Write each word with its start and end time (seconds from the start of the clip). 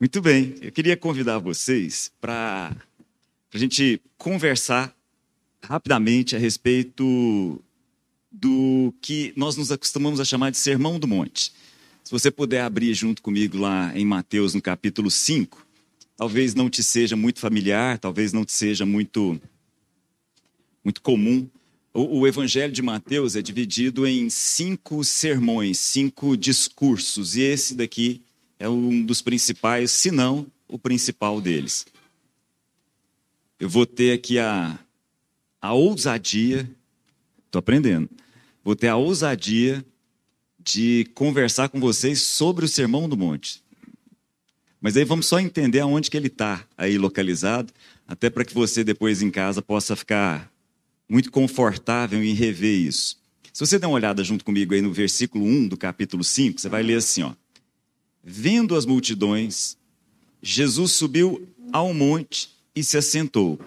Muito 0.00 0.22
bem, 0.22 0.54
eu 0.62 0.72
queria 0.72 0.96
convidar 0.96 1.36
vocês 1.36 2.10
para 2.22 2.74
a 3.52 3.58
gente 3.58 4.00
conversar 4.16 4.96
rapidamente 5.62 6.34
a 6.34 6.38
respeito 6.38 7.62
do 8.32 8.94
que 9.02 9.34
nós 9.36 9.58
nos 9.58 9.70
acostumamos 9.70 10.18
a 10.18 10.24
chamar 10.24 10.52
de 10.52 10.56
Sermão 10.56 10.98
do 10.98 11.06
Monte. 11.06 11.52
Se 12.02 12.10
você 12.10 12.30
puder 12.30 12.62
abrir 12.62 12.94
junto 12.94 13.20
comigo 13.20 13.58
lá 13.58 13.92
em 13.94 14.06
Mateus, 14.06 14.54
no 14.54 14.62
capítulo 14.62 15.10
5, 15.10 15.66
talvez 16.16 16.54
não 16.54 16.70
te 16.70 16.82
seja 16.82 17.14
muito 17.14 17.38
familiar, 17.38 17.98
talvez 17.98 18.32
não 18.32 18.42
te 18.42 18.52
seja 18.52 18.86
muito, 18.86 19.38
muito 20.82 21.02
comum. 21.02 21.46
O, 21.92 22.20
o 22.20 22.26
Evangelho 22.26 22.72
de 22.72 22.80
Mateus 22.80 23.36
é 23.36 23.42
dividido 23.42 24.06
em 24.06 24.30
cinco 24.30 25.04
sermões, 25.04 25.78
cinco 25.78 26.38
discursos, 26.38 27.36
e 27.36 27.42
esse 27.42 27.74
daqui 27.74 28.22
é 28.60 28.68
um 28.68 29.02
dos 29.02 29.22
principais, 29.22 29.90
se 29.90 30.10
não 30.10 30.46
o 30.68 30.78
principal 30.78 31.40
deles. 31.40 31.86
Eu 33.58 33.70
vou 33.70 33.86
ter 33.86 34.12
aqui 34.12 34.38
a, 34.38 34.78
a 35.60 35.72
ousadia, 35.72 36.70
estou 37.46 37.58
aprendendo, 37.58 38.08
vou 38.62 38.76
ter 38.76 38.88
a 38.88 38.96
ousadia 38.96 39.84
de 40.62 41.10
conversar 41.14 41.70
com 41.70 41.80
vocês 41.80 42.20
sobre 42.20 42.66
o 42.66 42.68
Sermão 42.68 43.08
do 43.08 43.16
Monte. 43.16 43.62
Mas 44.78 44.94
aí 44.94 45.04
vamos 45.04 45.26
só 45.26 45.40
entender 45.40 45.80
aonde 45.80 46.10
que 46.10 46.16
ele 46.16 46.26
está 46.26 46.64
aí 46.76 46.98
localizado, 46.98 47.72
até 48.06 48.28
para 48.28 48.44
que 48.44 48.52
você 48.52 48.84
depois 48.84 49.22
em 49.22 49.30
casa 49.30 49.62
possa 49.62 49.96
ficar 49.96 50.52
muito 51.08 51.30
confortável 51.30 52.22
em 52.22 52.34
rever 52.34 52.78
isso. 52.78 53.18
Se 53.52 53.66
você 53.66 53.78
der 53.78 53.86
uma 53.86 53.96
olhada 53.96 54.22
junto 54.22 54.44
comigo 54.44 54.74
aí 54.74 54.82
no 54.82 54.92
versículo 54.92 55.44
1 55.44 55.68
do 55.68 55.76
capítulo 55.78 56.22
5, 56.22 56.60
você 56.60 56.68
vai 56.68 56.82
ler 56.82 56.96
assim, 56.96 57.22
ó. 57.22 57.34
Vendo 58.22 58.76
as 58.76 58.84
multidões, 58.84 59.76
Jesus 60.42 60.92
subiu 60.92 61.48
ao 61.72 61.94
monte 61.94 62.50
e 62.74 62.84
se 62.84 62.96
assentou. 62.96 63.58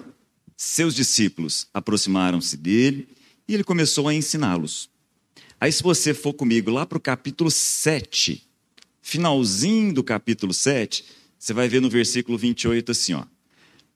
Seus 0.56 0.94
discípulos 0.94 1.68
aproximaram-se 1.74 2.56
dele 2.56 3.08
e 3.48 3.54
ele 3.54 3.64
começou 3.64 4.08
a 4.08 4.14
ensiná-los. 4.14 4.90
Aí, 5.60 5.72
se 5.72 5.82
você 5.82 6.14
for 6.14 6.34
comigo 6.34 6.70
lá 6.70 6.86
para 6.86 6.98
o 6.98 7.02
capítulo 7.02 7.50
7, 7.50 8.44
finalzinho 9.02 9.94
do 9.94 10.04
capítulo 10.04 10.54
7, 10.54 11.06
você 11.38 11.54
vai 11.54 11.68
ver 11.68 11.82
no 11.82 11.90
versículo 11.90 12.38
28 12.38 12.92
assim: 12.92 13.14
ó. 13.14 13.26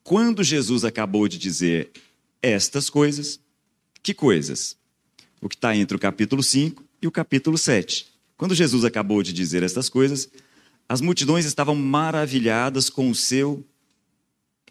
Quando 0.03 0.43
Jesus 0.43 0.83
acabou 0.83 1.27
de 1.27 1.37
dizer 1.37 1.91
estas 2.41 2.89
coisas, 2.89 3.39
que 4.01 4.13
coisas? 4.13 4.77
O 5.41 5.49
que 5.49 5.55
está 5.55 5.75
entre 5.75 5.95
o 5.95 5.99
capítulo 5.99 6.41
5 6.41 6.83
e 7.01 7.07
o 7.07 7.11
capítulo 7.11 7.57
7. 7.57 8.07
Quando 8.37 8.55
Jesus 8.55 8.85
acabou 8.85 9.21
de 9.21 9.33
dizer 9.33 9.63
estas 9.63 9.89
coisas, 9.89 10.29
as 10.89 11.01
multidões 11.01 11.45
estavam 11.45 11.75
maravilhadas 11.75 12.89
com 12.89 13.09
o 13.09 13.15
seu 13.15 13.65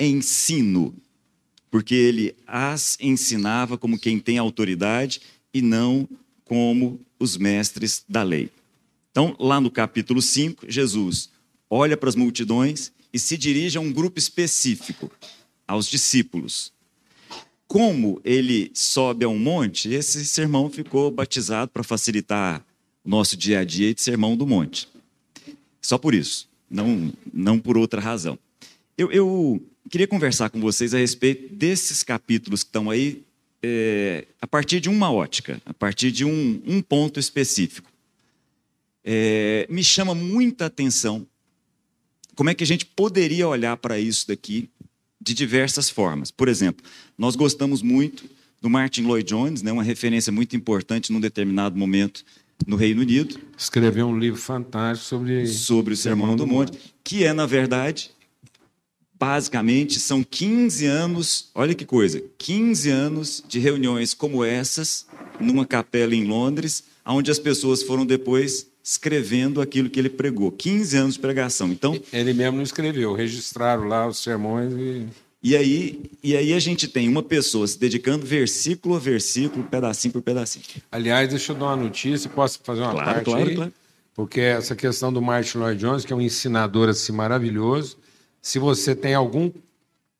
ensino, 0.00 0.95
porque 1.70 1.95
ele 1.95 2.34
as 2.47 2.97
ensinava 3.00 3.77
como 3.77 3.98
quem 3.98 4.19
tem 4.19 4.39
autoridade 4.39 5.20
e 5.53 5.61
não 5.61 6.08
como 6.45 7.00
os 7.19 7.36
mestres 7.36 8.05
da 8.08 8.23
lei. 8.23 8.50
Então, 9.11 9.34
lá 9.39 9.61
no 9.61 9.70
capítulo 9.70 10.23
5, 10.23 10.67
Jesus 10.69 11.31
olha 11.69 11.97
para 11.97 12.08
as 12.08 12.14
multidões 12.14 12.92
e 13.12 13.19
se 13.19 13.36
dirige 13.36 13.78
a 13.78 13.80
um 13.80 13.92
grupo 13.92 14.19
específico, 14.19 15.11
aos 15.67 15.86
discípulos. 15.89 16.73
Como 17.67 18.20
ele 18.25 18.70
sobe 18.75 19.25
a 19.25 19.28
um 19.28 19.39
monte, 19.39 19.89
esse 19.92 20.25
sermão 20.25 20.70
ficou 20.70 21.11
batizado 21.11 21.70
para 21.73 21.83
facilitar 21.83 22.64
o 23.05 23.08
nosso 23.08 23.36
dia 23.36 23.61
a 23.61 23.64
dia 23.64 23.92
de 23.92 24.01
sermão 24.01 24.36
do 24.36 24.47
monte. 24.47 24.89
Só 25.87 25.97
por 25.97 26.17
isso, 26.17 26.48
não, 26.69 27.12
não 27.33 27.61
por 27.61 27.79
outra 27.79 28.01
razão. 28.01 28.37
Eu, 28.98 29.12
eu 29.12 29.65
queria 29.89 30.09
conversar 30.09 30.51
com 30.51 30.61
vocês 30.61 30.92
a 30.92 30.98
respeito 30.98 31.55
desses 31.55 32.03
capítulos 32.03 32.65
que 32.65 32.70
estão 32.70 32.91
aí, 32.91 33.23
é, 33.62 34.27
a 34.42 34.48
partir 34.48 34.81
de 34.81 34.89
uma 34.89 35.13
ótica, 35.13 35.63
a 35.64 35.73
partir 35.73 36.11
de 36.11 36.24
um, 36.24 36.61
um 36.67 36.83
ponto 36.83 37.20
específico. 37.20 37.89
É, 39.05 39.64
me 39.70 39.85
chama 39.85 40.13
muita 40.13 40.67
atenção 40.67 41.24
como 42.35 42.51
é 42.51 42.55
que 42.55 42.64
a 42.64 42.67
gente 42.67 42.85
poderia 42.85 43.47
olhar 43.47 43.77
para 43.77 43.97
isso 43.97 44.27
daqui 44.27 44.68
de 45.20 45.35
diversas 45.35 45.89
formas. 45.89 46.33
Por 46.33 46.48
exemplo, 46.48 46.85
nós 47.17 47.36
gostamos 47.36 47.80
muito 47.80 48.29
do 48.61 48.68
Martin 48.68 49.03
Lloyd 49.03 49.29
Jones, 49.29 49.63
né, 49.63 49.70
uma 49.70 49.85
referência 49.85 50.33
muito 50.33 50.57
importante 50.57 51.13
num 51.13 51.20
determinado 51.20 51.79
momento 51.79 52.24
no 52.67 52.77
Reino 52.77 53.02
Unido. 53.02 53.39
Escreveu 53.56 54.06
um 54.06 54.18
livro 54.18 54.40
fantástico 54.40 55.08
sobre, 55.08 55.46
sobre 55.46 55.94
o 55.94 55.96
Sermão, 55.96 56.28
Sermão 56.28 56.36
do, 56.36 56.46
Monte, 56.46 56.72
Monte, 56.72 56.94
que 57.02 57.24
é, 57.24 57.33
na 57.33 57.46
verdade, 57.46 58.11
basicamente, 59.18 59.98
são 59.98 60.22
15 60.22 60.86
anos, 60.86 61.50
olha 61.55 61.74
que 61.74 61.84
coisa, 61.84 62.22
15 62.39 62.90
anos 62.90 63.44
de 63.48 63.58
reuniões 63.58 64.14
como 64.14 64.44
essas, 64.44 65.06
numa 65.40 65.67
capela 65.67 66.14
em 66.14 66.24
Londres, 66.24 66.84
onde 67.05 67.30
as 67.30 67.39
pessoas 67.39 67.83
foram 67.83 68.05
depois 68.05 68.67
escrevendo 68.83 69.61
aquilo 69.61 69.90
que 69.90 69.98
ele 69.98 70.08
pregou. 70.08 70.52
15 70.52 70.96
anos 70.96 71.14
de 71.14 71.20
pregação. 71.20 71.73
Então, 71.73 72.00
ele 72.12 72.33
mesmo 72.33 72.56
não 72.56 72.62
escreveu, 72.62 73.14
registraram 73.14 73.84
lá 73.84 74.06
os 74.06 74.18
sermões 74.18 74.73
e 74.73 75.06
e 75.42 75.57
aí, 75.57 76.11
e 76.23 76.36
aí 76.36 76.52
a 76.52 76.58
gente 76.58 76.89
tem 76.89 77.08
uma 77.08 77.23
pessoa 77.23 77.67
se 77.67 77.79
dedicando 77.79 78.27
versículo 78.27 78.97
a 78.97 78.98
versículo, 78.98 79.64
pedacinho 79.64 80.13
por 80.13 80.23
pedacinho. 80.23 80.64
Aliás, 80.91 81.29
deixa 81.29 81.52
eu 81.52 81.57
dar 81.57 81.67
uma 81.67 81.77
notícia, 81.77 82.29
posso 82.29 82.58
fazer 82.63 82.80
uma 82.80 82.92
claro, 82.92 83.07
parte 83.07 83.24
claro, 83.24 83.48
aí? 83.48 83.55
Claro. 83.55 83.73
Porque 84.14 84.41
essa 84.41 84.74
questão 84.74 85.13
do 85.13 85.20
Martin 85.20 85.58
Lloyd 85.58 85.79
Jones, 85.79 86.05
que 86.05 86.13
é 86.13 86.17
um 86.17 86.23
ensinador 86.23 86.89
assim 86.89 87.13
maravilhoso, 87.13 87.98
se 88.41 88.58
você 88.58 88.95
tem 88.95 89.14
alguma 89.14 89.52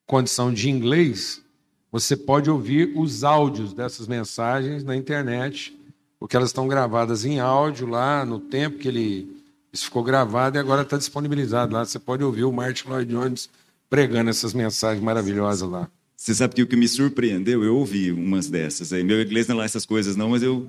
condição 0.07 0.53
de 0.53 0.69
inglês, 0.69 1.43
você 1.91 2.15
pode 2.15 2.51
ouvir 2.51 2.93
os 2.95 3.25
áudios 3.25 3.73
dessas 3.73 4.07
mensagens 4.07 4.85
na 4.85 4.95
internet, 4.95 5.77
porque 6.21 6.37
elas 6.37 6.51
estão 6.51 6.69
gravadas 6.69 7.25
em 7.25 7.41
áudio 7.41 7.87
lá 7.87 8.25
no 8.25 8.39
tempo 8.39 8.79
que 8.79 8.89
ele 8.89 9.37
isso 9.73 9.85
ficou 9.87 10.03
gravado 10.03 10.57
e 10.57 10.61
agora 10.61 10.83
está 10.83 10.97
disponibilizado 10.97 11.75
lá. 11.75 11.85
Você 11.85 11.99
pode 11.99 12.25
ouvir 12.25 12.45
o 12.45 12.53
Martin 12.53 12.89
Lloyd 12.89 13.11
Jones 13.13 13.51
pregando 13.89 14.31
essas 14.31 14.53
mensagens 14.53 15.03
maravilhosas 15.03 15.69
lá. 15.69 15.91
Você 16.17 16.35
sabe 16.35 16.55
que 16.55 16.63
o 16.63 16.67
que 16.67 16.77
me 16.77 16.89
surpreendeu, 16.89 17.63
eu 17.63 17.77
ouvi 17.77 18.11
umas 18.11 18.49
dessas. 18.49 18.93
Aí. 18.93 19.05
Meu 19.05 19.21
inglês 19.21 19.47
não 19.47 19.57
é 19.57 19.59
lá 19.59 19.65
essas 19.65 19.85
coisas 19.85 20.17
não, 20.17 20.31
mas 20.31 20.43
eu 20.43 20.69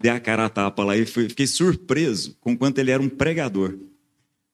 dei 0.00 0.10
a 0.10 0.18
cara 0.18 0.46
a 0.46 0.48
tapa 0.48 0.82
lá 0.82 0.96
e 0.96 1.04
fiquei 1.04 1.46
surpreso 1.46 2.36
com 2.40 2.56
quanto 2.56 2.78
ele 2.78 2.90
era 2.90 3.02
um 3.02 3.08
pregador. 3.08 3.78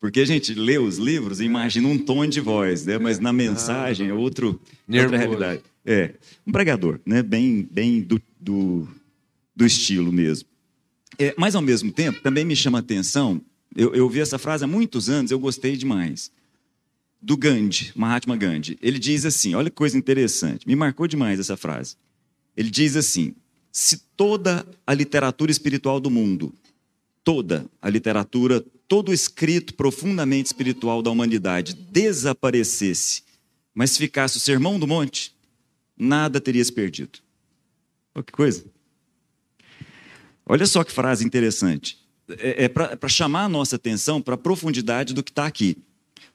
Porque 0.01 0.21
a 0.21 0.25
gente 0.25 0.55
lê 0.55 0.79
os 0.79 0.99
livros 0.99 1.41
e 1.41 1.45
imagina 1.45 1.89
um 1.89 1.99
tom 1.99 2.27
de 2.27 2.41
voz, 2.41 2.85
né? 2.85 2.99
mas 2.99 3.19
na 3.19 3.33
mensagem 3.33 4.09
é 4.09 4.13
outro, 4.13 4.61
outra 4.89 5.17
realidade. 5.17 5.63
É, 5.85 6.15
um 6.47 6.53
pregador, 6.53 7.01
né? 7.07 7.23
bem, 7.23 7.67
bem 7.69 8.01
do, 8.01 8.21
do, 8.39 8.87
do 9.57 9.65
estilo 9.65 10.13
mesmo. 10.13 10.49
É, 11.19 11.35
mas, 11.37 11.57
ao 11.57 11.63
mesmo 11.63 11.91
tempo, 11.91 12.21
também 12.21 12.45
me 12.45 12.55
chama 12.55 12.79
a 12.79 12.81
atenção, 12.81 13.41
eu, 13.75 13.93
eu 13.95 14.05
ouvi 14.05 14.21
essa 14.21 14.39
frase 14.39 14.63
há 14.65 14.69
muitos 14.69 15.09
anos, 15.09 15.31
eu 15.31 15.39
gostei 15.39 15.77
demais 15.77 16.31
do 17.21 17.37
Gandhi, 17.37 17.93
Mahatma 17.95 18.37
Gandhi. 18.37 18.79
Ele 18.81 18.99
diz 18.99 19.25
assim: 19.25 19.55
olha 19.55 19.71
que 19.71 19.77
coisa 19.77 19.97
interessante, 19.97 20.67
me 20.67 20.77
marcou 20.77 21.07
demais 21.07 21.41
essa 21.41 21.57
frase. 21.57 21.97
Ele 22.57 22.71
diz 22.71 22.97
assim: 22.97 23.35
se 23.73 23.99
toda 24.17 24.67
a 24.87 24.95
literatura 24.95 25.51
espiritual 25.51 26.01
do 26.01 26.11
mundo, 26.11 26.53
toda 27.25 27.67
a 27.81 27.89
literatura, 27.89 28.65
todo 28.87 29.11
o 29.11 29.15
escrito 29.15 29.75
profundamente 29.75 30.47
espiritual 30.47 31.03
da 31.03 31.11
humanidade 31.11 31.75
desaparecesse, 31.75 33.23
mas 33.75 33.97
ficasse 33.97 34.37
o 34.39 34.41
Sermão 34.41 34.79
do 34.79 34.87
Monte, 34.87 35.35
nada 35.97 36.41
teria 36.41 36.65
se 36.65 36.73
perdido. 36.73 37.19
Olha 38.15 38.25
que 38.25 38.33
coisa. 38.33 38.65
Olha 40.47 40.67
só 40.67 40.83
que 40.83 40.91
frase 40.91 41.25
interessante. 41.25 41.99
É, 42.29 42.65
é 42.65 42.69
para 42.69 43.09
chamar 43.09 43.45
a 43.45 43.49
nossa 43.49 43.77
atenção 43.77 44.21
para 44.21 44.35
a 44.35 44.39
profundidade 44.39 45.13
do 45.13 45.23
que 45.23 45.31
está 45.31 45.47
aqui. 45.47 45.77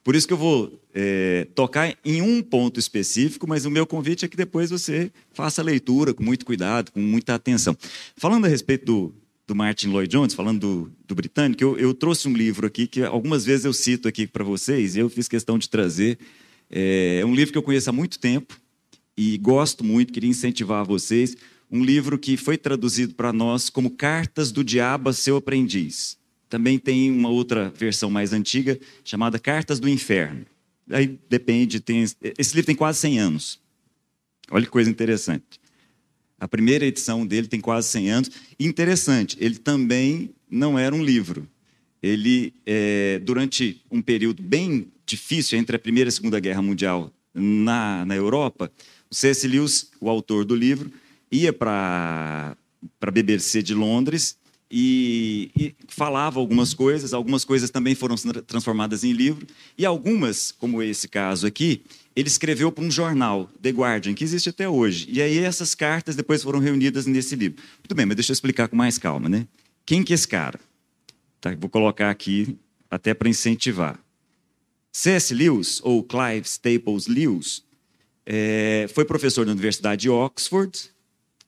Por 0.04 0.14
isso 0.14 0.26
que 0.26 0.34
eu 0.34 0.38
vou 0.38 0.78
é, 0.92 1.48
tocar 1.54 1.96
em 2.04 2.20
um 2.20 2.42
ponto 2.42 2.78
específico, 2.78 3.48
mas 3.48 3.64
o 3.64 3.70
meu 3.70 3.86
convite 3.86 4.26
é 4.26 4.28
que 4.28 4.36
depois 4.36 4.68
você 4.68 5.10
faça 5.32 5.62
a 5.62 5.64
leitura 5.64 6.12
com 6.12 6.22
muito 6.22 6.44
cuidado, 6.44 6.92
com 6.92 7.00
muita 7.00 7.34
atenção. 7.34 7.74
Falando 8.14 8.44
a 8.44 8.48
respeito 8.48 8.84
do, 8.84 9.14
do 9.46 9.54
Martin 9.54 9.88
Lloyd 9.88 10.12
Jones, 10.12 10.34
falando 10.34 10.60
do, 10.60 10.92
do 11.08 11.14
britânico, 11.14 11.64
eu, 11.64 11.78
eu, 11.78 11.94
trouxe 11.94 12.28
um 12.28 12.34
livro 12.34 12.66
aqui 12.66 12.86
que 12.86 13.02
algumas 13.02 13.46
vezes 13.46 13.64
eu 13.64 13.72
cito 13.72 14.06
aqui 14.06 14.26
para 14.26 14.44
vocês, 14.44 14.94
e 14.94 14.98
eu 14.98 15.08
fiz 15.08 15.26
questão 15.26 15.58
de 15.58 15.70
trazer. 15.70 16.18
É, 16.70 17.20
é 17.22 17.26
um 17.26 17.34
livro 17.34 17.52
que 17.52 17.58
eu 17.58 17.62
conheço 17.62 17.88
há 17.88 17.92
muito 17.92 18.18
tempo 18.18 18.60
e 19.16 19.38
gosto 19.38 19.82
muito, 19.82 20.12
queria 20.12 20.28
incentivar 20.28 20.84
vocês. 20.84 21.34
Um 21.70 21.82
livro 21.82 22.18
que 22.18 22.36
foi 22.36 22.58
traduzido 22.58 23.14
para 23.14 23.32
nós 23.32 23.70
como 23.70 23.88
Cartas 23.88 24.52
do 24.52 24.62
Diabo 24.62 25.08
a 25.08 25.12
Seu 25.14 25.38
Aprendiz. 25.38 26.22
Também 26.48 26.78
tem 26.78 27.10
uma 27.10 27.28
outra 27.28 27.70
versão 27.70 28.10
mais 28.10 28.32
antiga, 28.32 28.78
chamada 29.04 29.38
Cartas 29.38 29.80
do 29.80 29.88
Inferno. 29.88 30.46
Aí 30.90 31.18
depende, 31.28 31.80
tem, 31.80 32.04
esse 32.38 32.54
livro 32.54 32.66
tem 32.66 32.76
quase 32.76 32.98
100 33.00 33.18
anos. 33.18 33.60
Olha 34.50 34.64
que 34.64 34.70
coisa 34.70 34.90
interessante. 34.90 35.60
A 36.38 36.46
primeira 36.46 36.84
edição 36.84 37.26
dele 37.26 37.46
tem 37.46 37.60
quase 37.60 37.88
100 37.88 38.10
anos. 38.10 38.30
Interessante, 38.60 39.36
ele 39.40 39.56
também 39.56 40.30
não 40.50 40.78
era 40.78 40.94
um 40.94 41.02
livro. 41.02 41.48
Ele, 42.02 42.52
é, 42.66 43.18
durante 43.20 43.80
um 43.90 44.02
período 44.02 44.42
bem 44.42 44.88
difícil 45.06 45.58
entre 45.58 45.76
a 45.76 45.78
Primeira 45.78 46.08
e 46.08 46.10
a 46.10 46.12
Segunda 46.12 46.38
Guerra 46.38 46.60
Mundial 46.60 47.10
na, 47.32 48.04
na 48.04 48.14
Europa, 48.14 48.70
o 49.10 49.14
C.S. 49.14 49.48
Lewis, 49.48 49.90
o 50.00 50.08
autor 50.08 50.44
do 50.44 50.54
livro, 50.54 50.92
ia 51.30 51.52
para 51.52 52.56
a 53.00 53.10
BBC 53.10 53.62
de 53.62 53.74
Londres 53.74 54.36
e, 54.70 55.50
e, 55.56 55.74
falava 55.88 56.40
algumas 56.40 56.74
coisas, 56.74 57.12
algumas 57.12 57.44
coisas 57.44 57.70
também 57.70 57.94
foram 57.94 58.16
transformadas 58.46 59.04
em 59.04 59.12
livro, 59.12 59.46
e 59.76 59.84
algumas, 59.84 60.50
como 60.52 60.82
esse 60.82 61.06
caso 61.08 61.46
aqui, 61.46 61.82
ele 62.16 62.28
escreveu 62.28 62.72
para 62.72 62.84
um 62.84 62.90
jornal, 62.90 63.50
The 63.60 63.70
Guardian, 63.70 64.14
que 64.14 64.24
existe 64.24 64.48
até 64.48 64.68
hoje. 64.68 65.06
E 65.08 65.20
aí 65.20 65.38
essas 65.38 65.74
cartas 65.74 66.16
depois 66.16 66.42
foram 66.42 66.58
reunidas 66.58 67.06
nesse 67.06 67.34
livro. 67.34 67.62
Muito 67.78 67.94
bem, 67.94 68.06
mas 68.06 68.16
deixa 68.16 68.32
eu 68.32 68.34
explicar 68.34 68.68
com 68.68 68.76
mais 68.76 68.98
calma, 68.98 69.28
né? 69.28 69.46
Quem 69.84 70.02
que 70.02 70.12
é 70.12 70.14
esse 70.14 70.28
cara? 70.28 70.58
Tá, 71.40 71.54
vou 71.54 71.68
colocar 71.68 72.10
aqui 72.10 72.56
até 72.90 73.12
para 73.12 73.28
incentivar. 73.28 73.98
C.S. 74.92 75.34
Lewis, 75.34 75.80
ou 75.82 76.04
Clive 76.04 76.46
Staples 76.46 77.08
Lewis, 77.08 77.64
é, 78.24 78.86
foi 78.94 79.04
professor 79.04 79.44
na 79.44 79.52
Universidade 79.52 80.02
de 80.02 80.08
Oxford, 80.08 80.90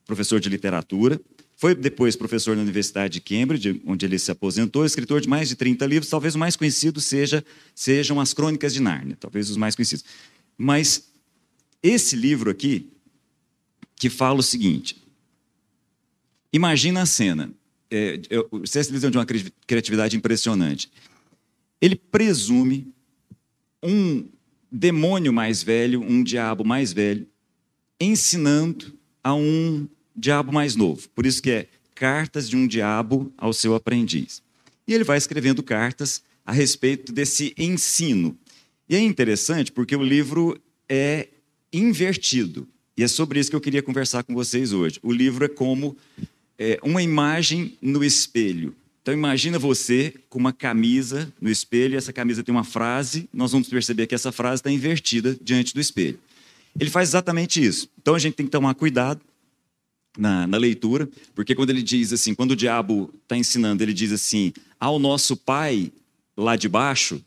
professor 0.04 0.40
de 0.40 0.48
literatura, 0.48 1.20
foi 1.56 1.74
depois 1.74 2.14
professor 2.14 2.54
na 2.54 2.62
Universidade 2.62 3.14
de 3.14 3.20
Cambridge, 3.20 3.80
onde 3.86 4.04
ele 4.04 4.18
se 4.18 4.30
aposentou, 4.30 4.84
escritor 4.84 5.22
de 5.22 5.28
mais 5.28 5.48
de 5.48 5.56
30 5.56 5.86
livros, 5.86 6.10
talvez 6.10 6.34
o 6.34 6.38
mais 6.38 6.54
conhecido 6.54 7.00
seja, 7.00 7.42
sejam 7.74 8.20
as 8.20 8.34
Crônicas 8.34 8.74
de 8.74 8.80
Nárnia, 8.80 9.16
talvez 9.18 9.48
os 9.48 9.56
mais 9.56 9.74
conhecidos. 9.74 10.04
Mas 10.58 11.08
esse 11.82 12.14
livro 12.14 12.50
aqui, 12.50 12.90
que 13.96 14.10
fala 14.10 14.38
o 14.38 14.42
seguinte: 14.42 15.02
imagina 16.52 17.02
a 17.02 17.06
cena. 17.06 17.50
É, 17.90 18.20
o 18.50 18.66
C.S. 18.66 18.90
Lewis 18.90 19.04
é 19.04 19.10
de 19.10 19.16
uma 19.16 19.26
criatividade 19.66 20.16
impressionante. 20.16 20.90
Ele 21.80 21.94
presume 21.94 22.92
um 23.82 24.28
demônio 24.70 25.32
mais 25.32 25.62
velho, 25.62 26.02
um 26.02 26.22
diabo 26.22 26.64
mais 26.64 26.92
velho, 26.92 27.26
ensinando 28.00 28.92
a 29.22 29.34
um 29.34 29.88
diabo 30.16 30.52
mais 30.52 30.74
novo. 30.76 31.08
Por 31.10 31.26
isso 31.26 31.42
que 31.42 31.50
é 31.50 31.68
Cartas 31.94 32.48
de 32.48 32.56
um 32.56 32.66
Diabo 32.66 33.32
ao 33.38 33.52
seu 33.52 33.74
aprendiz. 33.74 34.42
E 34.86 34.92
ele 34.92 35.02
vai 35.02 35.16
escrevendo 35.16 35.62
cartas 35.62 36.22
a 36.44 36.52
respeito 36.52 37.10
desse 37.10 37.54
ensino. 37.56 38.36
E 38.88 38.94
é 38.94 39.00
interessante 39.00 39.72
porque 39.72 39.96
o 39.96 40.02
livro 40.02 40.60
é 40.88 41.28
invertido. 41.72 42.68
E 42.96 43.02
é 43.02 43.08
sobre 43.08 43.40
isso 43.40 43.50
que 43.50 43.56
eu 43.56 43.60
queria 43.60 43.82
conversar 43.82 44.22
com 44.22 44.34
vocês 44.34 44.72
hoje. 44.72 45.00
O 45.02 45.10
livro 45.10 45.44
é 45.44 45.48
como 45.48 45.96
é, 46.58 46.78
uma 46.82 47.02
imagem 47.02 47.76
no 47.80 48.04
espelho. 48.04 48.74
Então 49.02 49.14
imagina 49.14 49.58
você 49.58 50.14
com 50.28 50.38
uma 50.38 50.52
camisa 50.52 51.32
no 51.40 51.48
espelho, 51.48 51.94
e 51.94 51.96
essa 51.96 52.12
camisa 52.12 52.42
tem 52.42 52.54
uma 52.54 52.64
frase, 52.64 53.28
nós 53.32 53.52
vamos 53.52 53.68
perceber 53.68 54.06
que 54.06 54.14
essa 54.14 54.32
frase 54.32 54.60
está 54.60 54.70
invertida 54.70 55.36
diante 55.40 55.72
do 55.72 55.80
espelho. 55.80 56.18
Ele 56.78 56.90
faz 56.90 57.10
exatamente 57.10 57.64
isso. 57.64 57.88
Então 58.00 58.14
a 58.14 58.18
gente 58.18 58.34
tem 58.34 58.46
que 58.46 58.52
tomar 58.52 58.74
cuidado 58.74 59.20
na, 60.16 60.46
na 60.46 60.56
leitura, 60.56 61.08
porque 61.34 61.54
quando 61.54 61.70
ele 61.70 61.82
diz 61.82 62.12
assim, 62.12 62.34
quando 62.34 62.52
o 62.52 62.56
diabo 62.56 63.12
está 63.22 63.36
ensinando, 63.36 63.82
ele 63.82 63.92
diz 63.92 64.12
assim, 64.12 64.52
ao 64.78 64.98
nosso 64.98 65.36
pai 65.36 65.92
lá 66.36 66.56
de 66.56 66.68
baixo, 66.68 67.22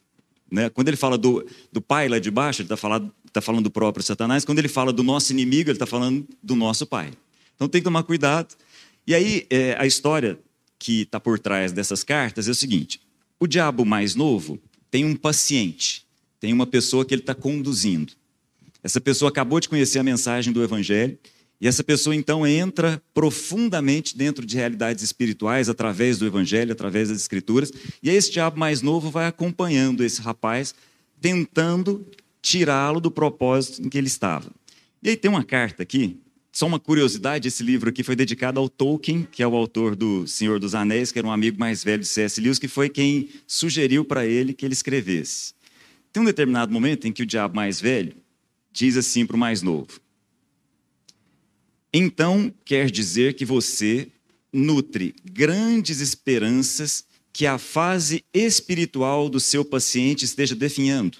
né? 0.51 0.69
quando 0.69 0.87
ele 0.87 0.97
fala 0.97 1.17
do, 1.17 1.45
do 1.71 1.81
pai 1.81 2.07
lá 2.07 2.19
de 2.19 2.31
baixo, 2.31 2.61
ele 2.61 2.65
está 2.65 2.77
falando, 2.77 3.13
tá 3.31 3.41
falando 3.41 3.63
do 3.63 3.71
próprio 3.71 4.03
Satanás, 4.03 4.45
quando 4.45 4.59
ele 4.59 4.67
fala 4.67 4.91
do 4.91 5.03
nosso 5.03 5.31
inimigo, 5.31 5.69
ele 5.69 5.75
está 5.75 5.85
falando 5.85 6.27
do 6.41 6.55
nosso 6.55 6.85
pai. 6.85 7.11
Então 7.55 7.67
tem 7.67 7.81
que 7.81 7.85
tomar 7.85 8.03
cuidado. 8.03 8.55
E 9.05 9.13
aí 9.13 9.45
é, 9.49 9.75
a 9.77 9.85
história 9.85 10.39
que 10.77 11.01
está 11.01 11.19
por 11.19 11.37
trás 11.37 11.71
dessas 11.71 12.03
cartas 12.03 12.47
é 12.47 12.51
o 12.51 12.55
seguinte: 12.55 13.01
o 13.39 13.45
diabo 13.45 13.85
mais 13.85 14.15
novo 14.15 14.59
tem 14.89 15.03
um 15.03 15.15
paciente, 15.15 16.05
tem 16.39 16.53
uma 16.53 16.65
pessoa 16.65 17.03
que 17.03 17.13
ele 17.13 17.21
está 17.21 17.35
conduzindo. 17.35 18.13
Essa 18.81 19.01
pessoa 19.01 19.29
acabou 19.29 19.59
de 19.59 19.67
conhecer 19.67 19.99
a 19.99 20.03
mensagem 20.03 20.53
do 20.53 20.63
Evangelho 20.63 21.17
e 21.61 21.67
essa 21.67 21.83
pessoa 21.83 22.15
então 22.15 22.47
entra 22.47 23.01
profundamente 23.13 24.17
dentro 24.17 24.45
de 24.45 24.55
realidades 24.55 25.03
espirituais 25.03 25.67
através 25.67 26.17
do 26.17 26.25
Evangelho, 26.25 26.71
através 26.71 27.09
das 27.09 27.17
Escrituras. 27.17 27.71
E 28.01 28.09
esse 28.09 28.31
diabo 28.31 28.57
mais 28.57 28.81
novo 28.81 29.11
vai 29.11 29.27
acompanhando 29.27 30.03
esse 30.03 30.21
rapaz, 30.21 30.73
tentando 31.19 32.05
tirá-lo 32.41 33.01
do 33.01 33.11
propósito 33.11 33.81
em 33.81 33.89
que 33.89 33.97
ele 33.97 34.07
estava. 34.07 34.49
E 35.03 35.09
aí 35.09 35.17
tem 35.17 35.29
uma 35.29 35.43
carta 35.43 35.83
aqui, 35.83 36.17
só 36.49 36.65
uma 36.65 36.79
curiosidade: 36.79 37.49
esse 37.49 37.61
livro 37.61 37.89
aqui 37.89 38.03
foi 38.03 38.15
dedicado 38.15 38.57
ao 38.57 38.69
Tolkien, 38.69 39.27
que 39.29 39.43
é 39.43 39.47
o 39.47 39.55
autor 39.55 39.97
do 39.97 40.25
Senhor 40.25 40.61
dos 40.61 40.73
Anéis, 40.73 41.11
que 41.11 41.19
era 41.19 41.27
um 41.27 41.31
amigo 41.31 41.59
mais 41.59 41.83
velho 41.83 42.01
de 42.01 42.07
C.S. 42.07 42.39
Lewis, 42.39 42.57
que 42.57 42.69
foi 42.69 42.87
quem 42.87 43.27
sugeriu 43.45 44.05
para 44.05 44.25
ele 44.25 44.53
que 44.53 44.65
ele 44.65 44.73
escrevesse. 44.73 45.53
Tem 46.13 46.23
um 46.23 46.25
determinado 46.25 46.71
momento 46.71 47.05
em 47.05 47.11
que 47.11 47.23
o 47.23 47.25
diabo 47.25 47.53
mais 47.53 47.81
velho 47.81 48.15
diz 48.71 48.95
assim 48.95 49.25
para 49.25 49.35
o 49.35 49.39
mais 49.39 49.61
novo 49.61 49.99
então 51.93 52.53
quer 52.63 52.89
dizer 52.91 53.33
que 53.33 53.45
você 53.45 54.11
nutre 54.53 55.15
grandes 55.23 55.99
esperanças 55.99 57.05
que 57.31 57.45
a 57.45 57.57
fase 57.57 58.23
espiritual 58.33 59.29
do 59.29 59.39
seu 59.39 59.63
paciente 59.63 60.25
esteja 60.25 60.55
definhando. 60.55 61.17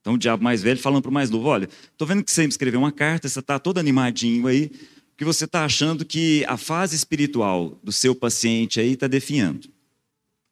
Então 0.00 0.14
o 0.14 0.18
diabo 0.18 0.42
mais 0.42 0.62
velho 0.62 0.78
falando 0.78 1.02
para 1.02 1.10
o 1.10 1.14
mais 1.14 1.30
novo: 1.30 1.48
olha, 1.48 1.68
estou 1.90 2.06
vendo 2.06 2.24
que 2.24 2.30
você 2.30 2.42
me 2.42 2.48
escreveu 2.48 2.80
uma 2.80 2.92
carta, 2.92 3.28
você 3.28 3.38
está 3.38 3.58
todo 3.58 3.78
animadinho 3.78 4.46
aí, 4.46 4.70
que 5.16 5.24
você 5.24 5.44
está 5.44 5.64
achando 5.64 6.04
que 6.04 6.44
a 6.46 6.56
fase 6.56 6.96
espiritual 6.96 7.78
do 7.82 7.92
seu 7.92 8.14
paciente 8.14 8.80
aí 8.80 8.92
está 8.92 9.06
definhando. 9.06 9.68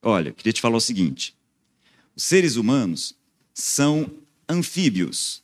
Olha, 0.03 0.33
queria 0.33 0.53
te 0.53 0.61
falar 0.61 0.77
o 0.77 0.81
seguinte: 0.81 1.35
os 2.15 2.25
seres 2.25 2.57
humanos 2.57 3.15
são 3.55 4.11
anfíbios, 4.49 5.43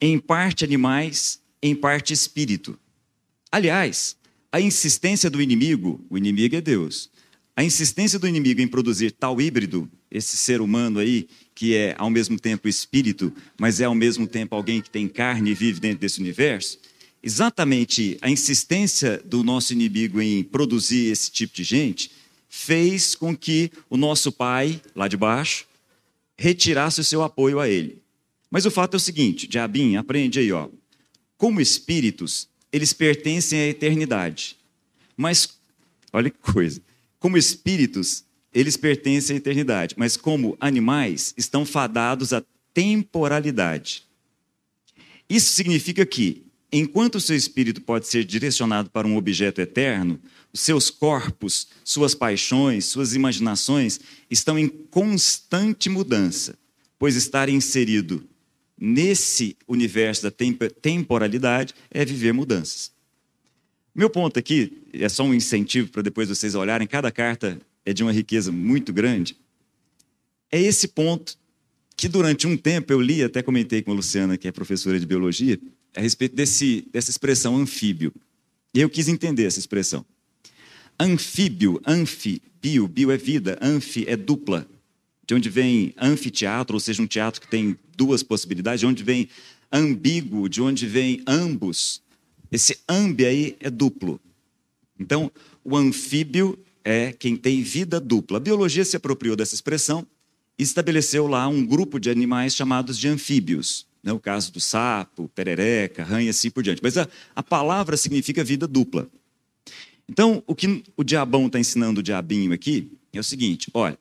em 0.00 0.18
parte 0.18 0.64
animais 0.64 1.41
em 1.62 1.74
parte 1.74 2.12
espírito. 2.12 2.78
Aliás, 3.50 4.16
a 4.50 4.60
insistência 4.60 5.30
do 5.30 5.40
inimigo, 5.40 6.04
o 6.10 6.18
inimigo 6.18 6.56
é 6.56 6.60
Deus, 6.60 7.10
a 7.54 7.62
insistência 7.62 8.18
do 8.18 8.26
inimigo 8.26 8.60
em 8.60 8.68
produzir 8.68 9.12
tal 9.12 9.40
híbrido, 9.40 9.88
esse 10.10 10.36
ser 10.36 10.60
humano 10.60 10.98
aí, 10.98 11.28
que 11.54 11.74
é 11.74 11.94
ao 11.98 12.10
mesmo 12.10 12.38
tempo 12.38 12.68
espírito, 12.68 13.32
mas 13.58 13.80
é 13.80 13.84
ao 13.84 13.94
mesmo 13.94 14.26
tempo 14.26 14.54
alguém 14.54 14.80
que 14.80 14.90
tem 14.90 15.06
carne 15.06 15.50
e 15.50 15.54
vive 15.54 15.78
dentro 15.78 15.98
desse 15.98 16.20
universo, 16.20 16.78
exatamente 17.22 18.18
a 18.20 18.28
insistência 18.28 19.22
do 19.24 19.44
nosso 19.44 19.72
inimigo 19.72 20.20
em 20.20 20.42
produzir 20.42 21.10
esse 21.10 21.30
tipo 21.30 21.54
de 21.54 21.62
gente 21.62 22.10
fez 22.48 23.14
com 23.14 23.36
que 23.36 23.70
o 23.88 23.96
nosso 23.96 24.32
pai, 24.32 24.80
lá 24.94 25.08
de 25.08 25.16
baixo, 25.16 25.66
retirasse 26.36 27.00
o 27.00 27.04
seu 27.04 27.22
apoio 27.22 27.60
a 27.60 27.68
ele. 27.68 28.02
Mas 28.50 28.66
o 28.66 28.70
fato 28.70 28.94
é 28.94 28.98
o 28.98 29.00
seguinte, 29.00 29.46
Diabinho, 29.46 29.98
aprende 29.98 30.38
aí, 30.38 30.52
ó. 30.52 30.68
Como 31.42 31.60
espíritos, 31.60 32.46
eles 32.72 32.92
pertencem 32.92 33.58
à 33.58 33.66
eternidade. 33.66 34.56
Mas, 35.16 35.58
olha 36.12 36.30
que 36.30 36.38
coisa, 36.38 36.80
como 37.18 37.36
espíritos, 37.36 38.22
eles 38.54 38.76
pertencem 38.76 39.34
à 39.34 39.38
eternidade, 39.38 39.96
mas 39.98 40.16
como 40.16 40.56
animais, 40.60 41.34
estão 41.36 41.66
fadados 41.66 42.32
à 42.32 42.44
temporalidade. 42.72 44.04
Isso 45.28 45.52
significa 45.52 46.06
que, 46.06 46.46
enquanto 46.72 47.16
o 47.16 47.20
seu 47.20 47.34
espírito 47.34 47.80
pode 47.80 48.06
ser 48.06 48.22
direcionado 48.22 48.88
para 48.88 49.08
um 49.08 49.16
objeto 49.16 49.60
eterno, 49.60 50.20
os 50.52 50.60
seus 50.60 50.90
corpos, 50.90 51.66
suas 51.82 52.14
paixões, 52.14 52.84
suas 52.84 53.16
imaginações 53.16 53.98
estão 54.30 54.56
em 54.56 54.68
constante 54.68 55.88
mudança, 55.88 56.56
pois 57.00 57.16
estar 57.16 57.48
inserido 57.48 58.28
nesse 58.84 59.56
universo 59.68 60.24
da 60.24 60.32
temporalidade 60.82 61.72
é 61.88 62.04
viver 62.04 62.32
mudanças. 62.32 62.90
Meu 63.94 64.10
ponto 64.10 64.36
aqui 64.40 64.82
é 64.92 65.08
só 65.08 65.22
um 65.22 65.32
incentivo 65.32 65.88
para 65.88 66.02
depois 66.02 66.28
vocês 66.28 66.56
olharem, 66.56 66.88
cada 66.88 67.12
carta 67.12 67.60
é 67.86 67.92
de 67.92 68.02
uma 68.02 68.12
riqueza 68.12 68.50
muito 68.50 68.92
grande. 68.92 69.36
É 70.50 70.60
esse 70.60 70.88
ponto 70.88 71.38
que 71.96 72.08
durante 72.08 72.48
um 72.48 72.56
tempo 72.56 72.92
eu 72.92 73.00
li, 73.00 73.22
até 73.22 73.40
comentei 73.40 73.82
com 73.82 73.92
a 73.92 73.94
Luciana, 73.94 74.36
que 74.36 74.48
é 74.48 74.52
professora 74.52 74.98
de 74.98 75.06
biologia, 75.06 75.60
a 75.94 76.00
respeito 76.00 76.34
desse, 76.34 76.84
dessa 76.90 77.10
expressão 77.10 77.56
anfíbio. 77.56 78.12
E 78.74 78.80
eu 78.80 78.90
quis 78.90 79.06
entender 79.06 79.44
essa 79.44 79.60
expressão. 79.60 80.04
Anfíbio, 80.98 81.80
anfi, 81.86 82.42
bio, 82.60 82.88
bio 82.88 83.12
é 83.12 83.16
vida, 83.16 83.56
anfi 83.62 84.04
é 84.08 84.16
dupla 84.16 84.66
de 85.26 85.34
onde 85.34 85.48
vem 85.48 85.94
anfiteatro, 85.96 86.74
ou 86.74 86.80
seja, 86.80 87.00
um 87.00 87.06
teatro 87.06 87.40
que 87.40 87.48
tem 87.48 87.76
duas 88.02 88.20
possibilidades, 88.20 88.80
de 88.80 88.86
onde 88.86 89.04
vem 89.04 89.28
ambíguo, 89.70 90.48
de 90.48 90.60
onde 90.60 90.88
vem 90.88 91.22
ambos. 91.24 92.02
Esse 92.50 92.80
ambi 92.88 93.24
aí 93.24 93.56
é 93.60 93.70
duplo. 93.70 94.20
Então, 94.98 95.30
o 95.64 95.76
anfíbio 95.76 96.58
é 96.84 97.12
quem 97.12 97.36
tem 97.36 97.62
vida 97.62 98.00
dupla. 98.00 98.38
A 98.38 98.40
biologia 98.40 98.84
se 98.84 98.96
apropriou 98.96 99.36
dessa 99.36 99.54
expressão 99.54 100.04
e 100.58 100.64
estabeleceu 100.64 101.28
lá 101.28 101.46
um 101.46 101.64
grupo 101.64 102.00
de 102.00 102.10
animais 102.10 102.56
chamados 102.56 102.98
de 102.98 103.06
anfíbios. 103.06 103.86
Né? 104.02 104.12
O 104.12 104.18
caso 104.18 104.52
do 104.52 104.60
sapo, 104.60 105.30
perereca, 105.32 106.04
e 106.20 106.28
assim 106.28 106.50
por 106.50 106.64
diante. 106.64 106.82
Mas 106.82 106.98
a, 106.98 107.08
a 107.36 107.42
palavra 107.42 107.96
significa 107.96 108.42
vida 108.42 108.66
dupla. 108.66 109.08
Então, 110.08 110.42
o 110.44 110.56
que 110.56 110.82
o 110.96 111.04
diabão 111.04 111.46
está 111.46 111.60
ensinando 111.60 112.00
o 112.00 112.02
diabinho 112.02 112.52
aqui 112.52 112.90
é 113.12 113.20
o 113.20 113.24
seguinte: 113.24 113.70
olha, 113.72 113.96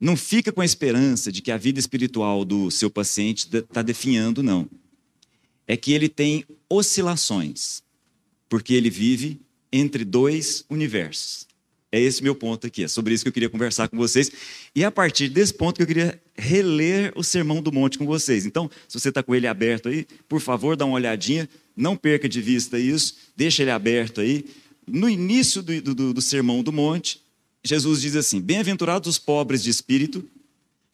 Não 0.00 0.16
fica 0.16 0.50
com 0.50 0.62
a 0.62 0.64
esperança 0.64 1.30
de 1.30 1.42
que 1.42 1.50
a 1.50 1.58
vida 1.58 1.78
espiritual 1.78 2.44
do 2.44 2.70
seu 2.70 2.90
paciente 2.90 3.46
está 3.54 3.82
definhando, 3.82 4.42
não. 4.42 4.66
É 5.66 5.76
que 5.76 5.92
ele 5.92 6.08
tem 6.08 6.44
oscilações, 6.68 7.82
porque 8.48 8.72
ele 8.72 8.88
vive 8.88 9.38
entre 9.70 10.04
dois 10.04 10.64
universos. 10.70 11.46
É 11.92 12.00
esse 12.00 12.22
meu 12.22 12.36
ponto 12.36 12.66
aqui, 12.66 12.84
é 12.84 12.88
sobre 12.88 13.12
isso 13.12 13.24
que 13.24 13.28
eu 13.28 13.32
queria 13.32 13.50
conversar 13.50 13.88
com 13.88 13.96
vocês. 13.96 14.30
E 14.74 14.84
é 14.84 14.86
a 14.86 14.92
partir 14.92 15.28
desse 15.28 15.52
ponto 15.52 15.76
que 15.76 15.82
eu 15.82 15.86
queria 15.86 16.20
reler 16.36 17.12
o 17.16 17.24
Sermão 17.24 17.60
do 17.60 17.72
Monte 17.72 17.98
com 17.98 18.06
vocês. 18.06 18.46
Então, 18.46 18.70
se 18.88 18.98
você 18.98 19.08
está 19.08 19.22
com 19.22 19.34
ele 19.34 19.48
aberto 19.48 19.88
aí, 19.88 20.06
por 20.28 20.40
favor, 20.40 20.76
dá 20.76 20.86
uma 20.86 20.94
olhadinha, 20.94 21.48
não 21.76 21.96
perca 21.96 22.28
de 22.28 22.40
vista 22.40 22.78
isso, 22.78 23.16
deixa 23.36 23.62
ele 23.62 23.72
aberto 23.72 24.20
aí. 24.20 24.46
No 24.86 25.10
início 25.10 25.62
do, 25.62 25.82
do, 25.82 26.14
do 26.14 26.22
Sermão 26.22 26.62
do 26.62 26.72
Monte, 26.72 27.20
Jesus 27.62 28.00
diz 28.00 28.16
assim: 28.16 28.40
Bem-aventurados 28.40 29.08
os 29.08 29.18
pobres 29.18 29.62
de 29.62 29.70
espírito, 29.70 30.28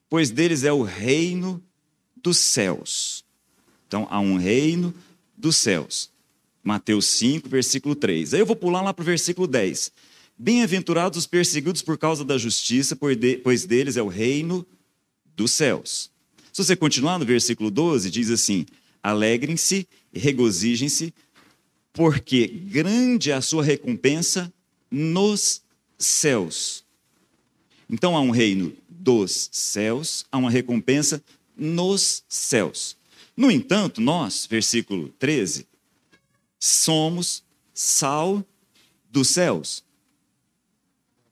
pois 0.08 0.30
deles 0.30 0.64
é 0.64 0.72
o 0.72 0.82
reino 0.82 1.62
dos 2.16 2.38
céus. 2.38 3.24
Então, 3.86 4.06
há 4.10 4.18
um 4.18 4.36
reino 4.36 4.92
dos 5.36 5.56
céus. 5.56 6.10
Mateus 6.62 7.06
5, 7.06 7.48
versículo 7.48 7.94
3. 7.94 8.34
Aí 8.34 8.40
eu 8.40 8.46
vou 8.46 8.56
pular 8.56 8.82
lá 8.82 8.92
para 8.92 9.02
o 9.02 9.06
versículo 9.06 9.46
10. 9.46 9.92
Bem-aventurados 10.36 11.18
os 11.18 11.26
perseguidos 11.26 11.80
por 11.80 11.96
causa 11.96 12.24
da 12.24 12.36
justiça, 12.36 12.98
pois 13.42 13.64
deles 13.64 13.96
é 13.96 14.02
o 14.02 14.08
reino 14.08 14.66
dos 15.36 15.52
céus. 15.52 16.10
Se 16.52 16.64
você 16.64 16.74
continuar 16.74 17.18
no 17.18 17.24
versículo 17.24 17.70
12, 17.70 18.10
diz 18.10 18.30
assim: 18.30 18.66
Alegrem-se 19.02 19.86
e 20.12 20.18
regozijem-se, 20.18 21.14
porque 21.92 22.46
grande 22.46 23.30
é 23.30 23.34
a 23.34 23.40
sua 23.40 23.62
recompensa 23.62 24.52
nos 24.90 25.62
céus. 25.98 26.84
Então 27.88 28.16
há 28.16 28.20
um 28.20 28.30
reino 28.30 28.76
dos 28.88 29.48
céus, 29.52 30.26
há 30.30 30.36
uma 30.36 30.50
recompensa 30.50 31.22
nos 31.56 32.24
céus. 32.28 32.96
No 33.36 33.50
entanto, 33.50 34.00
nós, 34.00 34.46
versículo 34.46 35.10
13, 35.18 35.66
somos 36.58 37.44
sal 37.72 38.44
dos 39.10 39.28
céus, 39.28 39.84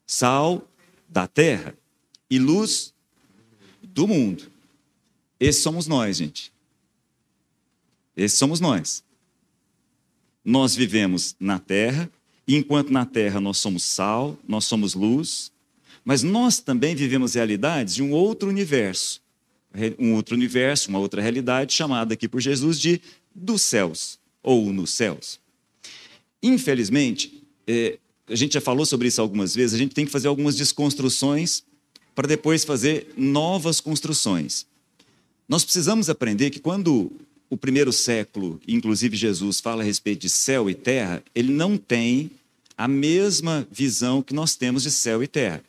sal 0.07 0.67
da 1.09 1.27
terra 1.27 1.77
e 2.29 2.39
luz 2.39 2.93
do 3.83 4.07
mundo. 4.07 4.51
Esses 5.41 5.63
somos 5.63 5.87
nós, 5.87 6.17
gente. 6.17 6.53
Esses 8.17 8.39
somos 8.39 8.61
nós. 8.61 9.03
Nós 10.45 10.75
vivemos 10.75 11.35
na 11.41 11.59
terra, 11.59 12.11
e 12.47 12.57
enquanto 12.57 12.93
na 12.93 13.07
terra 13.07 13.41
nós 13.41 13.59
somos 13.59 13.83
sal, 13.83 14.39
nós 14.47 14.65
somos 14.65 14.95
luz, 14.95 15.51
mas 16.05 16.23
nós 16.23 16.59
também 16.59 16.95
vivemos 16.95 17.35
realidades 17.35 17.95
de 17.95 18.03
um 18.03 18.13
outro 18.13 18.49
universo. 18.49 19.23
Um 19.99 20.15
outro 20.15 20.37
universo, 20.37 20.89
uma 20.89 20.99
outra 21.01 21.21
realidade, 21.21 21.73
chamada 21.73 22.15
aqui 22.15 22.29
por 22.29 22.41
Jesus 22.41 22.79
de 22.79 23.01
dos 23.35 23.63
céus, 23.63 24.21
ou 24.43 24.73
nos 24.73 24.91
céus. 24.91 25.41
Infelizmente, 26.41 27.43
é, 27.67 27.99
a 28.29 28.37
gente 28.37 28.55
já 28.55 28.61
falou 28.61 28.87
sobre 28.87 29.09
isso 29.09 29.21
algumas 29.21 29.55
vezes, 29.55 29.75
a 29.75 29.79
gente 29.79 29.95
tem 29.95 30.07
que 30.07 30.13
fazer 30.13 30.29
algumas 30.29 30.55
desconstruções 30.57 31.65
para 32.15 32.29
depois 32.29 32.65
fazer 32.65 33.13
novas 33.17 33.81
construções. 33.81 34.67
Nós 35.49 35.65
precisamos 35.65 36.09
aprender 36.09 36.51
que 36.51 36.61
quando 36.61 37.11
o 37.55 37.57
primeiro 37.57 37.93
século, 37.93 38.61
inclusive 38.67 39.17
Jesus, 39.17 39.61
fala 39.61 39.85
a 39.85 39.87
respeito 39.87 40.23
de 40.23 40.29
céu 40.29 40.69
e 40.69 40.75
terra, 40.75 41.23
ele 41.33 41.53
não 41.53 41.77
tem 41.77 42.29
a 42.77 42.89
mesma 42.89 43.65
visão 43.71 44.21
que 44.21 44.35
nós 44.35 44.57
temos 44.57 44.83
de 44.83 44.91
céu 44.91 45.23
e 45.23 45.29
terra. 45.29 45.63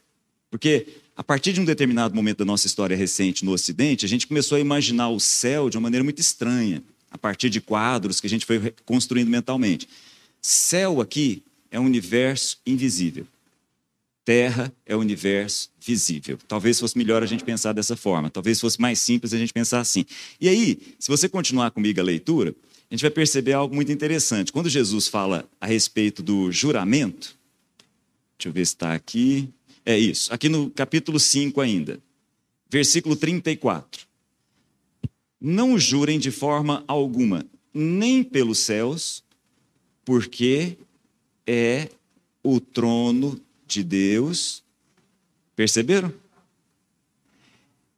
Porque 0.50 0.88
a 1.16 1.24
partir 1.24 1.54
de 1.54 1.62
um 1.62 1.66
determinado 1.66 2.16
momento 2.16 2.40
da 2.40 2.46
nossa 2.46 2.66
história 2.66 2.98
recente 2.98 3.46
no 3.46 3.52
Ocidente, 3.52 4.04
a 4.04 4.10
gente 4.10 4.26
começou 4.26 4.56
a 4.56 4.60
imaginar 4.60 5.10
o 5.10 5.20
céu 5.20 5.70
de 5.70 5.78
uma 5.78 5.84
maneira 5.84 6.04
muito 6.04 6.20
estranha, 6.20 6.82
a 7.12 7.20
partir 7.20 7.52
de 7.52 7.62
quadros 7.62 8.20
que 8.20 8.26
a 8.26 8.30
gente 8.32 8.48
foi 8.48 8.74
construindo 8.84 9.30
mentalmente. 9.30 9.88
Céu 10.42 11.00
aqui 11.00 11.44
é 11.70 11.80
um 11.80 11.86
universo 11.86 12.58
invisível. 12.66 13.28
Terra 14.26 14.74
é 14.88 14.96
o 14.96 15.00
universo 15.00 15.70
visível. 15.80 16.40
Talvez 16.48 16.80
fosse 16.80 16.98
melhor 16.98 17.22
a 17.22 17.28
gente 17.28 17.44
pensar 17.44 17.74
dessa 17.74 17.96
forma, 17.96 18.28
talvez 18.28 18.60
fosse 18.60 18.82
mais 18.82 19.00
simples 19.00 19.34
a 19.34 19.38
gente 19.38 19.54
pensar 19.54 19.80
assim. 19.80 20.04
E 20.42 20.50
aí, 20.50 20.80
se 20.98 21.08
você 21.08 21.30
continuar 21.30 21.70
comigo 21.70 22.00
a 22.02 22.04
leitura, 22.04 22.56
a 22.90 22.94
gente 22.94 23.04
vai 23.04 23.12
perceber 23.12 23.54
algo 23.54 23.76
muito 23.76 23.92
interessante. 23.92 24.52
Quando 24.52 24.68
Jesus 24.68 25.08
fala 25.08 25.48
a 25.62 25.68
respeito 25.68 26.24
do 26.24 26.52
juramento, 26.52 27.38
deixa 28.36 28.50
eu 28.50 28.52
ver 28.52 28.66
se 28.66 28.74
está 28.74 28.96
aqui. 28.96 29.48
É 29.86 29.98
isso, 29.98 30.34
aqui 30.34 30.50
no 30.50 30.72
capítulo 30.72 31.20
5 31.20 31.62
ainda, 31.62 32.00
versículo 32.68 33.16
34. 33.16 34.08
Não 35.40 35.78
jurem 35.78 36.18
de 36.18 36.32
forma 36.32 36.84
alguma, 36.88 37.46
nem 37.72 38.24
pelos 38.24 38.58
céus, 38.58 39.24
porque 40.04 40.78
é 41.46 41.90
o 42.42 42.60
trono 42.60 43.40
de 43.68 43.84
Deus. 43.84 44.64
Perceberam? 45.56 46.14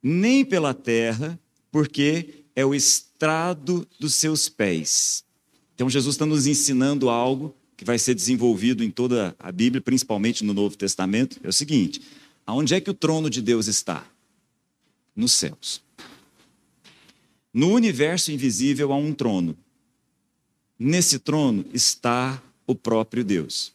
Nem 0.02 0.44
pela 0.44 0.72
terra, 0.72 1.38
porque 1.70 2.44
é 2.54 2.64
o 2.64 2.74
estrado 2.74 3.86
dos 3.98 4.14
seus 4.14 4.48
pés. 4.48 5.24
Então, 5.74 5.88
Jesus 5.88 6.14
está 6.14 6.26
nos 6.26 6.46
ensinando 6.46 7.08
algo 7.08 7.54
que 7.76 7.84
vai 7.84 7.98
ser 7.98 8.14
desenvolvido 8.14 8.82
em 8.82 8.90
toda 8.90 9.36
a 9.38 9.52
Bíblia, 9.52 9.80
principalmente 9.80 10.44
no 10.44 10.52
Novo 10.52 10.76
Testamento. 10.76 11.38
É 11.44 11.48
o 11.48 11.52
seguinte: 11.52 12.02
aonde 12.44 12.74
é 12.74 12.80
que 12.80 12.90
o 12.90 12.94
trono 12.94 13.30
de 13.30 13.40
Deus 13.40 13.68
está? 13.68 14.04
Nos 15.14 15.32
céus. 15.32 15.80
No 17.52 17.72
universo 17.72 18.32
invisível 18.32 18.92
há 18.92 18.96
um 18.96 19.12
trono. 19.14 19.56
Nesse 20.78 21.18
trono 21.18 21.64
está 21.72 22.42
o 22.66 22.74
próprio 22.74 23.24
Deus. 23.24 23.72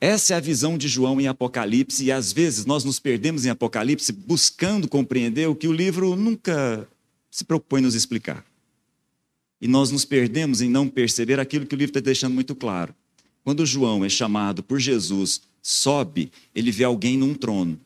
Essa 0.00 0.34
é 0.34 0.36
a 0.36 0.40
visão 0.40 0.76
de 0.76 0.88
João 0.88 1.20
em 1.20 1.28
Apocalipse, 1.28 2.04
e 2.04 2.12
às 2.12 2.32
vezes 2.32 2.64
nós 2.64 2.84
nos 2.84 2.98
perdemos 2.98 3.44
em 3.44 3.50
Apocalipse 3.50 4.12
buscando 4.12 4.88
compreender 4.88 5.48
o 5.48 5.54
que 5.54 5.68
o 5.68 5.72
livro 5.72 6.16
nunca 6.16 6.88
se 7.30 7.44
propõe 7.44 7.80
nos 7.80 7.94
explicar. 7.94 8.44
E 9.60 9.68
nós 9.68 9.90
nos 9.90 10.04
perdemos 10.04 10.62
em 10.62 10.70
não 10.70 10.88
perceber 10.88 11.38
aquilo 11.38 11.66
que 11.66 11.74
o 11.74 11.78
livro 11.78 11.90
está 11.90 12.00
deixando 12.00 12.34
muito 12.34 12.54
claro. 12.54 12.94
Quando 13.44 13.66
João 13.66 14.04
é 14.04 14.08
chamado 14.08 14.62
por 14.62 14.78
Jesus, 14.78 15.42
sobe, 15.62 16.30
ele 16.54 16.70
vê 16.70 16.84
alguém 16.84 17.16
num 17.16 17.34
trono. 17.34 17.78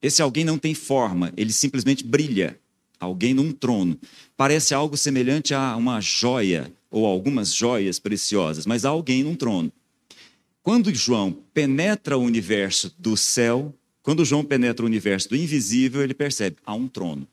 Esse 0.00 0.22
alguém 0.22 0.44
não 0.44 0.58
tem 0.58 0.74
forma, 0.74 1.32
ele 1.36 1.52
simplesmente 1.52 2.04
brilha. 2.04 2.58
Alguém 2.98 3.34
num 3.34 3.52
trono. 3.52 3.98
Parece 4.36 4.72
algo 4.72 4.96
semelhante 4.96 5.52
a 5.52 5.76
uma 5.76 6.00
joia 6.00 6.72
ou 6.90 7.04
algumas 7.04 7.54
joias 7.54 7.98
preciosas, 7.98 8.64
mas 8.64 8.84
há 8.84 8.88
alguém 8.88 9.22
num 9.22 9.34
trono. 9.34 9.70
Quando 10.66 10.92
João 10.92 11.32
penetra 11.54 12.18
o 12.18 12.22
universo 12.22 12.92
do 12.98 13.16
céu, 13.16 13.72
quando 14.02 14.24
João 14.24 14.44
penetra 14.44 14.84
o 14.84 14.88
universo 14.88 15.28
do 15.28 15.36
invisível, 15.36 16.02
ele 16.02 16.12
percebe: 16.12 16.56
há 16.66 16.74
um 16.74 16.88
trono. 16.88 17.24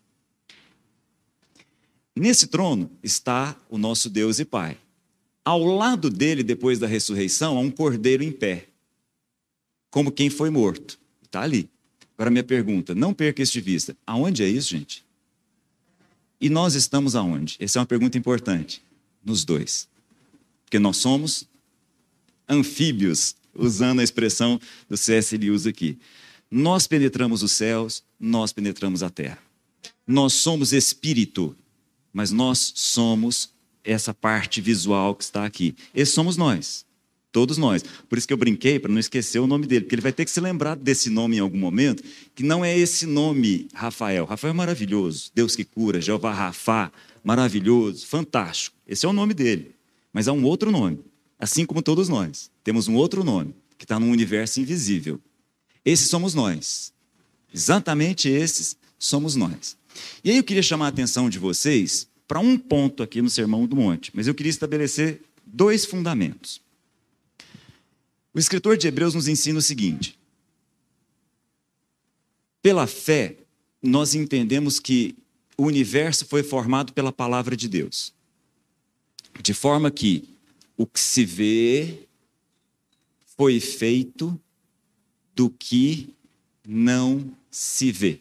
Nesse 2.15 2.45
trono 2.45 2.91
está 3.01 3.59
o 3.71 3.77
nosso 3.79 4.07
Deus 4.07 4.37
e 4.37 4.45
Pai. 4.45 4.77
Ao 5.43 5.63
lado 5.63 6.11
dele, 6.11 6.43
depois 6.43 6.77
da 6.77 6.85
ressurreição, 6.85 7.57
há 7.57 7.59
um 7.59 7.71
cordeiro 7.71 8.21
em 8.23 8.31
pé, 8.31 8.67
como 9.89 10.11
quem 10.11 10.29
foi 10.29 10.51
morto. 10.51 10.99
Está 11.23 11.41
ali. 11.41 11.67
Agora, 12.15 12.29
minha 12.29 12.43
pergunta: 12.43 12.93
não 12.93 13.15
perca 13.15 13.41
isso 13.41 13.53
de 13.53 13.61
vista. 13.61 13.97
Aonde 14.05 14.43
é 14.43 14.47
isso, 14.47 14.69
gente? 14.69 15.03
E 16.39 16.51
nós 16.51 16.75
estamos 16.75 17.15
aonde? 17.15 17.55
Essa 17.59 17.79
é 17.79 17.81
uma 17.81 17.87
pergunta 17.87 18.15
importante. 18.15 18.83
Nos 19.25 19.43
dois. 19.43 19.89
Porque 20.65 20.77
nós 20.77 20.97
somos 20.97 21.51
anfíbios, 22.47 23.35
usando 23.55 23.99
a 23.99 24.03
expressão 24.03 24.59
do 24.89 24.97
C.S. 24.97 25.37
Lewis 25.37 25.65
aqui. 25.65 25.97
Nós 26.49 26.87
penetramos 26.87 27.41
os 27.41 27.51
céus, 27.51 28.03
nós 28.19 28.53
penetramos 28.53 29.01
a 29.01 29.09
terra. 29.09 29.39
Nós 30.05 30.33
somos 30.33 30.73
espírito, 30.73 31.55
mas 32.11 32.31
nós 32.31 32.73
somos 32.75 33.49
essa 33.83 34.13
parte 34.13 34.61
visual 34.61 35.15
que 35.15 35.23
está 35.23 35.45
aqui. 35.45 35.75
Esses 35.95 36.13
somos 36.13 36.37
nós, 36.37 36.85
todos 37.31 37.57
nós. 37.57 37.83
Por 38.07 38.17
isso 38.17 38.27
que 38.27 38.33
eu 38.33 38.37
brinquei, 38.37 38.79
para 38.79 38.91
não 38.91 38.99
esquecer 38.99 39.39
o 39.39 39.47
nome 39.47 39.65
dele, 39.65 39.81
porque 39.81 39.95
ele 39.95 40.01
vai 40.01 40.13
ter 40.13 40.25
que 40.25 40.31
se 40.31 40.39
lembrar 40.39 40.75
desse 40.75 41.09
nome 41.09 41.37
em 41.37 41.39
algum 41.39 41.57
momento, 41.57 42.03
que 42.35 42.43
não 42.43 42.63
é 42.63 42.77
esse 42.77 43.05
nome 43.05 43.67
Rafael. 43.73 44.25
Rafael 44.25 44.53
é 44.53 44.55
maravilhoso, 44.55 45.31
Deus 45.33 45.55
que 45.55 45.63
cura, 45.63 45.99
Jeová 45.99 46.33
Rafa, 46.33 46.91
maravilhoso, 47.23 48.05
fantástico. 48.05 48.75
Esse 48.87 49.05
é 49.05 49.09
o 49.09 49.13
nome 49.13 49.33
dele. 49.33 49.71
Mas 50.11 50.27
há 50.27 50.33
um 50.33 50.43
outro 50.43 50.71
nome. 50.71 50.99
Assim 51.43 51.65
como 51.65 51.81
todos 51.81 52.07
nós, 52.07 52.49
temos 52.63 52.87
um 52.87 52.95
outro 52.95 53.21
nome, 53.21 53.53
que 53.77 53.83
está 53.83 53.99
num 53.99 54.11
universo 54.11 54.61
invisível. 54.61 55.19
Esses 55.83 56.07
somos 56.07 56.33
nós. 56.33 56.93
Exatamente 57.53 58.29
esses 58.29 58.77
somos 58.97 59.35
nós. 59.35 59.75
E 60.23 60.31
aí 60.31 60.37
eu 60.37 60.43
queria 60.45 60.63
chamar 60.63 60.85
a 60.85 60.87
atenção 60.87 61.29
de 61.29 61.37
vocês 61.37 62.07
para 62.29 62.39
um 62.39 62.57
ponto 62.57 63.03
aqui 63.03 63.21
no 63.21 63.29
Sermão 63.29 63.67
do 63.67 63.75
Monte, 63.75 64.09
mas 64.13 64.25
eu 64.25 64.33
queria 64.33 64.51
estabelecer 64.51 65.21
dois 65.45 65.83
fundamentos. 65.83 66.61
O 68.33 68.39
escritor 68.39 68.77
de 68.77 68.87
Hebreus 68.87 69.13
nos 69.13 69.27
ensina 69.27 69.59
o 69.59 69.61
seguinte: 69.61 70.17
pela 72.61 72.87
fé, 72.87 73.35
nós 73.81 74.15
entendemos 74.15 74.79
que 74.79 75.13
o 75.57 75.63
universo 75.63 76.25
foi 76.25 76.41
formado 76.41 76.93
pela 76.93 77.11
palavra 77.11 77.57
de 77.57 77.67
Deus. 77.67 78.13
De 79.41 79.53
forma 79.53 79.91
que 79.91 80.32
o 80.77 80.85
que 80.85 80.99
se 80.99 81.25
vê 81.25 82.07
foi 83.37 83.59
feito 83.59 84.39
do 85.35 85.49
que 85.49 86.13
não 86.67 87.35
se 87.49 87.91
vê. 87.91 88.19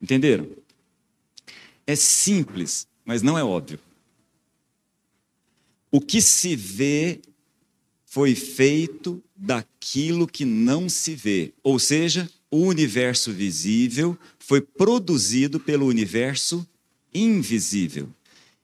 Entenderam? 0.00 0.48
É 1.86 1.96
simples, 1.96 2.86
mas 3.04 3.22
não 3.22 3.38
é 3.38 3.44
óbvio. 3.44 3.78
O 5.90 6.00
que 6.00 6.20
se 6.20 6.54
vê 6.54 7.20
foi 8.04 8.34
feito 8.34 9.22
daquilo 9.34 10.26
que 10.26 10.44
não 10.44 10.88
se 10.88 11.14
vê, 11.14 11.52
ou 11.62 11.78
seja, 11.78 12.30
o 12.50 12.58
universo 12.58 13.32
visível 13.32 14.18
foi 14.38 14.60
produzido 14.60 15.60
pelo 15.60 15.86
universo 15.86 16.66
invisível. 17.12 18.08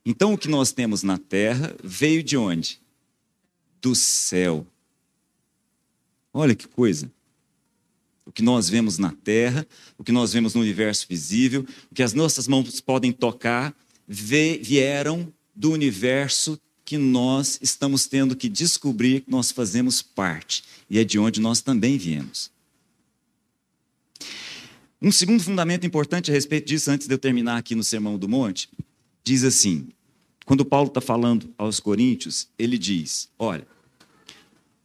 Então, 0.04 0.34
o 0.34 0.38
que 0.38 0.48
nós 0.48 0.70
temos 0.70 1.02
na 1.02 1.16
Terra 1.16 1.74
veio 1.82 2.22
de 2.22 2.36
onde? 2.36 2.80
Do 3.80 3.94
céu. 3.94 4.66
Olha 6.32 6.54
que 6.54 6.68
coisa. 6.68 7.10
O 8.26 8.32
que 8.32 8.42
nós 8.42 8.68
vemos 8.68 8.98
na 8.98 9.12
Terra, 9.12 9.66
o 9.96 10.04
que 10.04 10.12
nós 10.12 10.32
vemos 10.32 10.54
no 10.54 10.60
universo 10.60 11.06
visível, 11.08 11.66
o 11.90 11.94
que 11.94 12.02
as 12.02 12.12
nossas 12.12 12.48
mãos 12.48 12.80
podem 12.80 13.12
tocar, 13.12 13.74
vieram 14.06 15.32
do 15.54 15.72
universo 15.72 16.60
que 16.84 16.98
nós 16.98 17.58
estamos 17.62 18.06
tendo 18.06 18.36
que 18.36 18.48
descobrir 18.48 19.22
que 19.22 19.30
nós 19.30 19.50
fazemos 19.50 20.02
parte. 20.02 20.64
E 20.88 20.98
é 20.98 21.04
de 21.04 21.18
onde 21.18 21.40
nós 21.40 21.62
também 21.62 21.96
viemos. 21.96 22.50
Um 25.00 25.12
segundo 25.12 25.42
fundamento 25.42 25.86
importante 25.86 26.30
a 26.30 26.34
respeito 26.34 26.66
disso, 26.66 26.90
antes 26.90 27.06
de 27.06 27.14
eu 27.14 27.18
terminar 27.18 27.56
aqui 27.56 27.74
no 27.74 27.84
Sermão 27.84 28.18
do 28.18 28.28
Monte, 28.28 28.68
diz 29.24 29.42
assim: 29.42 29.88
quando 30.44 30.64
Paulo 30.64 30.88
está 30.88 31.00
falando 31.00 31.52
aos 31.56 31.80
Coríntios, 31.80 32.48
ele 32.58 32.76
diz: 32.76 33.28
olha, 33.38 33.66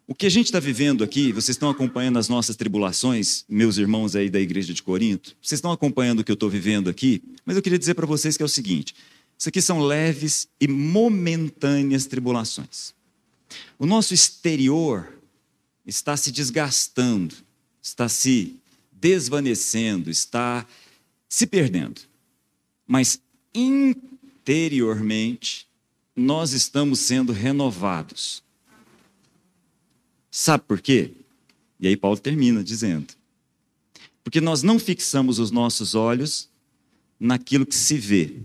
o 0.08 0.16
que 0.16 0.26
a 0.26 0.30
gente 0.30 0.46
está 0.46 0.60
vivendo 0.60 1.04
aqui, 1.04 1.32
vocês 1.32 1.50
estão 1.50 1.70
acompanhando 1.70 2.18
as 2.18 2.30
nossas 2.30 2.56
tribulações, 2.56 3.46
meus 3.48 3.78
irmãos 3.78 4.16
aí 4.16 4.30
da 4.30 4.40
igreja 4.40 4.74
de 4.74 4.82
Corinto, 4.82 5.36
vocês 5.42 5.60
estão 5.60 5.72
acompanhando 5.72 6.22
o 6.22 6.24
que 6.24 6.32
eu 6.32 6.36
estou 6.36 6.50
vivendo 6.50 6.90
aqui, 6.90 7.22
mas 7.46 7.56
eu 7.56 7.62
queria 7.62 7.78
dizer 7.78 7.94
para 7.94 8.08
vocês 8.08 8.36
que 8.36 8.42
é 8.42 8.46
o 8.46 8.50
seguinte: 8.50 8.96
isso 9.38 9.50
aqui 9.50 9.62
são 9.62 9.82
leves 9.82 10.48
e 10.60 10.68
momentâneas 10.68 12.06
tribulações. 12.06 12.94
O 13.78 13.86
nosso 13.86 14.14
exterior 14.14 15.14
está 15.86 16.16
se 16.16 16.32
desgastando, 16.32 17.36
está 17.82 18.08
se 18.08 18.56
desvanecendo, 18.92 20.10
está 20.10 20.66
se 21.28 21.46
perdendo. 21.46 22.02
Mas 22.88 23.20
interiormente, 24.50 25.68
nós 26.16 26.54
estamos 26.54 27.00
sendo 27.00 27.32
renovados. 27.32 28.44
Sabe 30.32 30.64
por 30.64 30.82
quê? 30.82 31.12
E 31.80 31.88
aí 31.88 31.96
Paulo 31.96 32.18
termina 32.18 32.64
dizendo: 32.64 33.14
porque 34.24 34.42
nós 34.42 34.64
não 34.64 34.80
fixamos 34.80 35.38
os 35.38 35.52
nossos 35.52 35.94
olhos 35.94 36.50
naquilo 37.20 37.66
que 37.66 37.76
se 37.76 37.98
vê, 37.98 38.38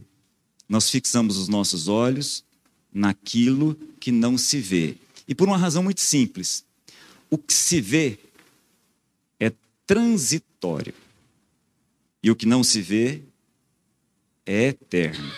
nós 0.68 0.90
fixamos 0.90 1.38
os 1.38 1.48
nossos 1.48 1.88
olhos 1.88 2.44
naquilo 2.92 3.74
que 3.98 4.12
não 4.12 4.36
se 4.36 4.60
vê. 4.60 4.96
E 5.26 5.34
por 5.34 5.48
uma 5.48 5.56
razão 5.56 5.82
muito 5.82 6.00
simples: 6.00 6.64
o 7.30 7.38
que 7.38 7.54
se 7.54 7.80
vê 7.80 8.18
transitório. 9.86 10.94
E 12.22 12.30
o 12.30 12.36
que 12.36 12.46
não 12.46 12.64
se 12.64 12.80
vê 12.80 13.22
é 14.46 14.68
eterno. 14.68 15.30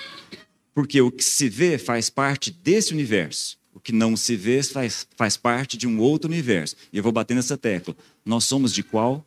Porque 0.77 1.01
o 1.01 1.11
que 1.11 1.25
se 1.25 1.49
vê 1.49 1.79
faz 1.79 2.11
parte 2.11 2.51
desse 2.51 2.93
universo. 2.93 3.57
O 3.73 3.81
que 3.81 3.93
não 3.93 4.15
se 4.15 4.37
vê 4.37 4.63
faz, 4.63 5.09
faz 5.17 5.35
parte 5.35 5.75
de 5.75 5.87
um 5.87 5.99
outro 5.99 6.31
universo. 6.31 6.77
E 6.93 6.99
eu 6.99 7.03
vou 7.03 7.11
bater 7.11 7.33
nessa 7.33 7.57
tecla. 7.57 7.97
Nós 8.23 8.45
somos 8.45 8.75
de 8.75 8.83
qual? 8.83 9.25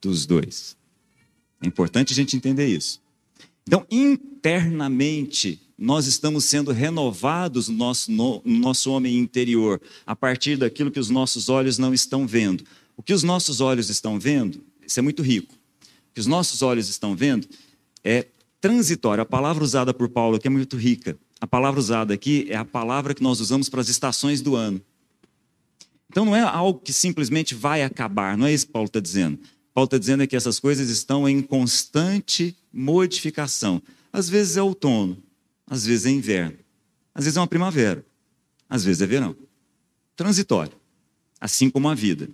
Dos 0.00 0.24
dois. 0.24 0.76
É 1.60 1.66
importante 1.66 2.12
a 2.12 2.14
gente 2.14 2.36
entender 2.36 2.68
isso. 2.68 3.02
Então, 3.66 3.84
internamente, 3.90 5.60
nós 5.76 6.06
estamos 6.06 6.44
sendo 6.44 6.70
renovados 6.70 7.68
no 7.68 7.76
nosso, 7.76 8.12
no, 8.12 8.40
no 8.44 8.56
nosso 8.56 8.92
homem 8.92 9.18
interior, 9.18 9.82
a 10.06 10.14
partir 10.14 10.56
daquilo 10.56 10.92
que 10.92 11.00
os 11.00 11.10
nossos 11.10 11.48
olhos 11.48 11.76
não 11.76 11.92
estão 11.92 12.24
vendo. 12.24 12.62
O 12.96 13.02
que 13.02 13.12
os 13.12 13.24
nossos 13.24 13.60
olhos 13.60 13.90
estão 13.90 14.16
vendo, 14.16 14.62
isso 14.86 15.00
é 15.00 15.02
muito 15.02 15.24
rico. 15.24 15.56
O 15.82 16.14
que 16.14 16.20
os 16.20 16.26
nossos 16.26 16.62
olhos 16.62 16.88
estão 16.88 17.16
vendo 17.16 17.48
é 18.04 18.28
transitório. 18.60 19.22
A 19.22 19.26
palavra 19.26 19.62
usada 19.62 19.92
por 19.94 20.08
Paulo 20.08 20.36
aqui 20.36 20.46
é 20.46 20.50
muito 20.50 20.76
rica. 20.76 21.18
A 21.40 21.46
palavra 21.46 21.78
usada 21.78 22.12
aqui 22.12 22.46
é 22.48 22.56
a 22.56 22.64
palavra 22.64 23.14
que 23.14 23.22
nós 23.22 23.40
usamos 23.40 23.68
para 23.68 23.80
as 23.80 23.88
estações 23.88 24.40
do 24.40 24.56
ano. 24.56 24.80
Então 26.10 26.24
não 26.24 26.34
é 26.34 26.40
algo 26.40 26.80
que 26.80 26.92
simplesmente 26.92 27.54
vai 27.54 27.82
acabar, 27.82 28.36
não 28.36 28.46
é 28.46 28.52
isso 28.52 28.66
que 28.66 28.72
Paulo 28.72 28.86
está 28.86 28.98
dizendo. 28.98 29.38
Paulo 29.74 29.84
está 29.86 29.98
dizendo 29.98 30.22
é 30.22 30.26
que 30.26 30.34
essas 30.34 30.58
coisas 30.58 30.88
estão 30.88 31.28
em 31.28 31.40
constante 31.40 32.56
modificação. 32.72 33.80
Às 34.12 34.28
vezes 34.28 34.56
é 34.56 34.62
outono, 34.62 35.22
às 35.66 35.86
vezes 35.86 36.06
é 36.06 36.10
inverno, 36.10 36.58
às 37.14 37.24
vezes 37.24 37.36
é 37.36 37.40
uma 37.40 37.46
primavera, 37.46 38.04
às 38.68 38.82
vezes 38.84 39.02
é 39.02 39.06
verão. 39.06 39.36
Transitório, 40.16 40.72
assim 41.40 41.70
como 41.70 41.88
a 41.88 41.94
vida. 41.94 42.28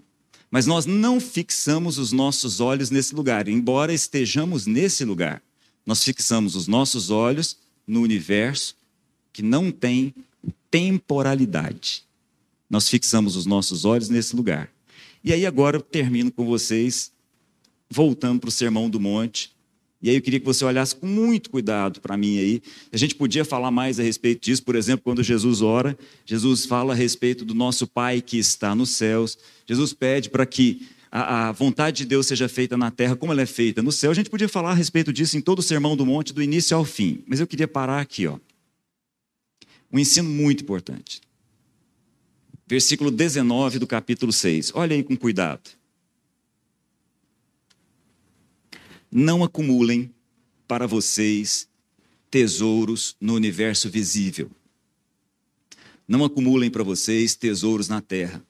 Mas 0.50 0.66
nós 0.66 0.86
não 0.86 1.20
fixamos 1.20 1.98
os 1.98 2.12
nossos 2.12 2.60
olhos 2.60 2.88
nesse 2.90 3.14
lugar, 3.14 3.48
embora 3.48 3.92
estejamos 3.92 4.66
nesse 4.66 5.04
lugar. 5.04 5.42
Nós 5.86 6.02
fixamos 6.02 6.54
os 6.54 6.66
nossos 6.66 7.10
olhos 7.10 7.56
no 7.86 8.00
universo 8.00 8.76
que 9.32 9.42
não 9.42 9.70
tem 9.70 10.14
temporalidade. 10.70 12.04
Nós 12.68 12.88
fixamos 12.88 13.36
os 13.36 13.46
nossos 13.46 13.84
olhos 13.84 14.08
nesse 14.08 14.34
lugar. 14.34 14.70
E 15.22 15.32
aí 15.32 15.46
agora 15.46 15.76
eu 15.76 15.82
termino 15.82 16.30
com 16.30 16.44
vocês, 16.44 17.12
voltando 17.88 18.40
para 18.40 18.48
o 18.48 18.52
Sermão 18.52 18.88
do 18.88 19.00
Monte, 19.00 19.54
e 20.04 20.10
aí 20.10 20.16
eu 20.16 20.20
queria 20.20 20.38
que 20.38 20.44
você 20.44 20.62
olhasse 20.66 20.94
com 20.94 21.06
muito 21.06 21.48
cuidado 21.48 21.98
para 21.98 22.14
mim 22.14 22.38
aí. 22.38 22.62
A 22.92 22.96
gente 22.98 23.14
podia 23.14 23.42
falar 23.42 23.70
mais 23.70 23.98
a 23.98 24.02
respeito 24.02 24.44
disso, 24.44 24.62
por 24.62 24.76
exemplo, 24.76 25.02
quando 25.02 25.22
Jesus 25.22 25.62
ora, 25.62 25.96
Jesus 26.26 26.66
fala 26.66 26.92
a 26.92 26.96
respeito 26.96 27.42
do 27.42 27.54
nosso 27.54 27.86
Pai 27.86 28.20
que 28.20 28.36
está 28.36 28.74
nos 28.74 28.90
céus. 28.90 29.38
Jesus 29.66 29.94
pede 29.94 30.28
para 30.28 30.44
que 30.44 30.86
a, 31.16 31.48
a, 31.48 31.52
vontade 31.52 31.98
de 31.98 32.04
Deus 32.06 32.26
seja 32.26 32.48
feita 32.48 32.76
na 32.76 32.90
terra 32.90 33.14
como 33.14 33.32
ela 33.32 33.42
é 33.42 33.46
feita 33.46 33.82
no 33.82 33.92
céu. 33.92 34.10
A 34.10 34.14
gente 34.14 34.28
podia 34.28 34.48
falar 34.48 34.72
a 34.72 34.74
respeito 34.74 35.12
disso 35.12 35.36
em 35.36 35.40
todo 35.40 35.60
o 35.60 35.62
Sermão 35.62 35.96
do 35.96 36.04
Monte, 36.04 36.32
do 36.32 36.42
início 36.42 36.76
ao 36.76 36.84
fim. 36.84 37.22
Mas 37.26 37.40
eu 37.40 37.46
queria 37.46 37.68
parar 37.68 38.00
aqui, 38.00 38.26
ó. 38.26 38.38
Um 39.92 39.98
ensino 39.98 40.28
muito 40.28 40.62
importante. 40.64 41.20
Versículo 42.66 43.10
19 43.10 43.78
do 43.78 43.86
capítulo 43.86 44.32
6. 44.32 44.72
Olha 44.74 44.96
aí 44.96 45.02
com 45.04 45.16
cuidado. 45.16 45.70
não 49.14 49.44
acumulem 49.44 50.12
para 50.66 50.88
vocês 50.88 51.68
tesouros 52.28 53.16
no 53.20 53.34
universo 53.34 53.88
visível. 53.88 54.50
Não 56.06 56.24
acumulem 56.24 56.68
para 56.68 56.82
vocês 56.82 57.36
tesouros 57.36 57.86
na 57.86 58.00
terra. 58.00 58.44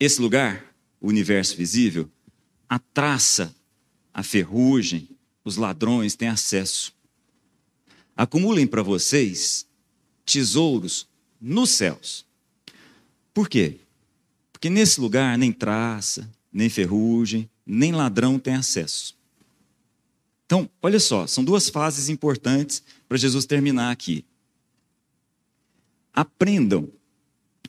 Esse 0.00 0.20
lugar, 0.20 0.69
o 1.00 1.08
universo 1.08 1.56
visível, 1.56 2.08
a 2.68 2.78
traça, 2.78 3.54
a 4.12 4.22
ferrugem, 4.22 5.08
os 5.44 5.56
ladrões 5.56 6.14
têm 6.14 6.28
acesso. 6.28 6.92
Acumulem 8.16 8.66
para 8.66 8.82
vocês 8.82 9.66
tesouros 10.24 11.08
nos 11.40 11.70
céus. 11.70 12.26
Por 13.32 13.48
quê? 13.48 13.80
Porque 14.52 14.68
nesse 14.68 15.00
lugar 15.00 15.38
nem 15.38 15.50
traça, 15.50 16.30
nem 16.52 16.68
ferrugem, 16.68 17.48
nem 17.64 17.92
ladrão 17.92 18.38
tem 18.38 18.54
acesso. 18.54 19.16
Então, 20.44 20.68
olha 20.82 20.98
só, 20.98 21.26
são 21.26 21.44
duas 21.44 21.68
fases 21.68 22.08
importantes 22.08 22.82
para 23.08 23.16
Jesus 23.16 23.46
terminar 23.46 23.90
aqui. 23.90 24.24
Aprendam 26.12 26.90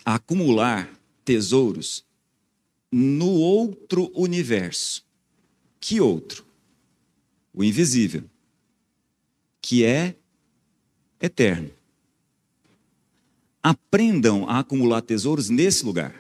a 0.04 0.16
acumular 0.16 0.92
tesouros 1.24 2.04
no 2.92 3.30
outro 3.30 4.12
universo. 4.14 5.04
Que 5.80 6.02
outro? 6.02 6.46
O 7.54 7.64
invisível, 7.64 8.24
que 9.62 9.84
é 9.84 10.16
eterno. 11.20 11.70
Aprendam 13.64 14.50
a 14.50 14.60
acumular 14.60 15.02
tesouros 15.02 15.50
nesse 15.50 15.86
lugar 15.86 16.16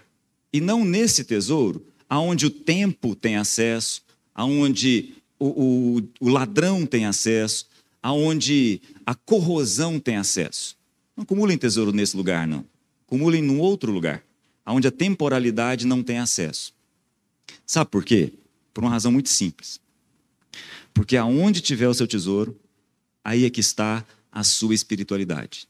e 0.53 0.61
não 0.61 0.85
nesse 0.85 1.23
tesouro 1.23 1.85
aonde 2.09 2.45
o 2.45 2.49
tempo 2.49 3.15
tem 3.15 3.37
acesso, 3.37 4.03
aonde 4.35 5.13
o, 5.39 5.97
o, 5.97 6.01
o 6.19 6.29
ladrão 6.29 6.85
tem 6.85 7.05
acesso, 7.05 7.67
aonde 8.03 8.81
a 9.05 9.15
corrosão 9.15 9.99
tem 9.99 10.17
acesso. 10.17 10.75
Não 11.15 11.23
acumulem 11.23 11.57
tesouro 11.57 11.91
nesse 11.91 12.17
lugar, 12.17 12.47
não. 12.47 12.65
Acumulem 13.07 13.41
num 13.41 13.59
outro 13.59 13.91
lugar, 13.91 14.23
aonde 14.65 14.87
a 14.87 14.91
temporalidade 14.91 15.85
não 15.85 16.03
tem 16.03 16.19
acesso. 16.19 16.73
Sabe 17.65 17.89
por 17.89 18.03
quê? 18.03 18.33
Por 18.73 18.83
uma 18.83 18.89
razão 18.89 19.11
muito 19.11 19.29
simples. 19.29 19.79
Porque 20.93 21.17
aonde 21.17 21.61
tiver 21.61 21.87
o 21.87 21.93
seu 21.93 22.07
tesouro, 22.07 22.59
aí 23.23 23.45
é 23.45 23.49
que 23.49 23.59
está 23.59 24.05
a 24.31 24.43
sua 24.43 24.73
espiritualidade. 24.73 25.67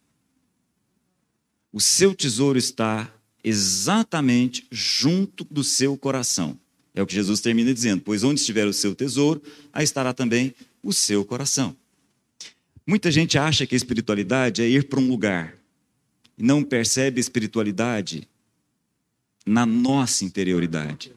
O 1.71 1.79
seu 1.79 2.13
tesouro 2.13 2.57
está 2.57 3.11
exatamente 3.43 4.67
junto 4.69 5.43
do 5.49 5.63
seu 5.63 5.97
coração. 5.97 6.59
É 6.93 7.01
o 7.01 7.07
que 7.07 7.13
Jesus 7.13 7.39
termina 7.39 7.73
dizendo: 7.73 8.01
Pois 8.01 8.23
onde 8.23 8.39
estiver 8.39 8.67
o 8.67 8.73
seu 8.73 8.93
tesouro, 8.93 9.41
aí 9.71 9.83
estará 9.83 10.13
também 10.13 10.53
o 10.83 10.91
seu 10.91 11.23
coração. 11.23 11.75
Muita 12.85 13.11
gente 13.11 13.37
acha 13.37 13.65
que 13.65 13.75
a 13.75 13.77
espiritualidade 13.77 14.61
é 14.61 14.67
ir 14.67 14.89
para 14.89 14.99
um 14.99 15.07
lugar 15.07 15.55
e 16.37 16.43
não 16.43 16.63
percebe 16.63 17.19
a 17.19 17.21
espiritualidade 17.21 18.27
na 19.45 19.65
nossa 19.65 20.23
interioridade, 20.23 21.13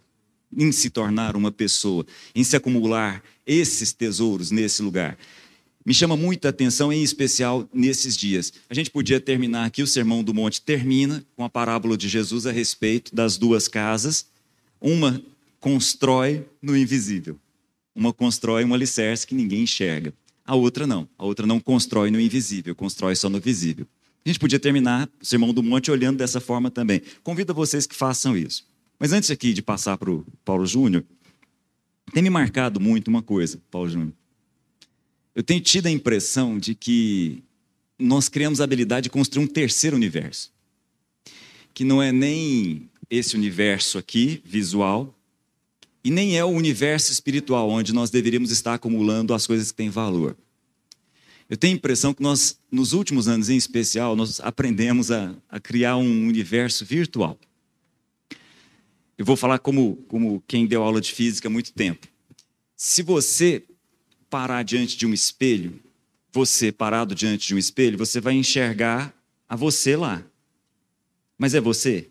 em 0.57 0.73
se 0.73 0.91
tornar 0.91 1.37
uma 1.37 1.53
pessoa, 1.53 2.07
em 2.35 2.45
se 2.45 2.57
acumular 2.57 3.23
esses 3.47 3.93
tesouros 3.93 4.51
nesse 4.51 4.83
lugar. 4.83 5.19
Me 5.85 5.93
chama 5.93 6.17
muita 6.17 6.49
atenção, 6.49 6.91
em 6.91 7.03
especial 7.03 7.69
nesses 7.73 8.17
dias. 8.17 8.55
A 8.71 8.75
gente 8.75 8.91
podia 8.91 9.21
terminar 9.21 9.67
aqui, 9.67 9.83
o 9.83 9.87
Sermão 9.87 10.25
do 10.25 10.33
Monte 10.33 10.63
termina 10.63 11.25
com 11.37 11.45
a 11.45 11.51
parábola 11.51 11.97
de 11.97 12.09
Jesus 12.09 12.47
a 12.47 12.53
respeito 12.53 13.15
das 13.15 13.37
duas 13.37 13.69
casas. 13.69 14.27
Uma 14.81 15.23
constrói 15.61 16.47
no 16.63 16.75
invisível, 16.77 17.39
uma 17.95 18.13
constrói 18.15 18.65
um 18.65 18.73
alicerce 18.73 19.27
que 19.27 19.35
ninguém 19.35 19.63
enxerga. 19.63 20.15
A 20.47 20.55
outra 20.55 20.87
não. 20.87 21.09
A 21.19 21.25
outra 21.25 21.47
não 21.47 21.61
constrói 21.61 22.11
no 22.11 22.21
invisível, 22.21 22.75
constrói 22.75 23.15
só 23.15 23.29
no 23.29 23.41
visível. 23.41 23.87
A 24.25 24.29
gente 24.29 24.39
podia 24.39 24.59
terminar 24.59 25.09
o 25.21 25.25
Sermão 25.25 25.53
do 25.53 25.63
Monte 25.63 25.91
olhando 25.91 26.17
dessa 26.17 26.41
forma 26.41 26.71
também. 26.71 27.03
Convido 27.23 27.53
a 27.53 27.55
vocês 27.55 27.87
que 27.87 27.95
façam 27.95 28.37
isso. 28.37 28.67
Mas 28.99 29.13
antes 29.13 29.31
aqui 29.31 29.53
de 29.53 29.61
passar 29.61 29.99
para 29.99 30.11
o 30.11 30.25
Paulo 30.45 30.65
Júnior, 30.65 31.05
tem 32.13 32.23
me 32.23 32.31
marcado 32.31 32.81
muito 32.81 33.09
uma 33.09 33.23
coisa, 33.23 33.61
Paulo 33.71 33.89
Júnior. 33.89 34.13
Eu 35.35 35.43
tenho 35.43 35.61
tido 35.61 35.87
a 35.87 35.91
impressão 35.91 36.59
de 36.59 36.75
que 36.75 37.43
nós 37.99 38.29
criamos 38.29 38.61
a 38.61 38.65
habilidade 38.65 39.05
de 39.05 39.11
construir 39.11 39.45
um 39.45 39.47
terceiro 39.47 39.97
universo, 39.97 40.53
que 41.75 41.85
não 41.85 42.03
é 42.03 42.11
nem 42.13 42.89
esse 43.11 43.37
universo 43.37 43.99
aqui, 43.99 44.41
visual, 44.45 45.15
e 46.03 46.11
nem 46.11 46.39
é 46.39 46.45
o 46.45 46.49
universo 46.49 47.13
espiritual, 47.13 47.69
onde 47.69 47.93
nós 47.93 48.11
deveríamos 48.11 48.51
estar 48.51 48.75
acumulando 48.75 49.35
as 49.35 49.47
coisas 49.47 49.71
que 49.71 49.77
têm 49.77 49.91
valor. 49.91 50.37
Eu 51.49 51.57
tenho 51.57 51.75
a 51.75 51.77
impressão 51.77 52.15
que 52.15 52.23
nós, 52.23 52.59
nos 52.71 52.93
últimos 52.93 53.29
anos 53.29 53.51
em 53.51 53.57
especial, 53.57 54.17
nós 54.17 54.41
aprendemos 54.41 55.11
a, 55.11 55.35
a 55.49 55.61
criar 55.61 55.97
um 55.97 56.27
universo 56.27 56.85
virtual. 56.85 57.39
Eu 59.17 59.25
vou 59.25 59.37
falar 59.37 59.59
como, 59.59 59.97
como 60.09 60.43
quem 60.49 60.67
deu 60.67 60.83
aula 60.83 61.01
de 61.01 61.13
física 61.13 61.49
há 61.49 61.51
muito 61.51 61.73
tempo. 61.73 62.09
Se 62.77 63.03
você 63.03 63.63
parar 64.29 64.63
diante 64.65 64.97
de 64.97 65.07
um 65.07 65.13
espelho, 65.13 65.81
você 66.33 66.73
parado 66.73 67.15
diante 67.15 67.47
de 67.47 67.55
um 67.55 67.59
espelho, 67.59 67.97
você 67.97 68.21
vai 68.21 68.35
enxergar 68.35 69.15
a 69.49 69.55
você 69.55 69.95
lá. 69.95 70.25
Mas 71.39 71.55
é 71.55 71.61
você? 71.61 72.11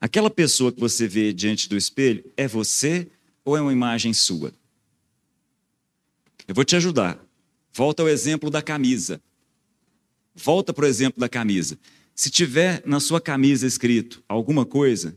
Aquela 0.00 0.30
pessoa 0.30 0.72
que 0.72 0.80
você 0.80 1.06
vê 1.06 1.32
diante 1.32 1.68
do 1.68 1.76
espelho 1.76 2.24
é 2.36 2.48
você 2.48 3.08
ou 3.44 3.56
é 3.56 3.60
uma 3.60 3.72
imagem 3.72 4.12
sua? 4.12 4.52
Eu 6.48 6.54
vou 6.54 6.64
te 6.64 6.74
ajudar. 6.74 7.22
Volta 7.72 8.02
ao 8.02 8.08
exemplo 8.08 8.50
da 8.50 8.62
camisa. 8.62 9.20
Volta 10.34 10.72
para 10.72 10.86
o 10.86 10.88
exemplo 10.88 11.20
da 11.20 11.28
camisa. 11.28 11.78
Se 12.14 12.30
tiver 12.30 12.82
na 12.86 12.98
sua 12.98 13.20
camisa 13.20 13.66
escrito 13.66 14.24
alguma 14.26 14.64
coisa, 14.64 15.14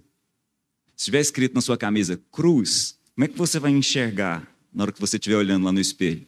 se 0.96 1.06
tiver 1.06 1.22
escrito 1.22 1.56
na 1.56 1.62
sua 1.62 1.78
camisa 1.78 2.22
cruz, 2.32 3.00
como 3.16 3.26
é 3.26 3.28
que 3.28 3.38
você 3.38 3.58
vai 3.58 3.72
enxergar 3.72 4.54
na 4.74 4.84
hora 4.84 4.92
que 4.92 5.00
você 5.00 5.16
estiver 5.16 5.38
olhando 5.38 5.66
lá 5.66 5.72
no 5.72 5.80
espelho? 5.80 6.28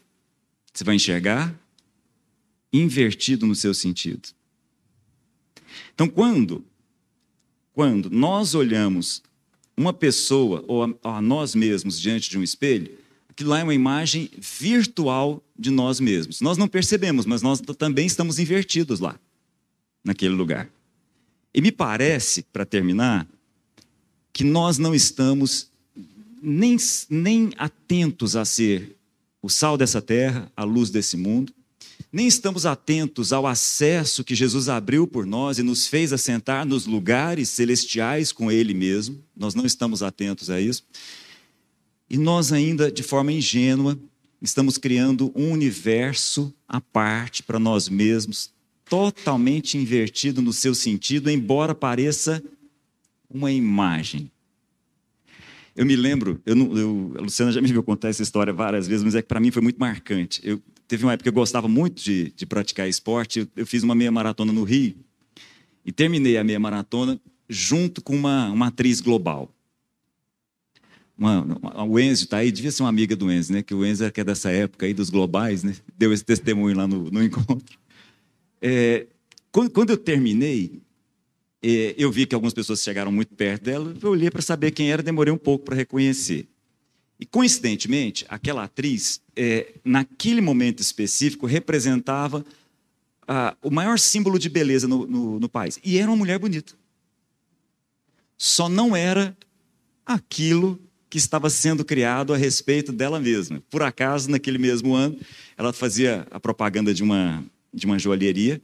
Você 0.74 0.84
vai 0.84 0.96
enxergar 0.96 1.54
invertido 2.72 3.46
no 3.46 3.54
seu 3.54 3.74
sentido. 3.74 4.30
Então, 5.94 6.08
quando 6.08 6.66
quando 7.74 8.10
nós 8.10 8.54
olhamos 8.54 9.22
uma 9.76 9.92
pessoa 9.92 10.64
ou 10.68 10.84
a, 10.84 11.18
a 11.18 11.22
nós 11.22 11.56
mesmos 11.56 12.00
diante 12.00 12.30
de 12.30 12.38
um 12.38 12.44
espelho, 12.44 13.03
aquilo 13.34 13.50
lá 13.50 13.60
é 13.60 13.64
uma 13.64 13.74
imagem 13.74 14.30
virtual 14.38 15.44
de 15.58 15.72
nós 15.72 16.00
mesmos. 16.00 16.40
Nós 16.40 16.56
não 16.56 16.68
percebemos, 16.68 17.26
mas 17.26 17.42
nós 17.42 17.60
também 17.78 18.06
estamos 18.06 18.38
invertidos 18.38 19.00
lá, 19.00 19.20
naquele 20.04 20.36
lugar. 20.36 20.70
E 21.52 21.60
me 21.60 21.72
parece, 21.72 22.44
para 22.54 22.64
terminar, 22.64 23.28
que 24.32 24.44
nós 24.44 24.78
não 24.78 24.94
estamos 24.94 25.68
nem, 26.42 26.78
nem 27.10 27.52
atentos 27.58 28.36
a 28.36 28.46
ser 28.46 28.96
o 29.42 29.50
sal 29.50 29.78
dessa 29.78 30.02
terra, 30.02 30.52
a 30.56 30.64
luz 30.64 30.92
desse 30.92 31.18
mundo, 31.18 31.52
nem 32.12 32.28
estamos 32.28 32.68
atentos 32.68 33.34
ao 33.34 33.48
acesso 33.48 34.24
que 34.24 34.36
Jesus 34.36 34.70
abriu 34.70 35.08
por 35.08 35.26
nós 35.26 35.58
e 35.58 35.64
nos 35.64 35.88
fez 35.88 36.14
assentar 36.14 36.68
nos 36.68 36.86
lugares 36.86 37.50
celestiais 37.50 38.32
com 38.32 38.52
Ele 38.52 38.76
mesmo. 38.76 39.24
Nós 39.36 39.56
não 39.56 39.66
estamos 39.66 40.04
atentos 40.04 40.52
a 40.52 40.62
isso. 40.62 40.84
E 42.14 42.18
nós 42.20 42.54
ainda, 42.54 42.92
de 42.92 43.02
forma 43.02 43.32
ingênua, 43.32 44.00
estamos 44.40 44.78
criando 44.78 45.32
um 45.34 45.50
universo 45.50 46.54
à 46.68 46.80
parte 46.80 47.42
para 47.42 47.58
nós 47.58 47.90
mesmos, 47.90 48.52
totalmente 48.86 49.80
invertido 49.80 50.40
no 50.40 50.54
seu 50.54 50.76
sentido, 50.76 51.28
embora 51.28 51.74
pareça 51.74 52.44
uma 53.28 53.52
imagem. 53.52 54.30
Eu 55.76 55.88
me 55.88 55.96
lembro, 55.96 56.40
eu 56.46 56.56
eu, 56.78 57.16
a 57.18 57.22
Luciana 57.22 57.52
já 57.52 57.60
me 57.60 57.68
viu 57.68 57.82
contar 57.82 58.10
essa 58.10 58.22
história 58.22 58.54
várias 58.54 58.88
vezes, 58.88 59.04
mas 59.04 59.16
é 59.16 59.22
que 59.24 59.28
para 59.28 59.40
mim 59.40 59.50
foi 59.50 59.64
muito 59.64 59.80
marcante. 59.80 60.40
Eu, 60.44 60.62
teve 60.88 61.04
uma 61.06 61.14
época 61.14 61.24
que 61.24 61.30
eu 61.30 61.34
gostava 61.34 61.68
muito 61.68 62.04
de, 62.04 62.32
de 62.36 62.46
praticar 62.46 62.88
esporte, 62.88 63.40
eu, 63.40 63.48
eu, 63.56 63.66
fiz 63.66 63.82
uma 63.82 63.96
meia 63.96 64.12
maratona 64.12 64.54
no 64.54 64.64
Rio 64.64 64.96
e 65.84 65.92
terminei 65.92 66.38
a 66.38 66.44
meia 66.44 66.60
maratona 66.60 67.20
junto 67.50 68.04
com 68.04 68.16
uma, 68.16 68.52
uma 68.52 68.68
atriz 68.68 69.02
global 69.02 69.52
uma, 71.18 71.42
uma, 71.42 71.84
o 71.84 72.00
Enzo 72.00 72.24
está 72.24 72.38
aí, 72.38 72.52
devia 72.52 72.72
ser 72.72 72.84
uma 72.84 72.90
amiga 72.90 73.16
do 73.16 73.32
Enzo, 73.32 73.54
né? 73.54 73.62
Que 73.62 73.74
o 73.74 73.86
Enzo 73.86 74.04
é 74.04 74.12
que 74.12 74.22
é 74.22 74.24
dessa 74.24 74.52
época 74.52 74.86
aí 74.86 74.94
dos 74.94 75.10
globais, 75.10 75.64
né? 75.64 75.76
Deu 75.98 76.12
esse 76.12 76.24
testemunho 76.24 76.76
lá 76.76 76.88
no, 76.88 77.10
no 77.12 77.24
encontro. 77.24 77.78
É, 78.62 79.08
quando, 79.52 79.70
quando, 79.70 79.90
eu 79.92 79.98
terminei, 79.98 80.82
é, 81.62 81.94
eu 81.98 82.12
vi 82.12 82.26
que 82.26 82.34
algumas 82.34 82.54
pessoas 82.54 82.82
chegaram 82.82 83.12
muito 83.12 83.36
perto 83.36 83.64
dela, 83.64 83.96
eu 84.02 84.10
olhei 84.10 84.32
para 84.32 84.42
saber 84.42 84.72
quem 84.72 84.92
era, 84.92 85.04
demorei 85.04 85.34
um 85.34 85.38
pouco 85.38 85.66
para 85.66 85.76
reconhecer. 85.76 86.48
E 87.20 87.26
coincidentemente, 87.26 88.26
aquela 88.28 88.64
atriz, 88.64 89.22
é, 89.36 89.74
naquele 89.84 90.42
momento 90.42 90.82
específico, 90.82 91.46
representava 91.46 92.44
ah, 93.28 93.56
o 93.62 93.70
maior 93.70 94.00
símbolo 94.00 94.40
de 94.40 94.50
beleza 94.50 94.88
no, 94.88 95.06
no, 95.06 95.40
no 95.40 95.50
país. 95.50 95.80
E 95.84 95.98
era 95.98 96.10
uma 96.10 96.18
mulher 96.18 96.40
bonita. 96.40 96.74
Só 98.38 98.68
não 98.68 98.96
era 98.96 99.38
aquilo 100.06 100.80
que 101.14 101.20
estava 101.20 101.48
sendo 101.48 101.86
criado 101.86 102.34
a 102.34 102.38
respeito 102.38 102.92
dela 102.92 103.20
mesma. 103.20 103.62
Por 103.70 103.84
acaso, 103.84 104.32
naquele 104.32 104.58
mesmo 104.58 104.96
ano, 104.96 105.16
ela 105.56 105.72
fazia 105.72 106.26
a 106.32 106.40
propaganda 106.40 106.92
de 106.92 107.04
uma, 107.04 107.44
de 107.72 107.86
uma 107.86 108.00
joalheria. 108.00 108.60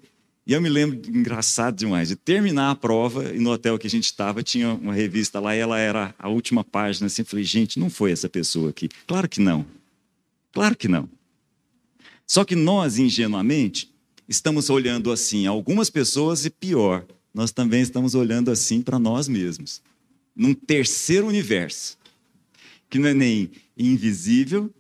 E 0.47 0.53
eu 0.53 0.59
me 0.59 0.67
lembro, 0.67 0.99
engraçado 1.15 1.75
demais, 1.75 2.07
de 2.07 2.15
terminar 2.15 2.71
a 2.71 2.75
prova 2.75 3.31
e 3.35 3.38
no 3.38 3.51
hotel 3.51 3.77
que 3.77 3.85
a 3.85 3.89
gente 3.89 4.05
estava 4.05 4.41
tinha 4.41 4.73
uma 4.73 4.95
revista 4.95 5.39
lá 5.39 5.55
e 5.55 5.59
ela 5.59 5.77
era 5.77 6.15
a 6.17 6.27
última 6.27 6.63
página. 6.63 7.05
Assim, 7.05 7.21
eu 7.21 7.25
falei, 7.27 7.45
gente, 7.45 7.79
não 7.79 7.88
foi 7.88 8.12
essa 8.12 8.27
pessoa 8.27 8.71
aqui. 8.71 8.89
Claro 9.05 9.29
que 9.29 9.39
não. 9.39 9.63
Claro 10.51 10.75
que 10.75 10.88
não. 10.88 11.07
Só 12.25 12.43
que 12.43 12.55
nós, 12.55 12.97
ingenuamente, 12.97 13.93
estamos 14.27 14.71
olhando 14.71 15.12
assim 15.12 15.45
algumas 15.45 15.91
pessoas 15.91 16.45
e 16.45 16.49
pior, 16.49 17.05
nós 17.31 17.51
também 17.51 17.81
estamos 17.81 18.15
olhando 18.15 18.49
assim 18.49 18.81
para 18.81 18.97
nós 18.97 19.27
mesmos, 19.27 19.83
num 20.35 20.55
terceiro 20.55 21.27
universo 21.27 21.98
que 22.89 22.99
não 22.99 23.10
é 23.10 23.13
nem 23.13 23.52
invisível, 23.78 24.73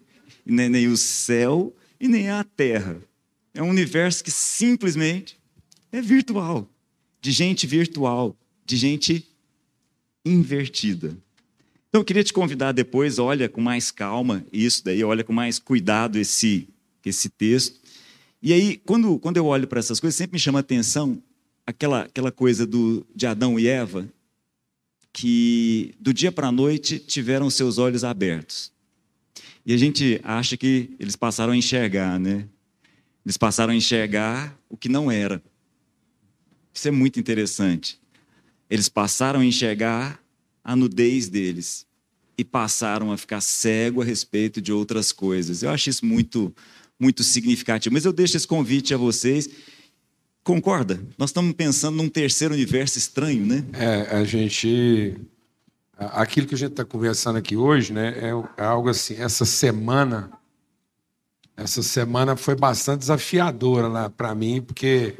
não 0.45 0.63
é 0.63 0.69
nem 0.69 0.87
o 0.87 0.97
céu 0.97 1.75
e 1.99 2.07
nem 2.07 2.29
a 2.29 2.43
terra. 2.43 3.01
É 3.53 3.61
um 3.61 3.69
universo 3.69 4.23
que 4.23 4.31
simplesmente 4.31 5.37
é 5.91 6.01
virtual, 6.01 6.69
de 7.21 7.31
gente 7.31 7.67
virtual, 7.67 8.35
de 8.65 8.77
gente 8.77 9.27
invertida. 10.25 11.17
Então 11.89 12.01
eu 12.01 12.05
queria 12.05 12.23
te 12.23 12.33
convidar 12.33 12.71
depois, 12.71 13.19
olha 13.19 13.49
com 13.49 13.61
mais 13.61 13.91
calma 13.91 14.45
isso 14.53 14.83
daí, 14.83 15.03
olha 15.03 15.23
com 15.23 15.33
mais 15.33 15.59
cuidado 15.59 16.17
esse 16.17 16.67
esse 17.05 17.29
texto. 17.29 17.79
E 18.41 18.53
aí, 18.53 18.77
quando, 18.85 19.19
quando 19.19 19.37
eu 19.37 19.45
olho 19.45 19.67
para 19.67 19.79
essas 19.79 19.99
coisas, 19.99 20.15
sempre 20.15 20.33
me 20.35 20.39
chama 20.39 20.59
a 20.59 20.61
atenção 20.61 21.21
aquela, 21.65 22.03
aquela 22.03 22.31
coisa 22.31 22.65
do, 22.65 23.05
de 23.15 23.25
Adão 23.25 23.59
e 23.59 23.67
Eva, 23.67 24.07
que 25.13 25.93
do 25.99 26.13
dia 26.13 26.31
para 26.31 26.47
a 26.47 26.51
noite 26.51 26.99
tiveram 26.99 27.49
seus 27.49 27.77
olhos 27.77 28.03
abertos. 28.03 28.71
E 29.65 29.73
a 29.73 29.77
gente 29.77 30.19
acha 30.23 30.55
que 30.55 30.95
eles 30.99 31.15
passaram 31.15 31.53
a 31.53 31.57
enxergar, 31.57 32.19
né? 32.19 32.47
Eles 33.25 33.37
passaram 33.37 33.73
a 33.73 33.75
enxergar 33.75 34.57
o 34.69 34.77
que 34.77 34.89
não 34.89 35.11
era. 35.11 35.41
Isso 36.73 36.87
é 36.87 36.91
muito 36.91 37.19
interessante. 37.19 37.99
Eles 38.69 38.87
passaram 38.87 39.41
a 39.41 39.45
enxergar 39.45 40.19
a 40.63 40.75
nudez 40.75 41.27
deles. 41.27 41.85
e 42.37 42.43
passaram 42.45 43.11
a 43.11 43.17
ficar 43.17 43.41
cego 43.41 44.01
a 44.01 44.05
respeito 44.05 44.61
de 44.61 44.71
outras 44.71 45.11
coisas. 45.11 45.61
Eu 45.61 45.71
acho 45.71 45.89
isso 45.89 46.05
muito, 46.05 46.55
muito 46.97 47.21
significativo. 47.21 47.91
Mas 47.93 48.05
eu 48.05 48.13
deixo 48.13 48.37
esse 48.37 48.47
convite 48.47 48.93
a 48.93 48.97
vocês. 48.97 49.49
Concorda? 50.43 50.99
Nós 51.17 51.29
estamos 51.29 51.53
pensando 51.53 51.97
num 51.97 52.09
terceiro 52.09 52.53
universo 52.53 52.97
estranho, 52.97 53.45
né? 53.45 53.63
É, 53.73 54.17
a 54.17 54.23
gente. 54.23 55.15
Aquilo 55.97 56.47
que 56.47 56.55
a 56.55 56.57
gente 56.57 56.71
está 56.71 56.85
conversando 56.85 57.37
aqui 57.37 57.57
hoje, 57.57 57.91
né, 57.91 58.15
é, 58.17 58.61
é 58.61 58.65
algo 58.65 58.87
assim. 58.87 59.15
Essa 59.15 59.43
semana, 59.43 60.31
essa 61.57 61.83
semana 61.83 62.37
foi 62.37 62.55
bastante 62.55 62.99
desafiadora 62.99 63.89
lá 63.89 64.09
para 64.09 64.33
mim, 64.33 64.61
porque 64.61 65.15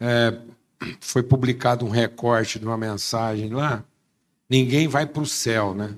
é, 0.00 0.38
foi 1.00 1.22
publicado 1.22 1.84
um 1.84 1.90
recorte 1.90 2.58
de 2.58 2.64
uma 2.64 2.78
mensagem 2.78 3.50
lá. 3.50 3.84
Ninguém 4.48 4.88
vai 4.88 5.04
para 5.06 5.22
o 5.22 5.26
céu, 5.26 5.74
né? 5.74 5.94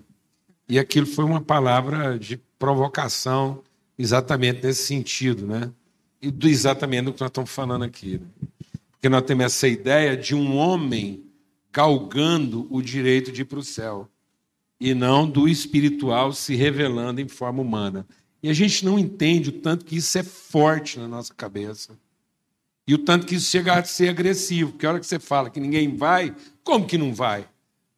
E 0.69 0.79
aquilo 0.79 1.07
foi 1.07 1.25
uma 1.25 1.41
palavra 1.41 2.19
de 2.19 2.37
provocação, 2.59 3.63
exatamente 3.97 4.67
nesse 4.67 4.85
sentido, 4.85 5.47
né? 5.47 5.71
E 6.21 6.31
do 6.31 6.49
exatamente 6.49 7.05
do 7.05 7.13
que 7.13 7.21
nós 7.21 7.31
estamos 7.31 7.51
falando 7.51 7.85
aqui. 7.85 8.19
Né? 8.19 8.27
Porque 8.93 9.09
nós 9.09 9.23
temos 9.23 9.45
essa 9.45 9.69
ideia 9.69 10.17
de 10.17 10.35
um 10.35 10.57
homem 10.57 11.25
galgando 11.73 12.67
o 12.71 12.83
direito 12.83 13.31
de 13.31 13.43
ir 13.43 13.45
para 13.45 13.59
o 13.59 13.63
céu, 13.63 14.09
e 14.81 14.95
não 14.95 15.29
do 15.29 15.49
espiritual 15.49 16.33
se 16.33 16.55
revelando 16.55 17.21
em 17.21 17.29
forma 17.29 17.63
humana. 17.63 18.07
E 18.43 18.49
a 18.49 18.53
gente 18.53 18.85
não 18.85 18.99
entende 18.99 19.51
o 19.51 19.53
tanto 19.53 19.85
que 19.85 19.97
isso 19.97 20.17
é 20.19 20.23
forte 20.23 20.99
na 20.99 21.09
nossa 21.09 21.35
cabeça. 21.35 21.99
E 22.87 22.95
o 22.95 22.99
tanto 22.99 23.27
que 23.27 23.35
isso 23.35 23.51
chega 23.51 23.75
a 23.75 23.85
ser 23.85 24.09
agressivo. 24.09 24.73
Porque 24.73 24.87
a 24.87 24.91
hora 24.91 25.01
que 25.01 25.07
você 25.07 25.19
fala 25.19 25.51
que 25.51 25.61
ninguém 25.61 25.95
vai, 25.97 26.35
como 26.63 26.87
que 26.87 26.97
não 26.97 27.13
vai? 27.13 27.47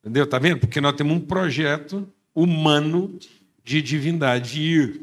Entendeu? 0.00 0.26
Tá 0.26 0.38
vendo? 0.38 0.60
Porque 0.60 0.80
nós 0.80 0.96
temos 0.96 1.16
um 1.16 1.20
projeto 1.20 2.08
humano 2.34 3.18
de 3.62 3.82
divindade 3.82 4.60
ir, 4.60 5.02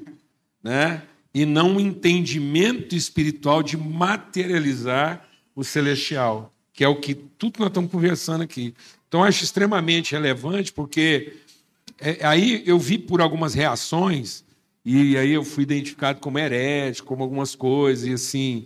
né? 0.64 1.04
E 1.38 1.46
não 1.46 1.74
um 1.74 1.80
entendimento 1.80 2.96
espiritual 2.96 3.62
de 3.62 3.78
materializar 3.78 5.24
o 5.56 5.64
celestial, 5.64 6.52
que 6.74 6.84
é 6.84 6.88
o 6.88 6.96
que 6.96 7.14
tudo 7.14 7.60
nós 7.60 7.68
estamos 7.68 7.92
conversando 7.92 8.42
aqui. 8.42 8.74
Então, 9.08 9.24
acho 9.24 9.44
extremamente 9.44 10.14
relevante, 10.14 10.74
porque 10.74 11.34
é, 12.00 12.26
aí 12.26 12.64
eu 12.66 12.80
vi 12.80 12.98
por 12.98 13.22
algumas 13.22 13.54
reações, 13.54 14.44
e 14.84 15.16
aí 15.16 15.32
eu 15.32 15.44
fui 15.44 15.62
identificado 15.62 16.20
como 16.20 16.40
herético, 16.40 17.08
como 17.08 17.22
algumas 17.22 17.54
coisas, 17.54 18.08
e 18.08 18.14
assim. 18.14 18.66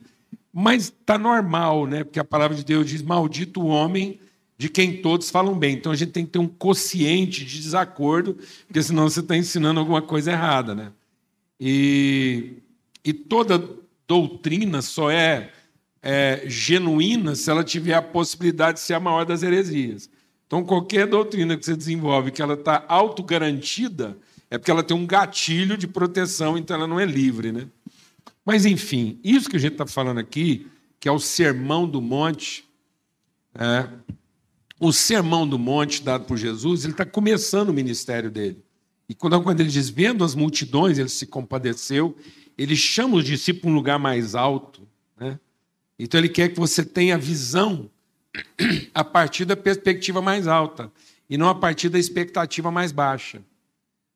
Mas 0.53 0.83
está 0.85 1.17
normal, 1.17 1.85
né? 1.85 2.05
Porque 2.05 2.21
a 2.21 2.23
palavra 2.23 2.55
de 2.55 2.63
Deus 2.63 2.87
diz: 2.87 3.01
maldito 3.01 3.59
o 3.59 3.67
homem 3.67 4.17
de 4.57 4.69
quem 4.69 5.01
todos 5.01 5.29
falam 5.29 5.59
bem. 5.59 5.73
Então 5.73 5.91
a 5.91 5.95
gente 5.97 6.13
tem 6.13 6.25
que 6.25 6.31
ter 6.31 6.39
um 6.39 6.47
quociente 6.47 7.43
de 7.43 7.61
desacordo, 7.61 8.37
porque 8.65 8.81
senão 8.81 9.09
você 9.09 9.19
está 9.19 9.35
ensinando 9.35 9.81
alguma 9.81 10.01
coisa 10.01 10.31
errada, 10.31 10.73
né? 10.73 10.93
E, 11.63 12.53
e 13.05 13.13
toda 13.13 13.63
doutrina 14.07 14.81
só 14.81 15.11
é 15.11 15.51
é, 16.01 16.43
genuína 16.47 17.35
se 17.35 17.49
ela 17.49 17.63
tiver 17.63 17.93
a 17.93 18.01
possibilidade 18.01 18.79
de 18.79 18.83
ser 18.83 18.95
a 18.95 18.99
maior 18.99 19.25
das 19.25 19.43
heresias. 19.43 20.09
Então, 20.47 20.63
qualquer 20.63 21.07
doutrina 21.07 21.55
que 21.55 21.65
você 21.65 21.75
desenvolve 21.75 22.31
que 22.31 22.41
ela 22.41 22.55
está 22.55 22.83
autogarantida, 22.87 24.17
é 24.49 24.57
porque 24.57 24.71
ela 24.71 24.83
tem 24.83 24.97
um 24.97 25.05
gatilho 25.05 25.77
de 25.77 25.87
proteção, 25.87 26.57
então 26.57 26.75
ela 26.75 26.87
não 26.87 26.99
é 26.99 27.05
livre. 27.05 27.51
Né? 27.51 27.67
Mas, 28.43 28.65
enfim, 28.65 29.19
isso 29.23 29.49
que 29.49 29.55
a 29.55 29.59
gente 29.59 29.73
está 29.73 29.85
falando 29.85 30.17
aqui, 30.17 30.67
que 30.99 31.07
é 31.07 31.11
o 31.11 31.19
Sermão 31.19 31.87
do 31.87 32.01
Monte, 32.01 32.65
é, 33.55 33.87
o 34.79 34.91
Sermão 34.91 35.47
do 35.47 35.57
Monte 35.57 36.03
dado 36.03 36.25
por 36.25 36.37
Jesus, 36.37 36.83
ele 36.83 36.93
está 36.93 37.05
começando 37.05 37.69
o 37.69 37.73
ministério 37.73 38.29
dele. 38.29 38.61
E 39.11 39.13
quando, 39.13 39.41
quando 39.41 39.59
ele 39.59 39.67
diz, 39.67 39.89
vendo 39.89 40.23
as 40.23 40.33
multidões, 40.33 40.97
ele 40.97 41.09
se 41.09 41.25
compadeceu, 41.25 42.17
ele 42.57 42.77
chama 42.77 43.17
os 43.17 43.25
discípulos 43.25 43.63
para 43.63 43.69
um 43.69 43.75
lugar 43.75 43.99
mais 43.99 44.35
alto. 44.35 44.87
Né? 45.19 45.37
Então 45.99 46.17
ele 46.17 46.29
quer 46.29 46.47
que 46.47 46.57
você 46.57 46.81
tenha 46.81 47.17
visão 47.17 47.91
a 48.95 49.03
partir 49.03 49.43
da 49.43 49.57
perspectiva 49.57 50.21
mais 50.21 50.47
alta 50.47 50.89
e 51.29 51.37
não 51.37 51.49
a 51.49 51.53
partir 51.53 51.89
da 51.89 51.99
expectativa 51.99 52.71
mais 52.71 52.93
baixa. 52.93 53.41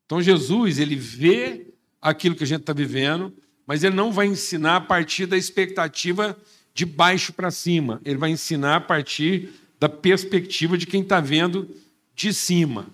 Então 0.06 0.22
Jesus, 0.22 0.80
ele 0.80 0.96
vê 0.96 1.68
aquilo 2.02 2.34
que 2.34 2.46
a 2.46 2.48
gente 2.48 2.62
está 2.62 2.72
vivendo, 2.72 3.34
mas 3.68 3.84
ele 3.84 3.98
não 3.98 4.14
vai 4.14 4.28
ensinar 4.28 4.78
a 4.78 4.82
partir 4.82 5.26
da 5.26 5.36
expectativa 5.36 6.38
de 6.74 6.86
baixo 6.86 7.34
para 7.34 7.52
cima. 7.52 8.00
Ele 8.06 8.18
vai 8.18 8.30
ensinar 8.30 8.78
a 8.78 8.82
partir 8.82 9.50
da 9.78 9.90
perspectiva 9.90 10.78
de 10.78 10.86
quem 10.86 11.02
está 11.02 11.20
vendo 11.20 11.70
de 12.16 12.34
cima. 12.34 12.88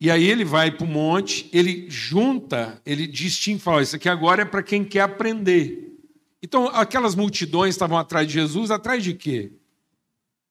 E 0.00 0.10
aí 0.10 0.24
ele 0.24 0.44
vai 0.44 0.70
para 0.70 0.86
o 0.86 0.88
monte, 0.88 1.48
ele 1.52 1.86
junta, 1.90 2.80
ele 2.86 3.06
distingue, 3.06 3.60
fala: 3.60 3.82
Isso 3.82 3.96
aqui 3.96 4.08
agora 4.08 4.42
é 4.42 4.44
para 4.46 4.62
quem 4.62 4.82
quer 4.82 5.02
aprender. 5.02 5.98
Então, 6.42 6.68
aquelas 6.68 7.14
multidões 7.14 7.74
estavam 7.74 7.98
atrás 7.98 8.26
de 8.26 8.32
Jesus, 8.32 8.70
atrás 8.70 9.04
de 9.04 9.12
quê? 9.12 9.52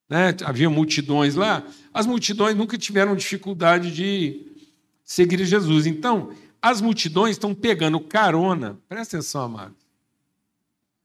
Né? 0.07 0.35
Havia 0.43 0.69
multidões 0.69 1.33
lá. 1.33 1.65
As 1.91 2.05
multidões 2.05 2.55
nunca 2.55 2.77
tiveram 2.77 3.15
dificuldade 3.15 3.91
de 3.91 4.45
seguir 5.03 5.43
Jesus. 5.43 5.87
Então, 5.87 6.31
as 6.61 6.79
multidões 6.79 7.31
estão 7.31 7.55
pegando 7.55 7.99
carona, 7.99 8.79
presta 8.87 9.17
atenção, 9.17 9.41
amado. 9.41 9.75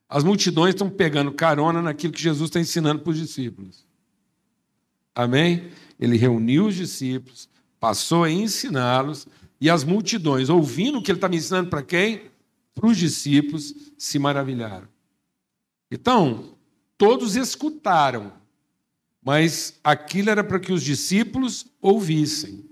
As 0.06 0.22
multidões 0.22 0.74
estão 0.74 0.90
pegando 0.90 1.32
carona 1.32 1.80
naquilo 1.80 2.12
que 2.12 2.20
Jesus 2.20 2.50
está 2.50 2.60
ensinando 2.60 3.00
para 3.00 3.10
os 3.10 3.18
discípulos. 3.18 3.86
Amém? 5.14 5.70
Ele 5.98 6.16
reuniu 6.16 6.66
os 6.66 6.74
discípulos, 6.74 7.48
passou 7.84 8.24
a 8.24 8.30
ensiná-los, 8.30 9.28
e 9.60 9.68
as 9.68 9.84
multidões, 9.84 10.48
ouvindo 10.48 10.96
o 10.96 11.02
que 11.02 11.10
ele 11.10 11.18
estava 11.18 11.36
ensinando 11.36 11.68
para 11.68 11.82
quem? 11.82 12.30
para 12.74 12.86
os 12.86 12.96
discípulos 12.96 13.74
se 13.98 14.18
maravilharam. 14.18 14.88
Então, 15.90 16.56
todos 16.96 17.36
escutaram, 17.36 18.32
mas 19.22 19.78
aquilo 19.84 20.30
era 20.30 20.42
para 20.42 20.58
que 20.58 20.72
os 20.72 20.82
discípulos 20.82 21.66
ouvissem 21.78 22.64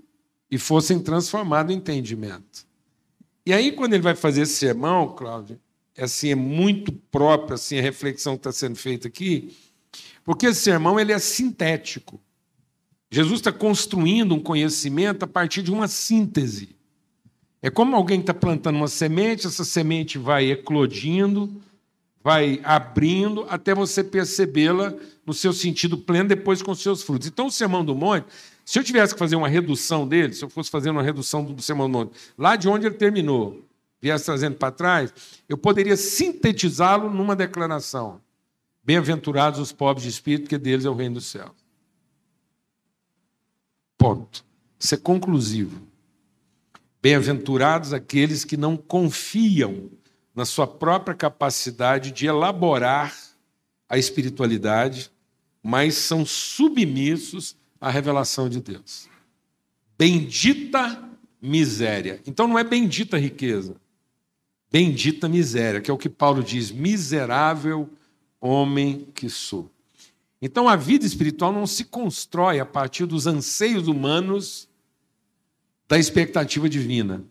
e 0.49 0.57
fossem 0.57 0.99
transformados 0.99 1.71
em 1.71 1.77
entendimento. 1.77 2.65
E 3.45 3.53
aí, 3.53 3.71
quando 3.71 3.93
ele 3.93 4.01
vai 4.01 4.15
fazer 4.15 4.41
esse 4.41 4.55
sermão, 4.55 5.15
Cláudio, 5.15 5.59
é 5.95 6.05
assim, 6.05 6.29
é 6.29 6.35
muito 6.35 6.91
próprio 6.91 7.53
assim, 7.53 7.77
a 7.77 7.83
reflexão 7.83 8.33
que 8.33 8.39
está 8.39 8.51
sendo 8.51 8.75
feita 8.75 9.07
aqui, 9.07 9.55
porque 10.23 10.47
esse 10.47 10.61
sermão 10.61 10.99
ele 10.99 11.13
é 11.13 11.19
sintético. 11.19 12.19
Jesus 13.13 13.41
está 13.41 13.51
construindo 13.51 14.33
um 14.33 14.39
conhecimento 14.39 15.21
a 15.21 15.27
partir 15.27 15.61
de 15.61 15.71
uma 15.71 15.87
síntese. 15.87 16.69
É 17.61 17.69
como 17.69 17.95
alguém 17.95 18.19
está 18.19 18.33
plantando 18.33 18.77
uma 18.77 18.87
semente, 18.87 19.45
essa 19.45 19.63
semente 19.63 20.17
vai 20.17 20.49
eclodindo, 20.49 21.61
vai 22.23 22.59
abrindo, 22.63 23.45
até 23.47 23.75
você 23.75 24.03
percebê-la 24.03 24.95
no 25.27 25.31
seu 25.31 25.53
sentido 25.53 25.95
pleno, 25.95 26.29
depois 26.29 26.63
com 26.63 26.73
seus 26.73 27.03
frutos. 27.03 27.27
Então, 27.27 27.45
o 27.45 27.51
Sermão 27.51 27.85
do 27.85 27.93
Monte, 27.93 28.25
se 28.65 28.79
eu 28.79 28.83
tivesse 28.83 29.13
que 29.13 29.19
fazer 29.19 29.35
uma 29.35 29.47
redução 29.47 30.07
dele, 30.07 30.33
se 30.33 30.43
eu 30.43 30.49
fosse 30.49 30.71
fazer 30.71 30.89
uma 30.89 31.03
redução 31.03 31.45
do 31.45 31.61
Sermão 31.61 31.87
do 31.87 31.95
Monte, 31.95 32.13
lá 32.35 32.55
de 32.55 32.67
onde 32.67 32.87
ele 32.87 32.95
terminou, 32.95 33.63
viesse 34.01 34.25
trazendo 34.25 34.55
para 34.55 34.71
trás, 34.71 35.13
eu 35.47 35.55
poderia 35.55 35.95
sintetizá-lo 35.95 37.13
numa 37.13 37.35
declaração. 37.35 38.19
Bem-aventurados 38.83 39.59
os 39.59 39.71
pobres 39.71 40.01
de 40.01 40.09
espírito, 40.09 40.45
porque 40.45 40.57
deles 40.57 40.83
é 40.83 40.89
o 40.89 40.95
reino 40.95 41.13
do 41.13 41.21
céu. 41.21 41.53
Ponto. 44.03 44.43
Isso 44.77 44.95
é 44.95 44.97
conclusivo. 44.97 45.81
Bem-aventurados 47.01 47.93
aqueles 47.93 48.43
que 48.43 48.57
não 48.57 48.75
confiam 48.75 49.89
na 50.35 50.43
sua 50.43 50.67
própria 50.67 51.15
capacidade 51.15 52.11
de 52.11 52.25
elaborar 52.25 53.15
a 53.87 53.97
espiritualidade, 53.97 55.09
mas 55.63 55.95
são 55.95 56.25
submissos 56.25 57.55
à 57.79 57.89
revelação 57.89 58.49
de 58.49 58.59
Deus. 58.59 59.07
Bendita 59.97 61.01
miséria. 61.41 62.21
Então 62.27 62.45
não 62.45 62.59
é 62.59 62.63
bendita 62.65 63.17
riqueza, 63.17 63.77
bendita 64.69 65.29
miséria, 65.29 65.79
que 65.79 65.89
é 65.89 65.93
o 65.93 65.97
que 65.97 66.09
Paulo 66.09 66.43
diz: 66.43 66.71
miserável 66.71 67.89
homem 68.41 69.07
que 69.15 69.29
sou. 69.29 69.71
Então 70.45 70.67
a 70.67 70.75
vida 70.75 71.05
espiritual 71.05 71.53
não 71.53 71.65
se 71.65 71.85
constrói 71.85 72.59
a 72.59 72.65
partir 72.65 73.05
dos 73.05 73.25
anseios 73.25 73.87
humanos 73.87 74.67
da 75.87 75.97
expectativa 75.97 76.67
divina. 76.67 77.23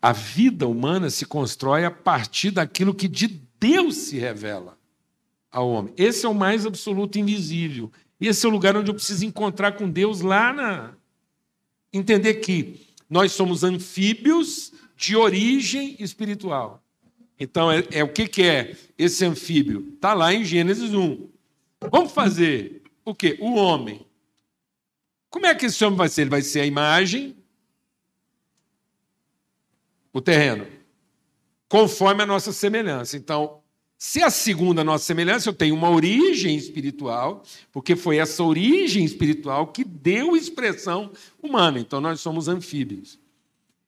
A 0.00 0.10
vida 0.10 0.66
humana 0.66 1.10
se 1.10 1.26
constrói 1.26 1.84
a 1.84 1.90
partir 1.90 2.50
daquilo 2.50 2.94
que 2.94 3.08
de 3.08 3.42
Deus 3.60 3.96
se 3.96 4.16
revela 4.16 4.78
ao 5.50 5.68
homem. 5.68 5.92
Esse 5.98 6.24
é 6.24 6.28
o 6.28 6.34
mais 6.34 6.64
absoluto 6.64 7.18
invisível. 7.18 7.92
Esse 8.18 8.46
é 8.46 8.48
o 8.48 8.52
lugar 8.52 8.74
onde 8.74 8.90
eu 8.90 8.94
preciso 8.94 9.26
encontrar 9.26 9.72
com 9.72 9.86
Deus 9.86 10.22
lá 10.22 10.50
na. 10.50 10.94
Entender 11.92 12.36
que 12.36 12.86
nós 13.08 13.32
somos 13.32 13.62
anfíbios 13.62 14.72
de 14.96 15.14
origem 15.14 15.94
espiritual. 15.98 16.82
Então, 17.38 17.70
é, 17.70 17.84
é 17.90 18.02
o 18.02 18.08
que, 18.08 18.26
que 18.26 18.42
é 18.44 18.74
esse 18.96 19.26
anfíbio? 19.26 19.92
Está 19.94 20.14
lá 20.14 20.32
em 20.32 20.42
Gênesis 20.42 20.94
1. 20.94 21.33
Vamos 21.90 22.12
fazer 22.12 22.82
o 23.04 23.14
quê? 23.14 23.36
O 23.40 23.54
homem. 23.54 24.06
Como 25.30 25.46
é 25.46 25.54
que 25.54 25.66
esse 25.66 25.84
homem 25.84 25.96
vai 25.96 26.08
ser? 26.08 26.22
Ele 26.22 26.30
vai 26.30 26.42
ser 26.42 26.60
a 26.60 26.66
imagem 26.66 27.36
o 30.14 30.20
terreno, 30.20 30.64
conforme 31.68 32.22
a 32.22 32.26
nossa 32.26 32.52
semelhança. 32.52 33.16
Então, 33.16 33.60
se 33.98 34.22
a 34.22 34.30
segunda 34.30 34.84
nossa 34.84 35.04
semelhança, 35.04 35.48
eu 35.48 35.52
tenho 35.52 35.74
uma 35.74 35.90
origem 35.90 36.54
espiritual, 36.54 37.42
porque 37.72 37.96
foi 37.96 38.18
essa 38.18 38.44
origem 38.44 39.04
espiritual 39.04 39.66
que 39.66 39.82
deu 39.82 40.36
expressão 40.36 41.10
humana. 41.42 41.80
Então, 41.80 42.00
nós 42.00 42.20
somos 42.20 42.46
anfíbios. 42.46 43.18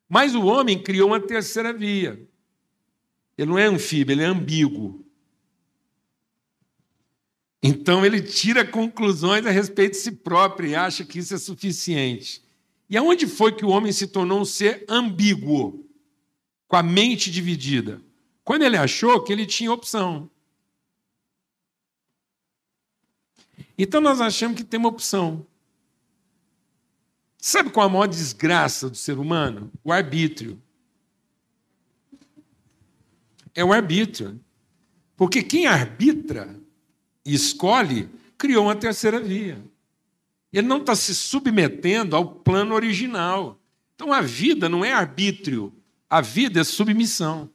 Mas 0.09 0.35
o 0.35 0.45
homem 0.45 0.83
criou 0.83 1.11
uma 1.11 1.21
terceira 1.21 1.73
via. 1.73 2.21
Ele 3.39 3.51
não 3.51 3.59
é 3.59 3.67
anfíbio, 3.67 4.15
ele 4.15 4.23
é 4.23 4.27
ambíguo. 4.27 5.06
Então 7.67 8.07
ele 8.07 8.23
tira 8.23 8.65
conclusões 8.65 9.45
a 9.45 9.51
respeito 9.51 9.93
de 9.93 9.99
si 9.99 10.13
próprio 10.13 10.71
e 10.71 10.77
acha 10.77 11.05
que 11.05 11.19
isso 11.19 11.35
é 11.35 11.39
suficiente. 11.39 12.41
E 12.89 12.97
aonde 12.97 13.27
foi 13.27 13.53
que 13.53 13.65
o 13.65 13.71
homem 13.71 13.91
se 13.91 14.07
tornou 14.07 14.41
um 14.41 14.45
ser 14.45 14.85
ambíguo, 14.89 15.85
com 16.69 16.77
a 16.77 16.83
mente 16.83 17.29
dividida? 17.29 18.01
Quando 18.45 18.63
ele 18.63 18.77
achou 18.77 19.21
que 19.21 19.33
ele 19.33 19.45
tinha 19.45 19.73
opção. 19.73 20.31
Então 23.77 24.01
nós 24.01 24.21
achamos 24.21 24.57
que 24.57 24.65
tem 24.65 24.79
uma 24.79 24.89
opção. 24.89 25.45
Sabe 27.37 27.71
qual 27.71 27.87
a 27.87 27.89
maior 27.89 28.07
desgraça 28.07 28.89
do 28.89 28.97
ser 28.97 29.19
humano? 29.19 29.73
O 29.83 29.91
arbítrio. 29.91 30.63
É 33.53 33.65
o 33.65 33.73
arbítrio. 33.73 34.41
Porque 35.17 35.43
quem 35.43 35.67
arbitra 35.67 36.65
e 37.27 37.35
escolhe, 37.35 38.09
criou 38.39 38.67
uma 38.67 38.77
terceira 38.77 39.21
via. 39.21 39.61
Ele 40.53 40.67
não 40.67 40.79
está 40.79 40.95
se 40.95 41.15
submetendo 41.15 42.15
ao 42.15 42.25
plano 42.25 42.75
original. 42.75 43.61
Então 43.95 44.13
a 44.13 44.21
vida 44.21 44.69
não 44.69 44.85
é 44.85 44.93
arbítrio, 44.93 45.73
a 46.09 46.21
vida 46.21 46.61
é 46.61 46.65
submissão. 46.65 47.51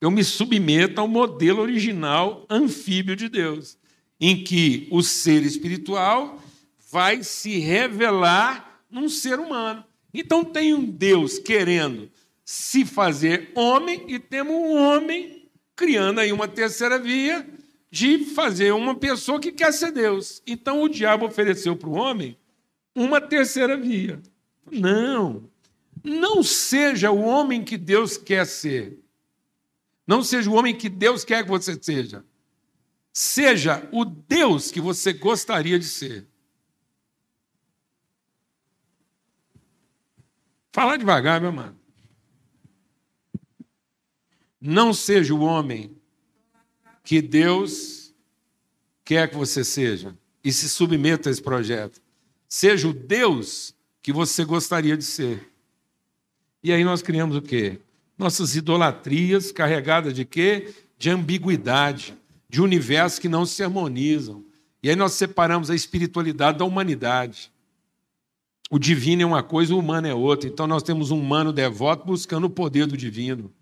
Eu 0.00 0.10
me 0.10 0.22
submeto 0.24 1.00
ao 1.00 1.08
modelo 1.08 1.60
original 1.60 2.46
anfíbio 2.48 3.16
de 3.16 3.28
Deus, 3.28 3.76
em 4.20 4.42
que 4.42 4.88
o 4.90 5.02
ser 5.02 5.42
espiritual 5.42 6.40
vai 6.90 7.22
se 7.22 7.58
revelar 7.58 8.80
num 8.90 9.08
ser 9.08 9.38
humano. 9.38 9.84
Então 10.14 10.44
tem 10.44 10.74
um 10.74 10.84
Deus 10.84 11.38
querendo 11.38 12.10
se 12.44 12.84
fazer 12.84 13.50
homem 13.54 14.04
e 14.08 14.18
temos 14.18 14.54
um 14.54 14.76
homem 14.76 15.48
criando 15.74 16.20
aí 16.20 16.32
uma 16.32 16.46
terceira 16.46 16.98
via 16.98 17.46
de 17.92 18.24
fazer 18.24 18.72
uma 18.72 18.94
pessoa 18.94 19.38
que 19.38 19.52
quer 19.52 19.70
ser 19.70 19.92
Deus. 19.92 20.42
Então 20.46 20.82
o 20.82 20.88
diabo 20.88 21.26
ofereceu 21.26 21.76
para 21.76 21.90
o 21.90 21.92
homem 21.92 22.38
uma 22.94 23.20
terceira 23.20 23.76
via. 23.76 24.18
Não, 24.70 25.46
não 26.02 26.42
seja 26.42 27.10
o 27.10 27.20
homem 27.20 27.62
que 27.62 27.76
Deus 27.76 28.16
quer 28.16 28.46
ser. 28.46 28.98
Não 30.06 30.24
seja 30.24 30.48
o 30.48 30.54
homem 30.54 30.74
que 30.74 30.88
Deus 30.88 31.22
quer 31.22 31.42
que 31.42 31.50
você 31.50 31.78
seja. 31.82 32.24
Seja 33.12 33.86
o 33.92 34.06
Deus 34.06 34.70
que 34.70 34.80
você 34.80 35.12
gostaria 35.12 35.78
de 35.78 35.84
ser. 35.84 36.26
Fala 40.72 40.96
devagar, 40.96 41.42
meu 41.42 41.52
mano. 41.52 41.78
Não 44.58 44.94
seja 44.94 45.34
o 45.34 45.42
homem 45.42 46.01
que 47.02 47.20
Deus 47.20 48.14
quer 49.04 49.28
que 49.28 49.36
você 49.36 49.64
seja 49.64 50.16
e 50.44 50.52
se 50.52 50.68
submeta 50.68 51.28
a 51.28 51.32
esse 51.32 51.42
projeto. 51.42 52.00
Seja 52.48 52.88
o 52.88 52.92
Deus 52.92 53.74
que 54.02 54.12
você 54.12 54.44
gostaria 54.44 54.96
de 54.96 55.04
ser. 55.04 55.50
E 56.62 56.72
aí 56.72 56.84
nós 56.84 57.02
criamos 57.02 57.36
o 57.36 57.42
quê? 57.42 57.78
Nossas 58.16 58.54
idolatrias 58.54 59.50
carregadas 59.50 60.14
de 60.14 60.24
quê? 60.24 60.72
De 60.98 61.10
ambiguidade, 61.10 62.14
de 62.48 62.60
universos 62.60 63.18
que 63.18 63.28
não 63.28 63.44
se 63.44 63.62
harmonizam. 63.62 64.44
E 64.82 64.90
aí 64.90 64.96
nós 64.96 65.12
separamos 65.12 65.70
a 65.70 65.74
espiritualidade 65.74 66.58
da 66.58 66.64
humanidade. 66.64 67.50
O 68.70 68.78
divino 68.78 69.22
é 69.22 69.26
uma 69.26 69.42
coisa, 69.42 69.74
o 69.74 69.78
humano 69.78 70.06
é 70.06 70.14
outra. 70.14 70.48
Então 70.48 70.66
nós 70.66 70.82
temos 70.82 71.10
um 71.10 71.20
humano 71.20 71.52
devoto 71.52 72.06
buscando 72.06 72.44
o 72.44 72.50
poder 72.50 72.86
do 72.86 72.96
divino. 72.96 73.52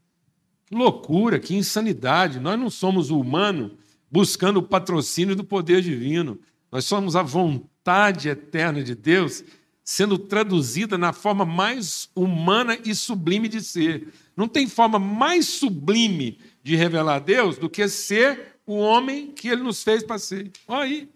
Loucura, 0.70 1.38
que 1.40 1.54
insanidade. 1.54 2.38
Nós 2.38 2.59
não 2.59 2.70
somos 2.70 3.11
o 3.11 3.18
humano 3.18 3.76
buscando 4.11 4.59
o 4.59 4.62
patrocínio 4.62 5.35
do 5.35 5.44
poder 5.44 5.83
divino. 5.83 6.38
Nós 6.70 6.85
somos 6.85 7.16
a 7.16 7.22
vontade 7.22 8.28
eterna 8.28 8.83
de 8.83 8.94
Deus 8.94 9.42
sendo 9.83 10.16
traduzida 10.16 10.96
na 10.96 11.12
forma 11.12 11.44
mais 11.44 12.09
humana 12.14 12.78
e 12.85 12.94
sublime 12.94 13.48
de 13.48 13.61
ser. 13.61 14.06
Não 14.37 14.46
tem 14.46 14.68
forma 14.68 15.00
mais 15.00 15.46
sublime 15.46 16.38
de 16.62 16.76
revelar 16.76 17.18
Deus 17.18 17.59
do 17.59 17.68
que 17.68 17.88
ser 17.88 18.59
o 18.64 18.76
homem 18.76 19.33
que 19.33 19.48
ele 19.48 19.62
nos 19.62 19.83
fez 19.83 20.04
para 20.04 20.18
ser. 20.18 20.52
Olha 20.68 20.85
aí. 20.85 21.09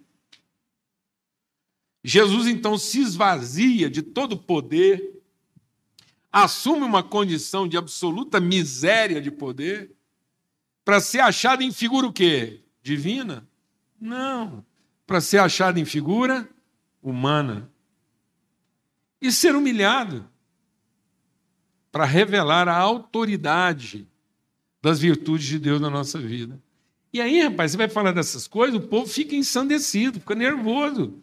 Jesus 2.02 2.48
então 2.48 2.76
se 2.76 3.00
esvazia 3.00 3.88
de 3.88 4.02
todo 4.02 4.32
o 4.32 4.38
poder, 4.38 5.22
assume 6.34 6.82
uma 6.82 7.00
condição 7.00 7.68
de 7.68 7.76
absoluta 7.76 8.40
miséria 8.40 9.22
de 9.22 9.30
poder 9.30 9.92
para 10.84 11.00
ser 11.00 11.20
achado 11.20 11.62
em 11.62 11.70
figura 11.70 12.08
o 12.08 12.12
quê? 12.12 12.60
Divina? 12.82 13.48
Não. 14.00 14.64
Para 15.06 15.20
ser 15.20 15.38
achado 15.38 15.78
em 15.78 15.84
figura 15.84 16.48
humana. 17.00 17.70
E 19.22 19.30
ser 19.30 19.54
humilhado 19.54 20.28
para 21.92 22.04
revelar 22.04 22.68
a 22.68 22.76
autoridade 22.76 24.08
das 24.82 24.98
virtudes 24.98 25.46
de 25.46 25.60
Deus 25.60 25.80
na 25.80 25.88
nossa 25.88 26.18
vida. 26.18 26.60
E 27.12 27.20
aí, 27.20 27.40
rapaz, 27.44 27.70
você 27.70 27.76
vai 27.76 27.88
falar 27.88 28.10
dessas 28.10 28.48
coisas, 28.48 28.74
o 28.74 28.88
povo 28.88 29.06
fica 29.06 29.36
ensandecido, 29.36 30.18
fica 30.18 30.34
nervoso. 30.34 31.22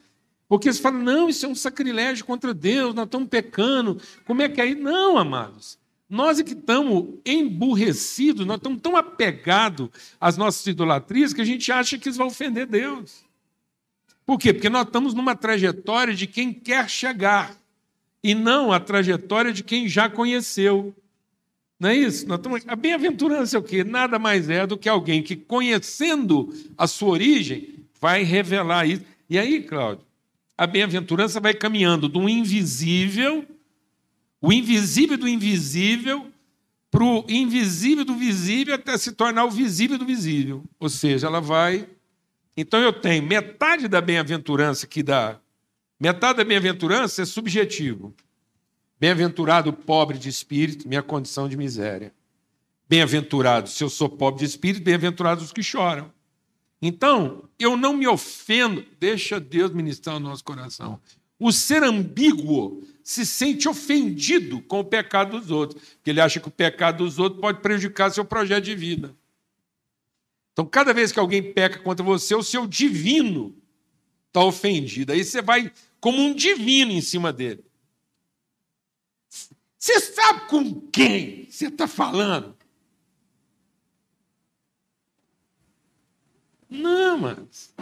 Porque 0.52 0.68
eles 0.68 0.80
falam, 0.80 1.02
não, 1.02 1.30
isso 1.30 1.46
é 1.46 1.48
um 1.48 1.56
sacrilégio 1.56 2.26
contra 2.26 2.54
Deus, 2.54 2.94
nós 2.94 3.06
estamos 3.06 3.30
pecando. 3.30 4.02
Como 4.26 4.42
é 4.42 4.50
que 4.50 4.60
é 4.60 4.66
aí? 4.66 4.76
Não, 4.76 5.18
amados. 5.18 5.80
Nós 6.10 6.40
é 6.40 6.44
que 6.44 6.52
estamos 6.52 7.08
emburrecidos, 7.26 8.46
nós 8.46 8.58
estamos 8.58 8.82
tão 8.82 8.98
apegados 8.98 9.88
às 10.20 10.36
nossas 10.36 10.68
idolatrias 10.68 11.32
que 11.32 11.40
a 11.40 11.46
gente 11.46 11.72
acha 11.72 11.98
que 11.98 12.10
isso 12.10 12.18
vai 12.18 12.28
ofender 12.28 12.68
Deus. 12.68 13.24
Por 14.26 14.38
quê? 14.38 14.52
Porque 14.52 14.68
nós 14.68 14.86
estamos 14.86 15.14
numa 15.14 15.38
trajetória 15.38 16.14
de 16.14 16.28
quem 16.28 16.52
quer 16.52 16.90
chegar 16.90 17.56
e 18.22 18.36
não 18.36 18.74
a 18.74 18.80
trajetória 18.82 19.54
de 19.54 19.64
quem 19.64 19.88
já 19.88 20.10
conheceu. 20.10 20.94
Não 21.80 21.88
é 21.88 21.96
isso? 21.96 22.28
Nós 22.28 22.40
estamos... 22.40 22.62
A 22.68 22.76
bem-aventurança 22.76 23.56
é 23.56 23.60
o 23.62 23.64
quê? 23.64 23.86
Nada 23.86 24.20
mais 24.20 24.50
é 24.50 24.68
do 24.68 24.78
que 24.78 24.90
alguém 24.90 25.24
que, 25.24 25.38
conhecendo 25.38 26.54
a 26.78 26.88
sua 26.88 27.12
origem, 27.12 27.86
vai 28.02 28.24
revelar 28.24 28.86
isso. 28.86 29.06
E 29.30 29.40
aí, 29.40 29.64
Cláudio, 29.64 30.11
a 30.62 30.68
bem-aventurança 30.68 31.40
vai 31.40 31.56
caminhando 31.56 32.08
do 32.08 32.30
invisível, 32.30 33.44
o 34.40 34.54
invisível 34.54 35.18
do 35.18 35.28
invisível, 35.28 36.32
para 36.92 37.04
o 37.04 37.26
invisível 37.28 38.06
do 38.06 38.14
visível 38.14 38.76
até 38.76 38.96
se 38.96 39.14
tornar 39.14 39.46
o 39.46 39.50
visível 39.50 39.98
do 39.98 40.06
visível. 40.06 40.64
Ou 40.80 40.88
seja, 40.88 41.26
ela 41.26 41.42
vai. 41.42 41.90
Então 42.56 42.80
eu 42.80 42.94
tenho 42.94 43.24
metade 43.24 43.88
da 43.88 44.00
bem-aventurança 44.00 44.86
que 44.86 45.02
dá. 45.02 45.40
Metade 46.00 46.38
da 46.38 46.44
bem-aventurança 46.44 47.24
é 47.24 47.26
subjetivo. 47.26 48.14
Bem-aventurado 49.00 49.72
o 49.72 49.74
pobre 49.74 50.20
de 50.20 50.30
espírito, 50.30 50.88
minha 50.88 51.02
condição 51.02 51.50
de 51.50 51.58
miséria. 51.58 52.14
Bem-aventurado, 52.88 53.68
se 53.68 53.84
eu 53.84 53.90
sou 53.90 54.08
pobre 54.08 54.42
de 54.42 54.46
espírito, 54.46 54.84
bem-aventurados 54.84 55.44
os 55.44 55.52
que 55.52 55.64
choram. 55.64 56.14
Então, 56.82 57.48
eu 57.60 57.78
não 57.78 57.94
me 57.94 58.08
ofendo, 58.08 58.84
deixa 59.00 59.40
Deus 59.40 59.72
ministrar 59.72 60.16
o 60.16 60.20
nosso 60.20 60.44
coração. 60.44 61.00
O 61.40 61.52
ser 61.52 61.84
ambíguo 61.84 62.84
se 63.04 63.26
sente 63.26 63.70
ofendido 63.70 64.62
com 64.62 64.80
o 64.80 64.86
pecado 64.86 65.40
dos 65.40 65.52
outros, 65.52 65.82
porque 65.96 66.10
ele 66.10 66.22
acha 66.22 66.40
que 66.40 66.48
o 66.48 66.52
pecado 66.52 67.04
dos 67.04 67.20
outros 67.20 67.40
pode 67.40 67.60
prejudicar 67.62 68.12
seu 68.12 68.26
projeto 68.26 68.64
de 68.64 68.76
vida. 68.76 69.16
Então, 70.54 70.66
cada 70.66 70.94
vez 70.94 71.12
que 71.12 71.20
alguém 71.20 71.54
peca 71.54 71.80
contra 71.80 72.04
você, 72.04 72.36
o 72.36 72.44
seu 72.44 72.68
divino 72.68 73.56
está 74.28 74.44
ofendido. 74.44 75.12
Aí 75.12 75.24
você 75.24 75.42
vai 75.42 75.72
como 76.00 76.22
um 76.22 76.34
divino 76.34 76.92
em 76.92 77.02
cima 77.02 77.32
dele. 77.32 77.64
Você 79.78 80.00
sabe 80.00 80.48
com 80.48 80.82
quem 80.92 81.48
você 81.50 81.68
está 81.68 81.88
falando? 81.88 82.56
Não, 86.72 87.18
mas. 87.18 87.76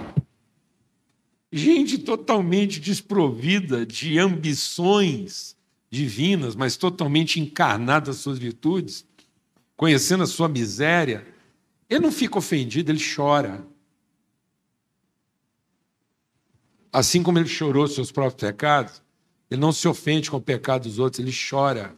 Gente 1.51 1.99
totalmente 1.99 2.79
desprovida 2.79 3.85
de 3.85 4.17
ambições 4.17 5.55
divinas, 5.89 6.55
mas 6.55 6.75
totalmente 6.75 7.39
encarnada 7.39 8.07
das 8.07 8.17
suas 8.17 8.37
virtudes, 8.37 9.05
conhecendo 9.77 10.23
a 10.23 10.27
sua 10.27 10.49
miséria, 10.49 11.25
ele 11.89 12.01
não 12.01 12.11
fica 12.11 12.37
ofendido, 12.37 12.91
ele 12.91 13.01
chora. 13.15 13.65
Assim 16.91 17.21
como 17.21 17.37
ele 17.37 17.47
chorou 17.47 17.87
seus 17.87 18.11
próprios 18.11 18.41
pecados, 18.41 19.01
ele 19.49 19.61
não 19.61 19.71
se 19.71 19.87
ofende 19.87 20.29
com 20.29 20.37
o 20.37 20.41
pecado 20.41 20.83
dos 20.83 20.99
outros, 20.99 21.19
ele 21.19 21.35
chora. 21.49 21.95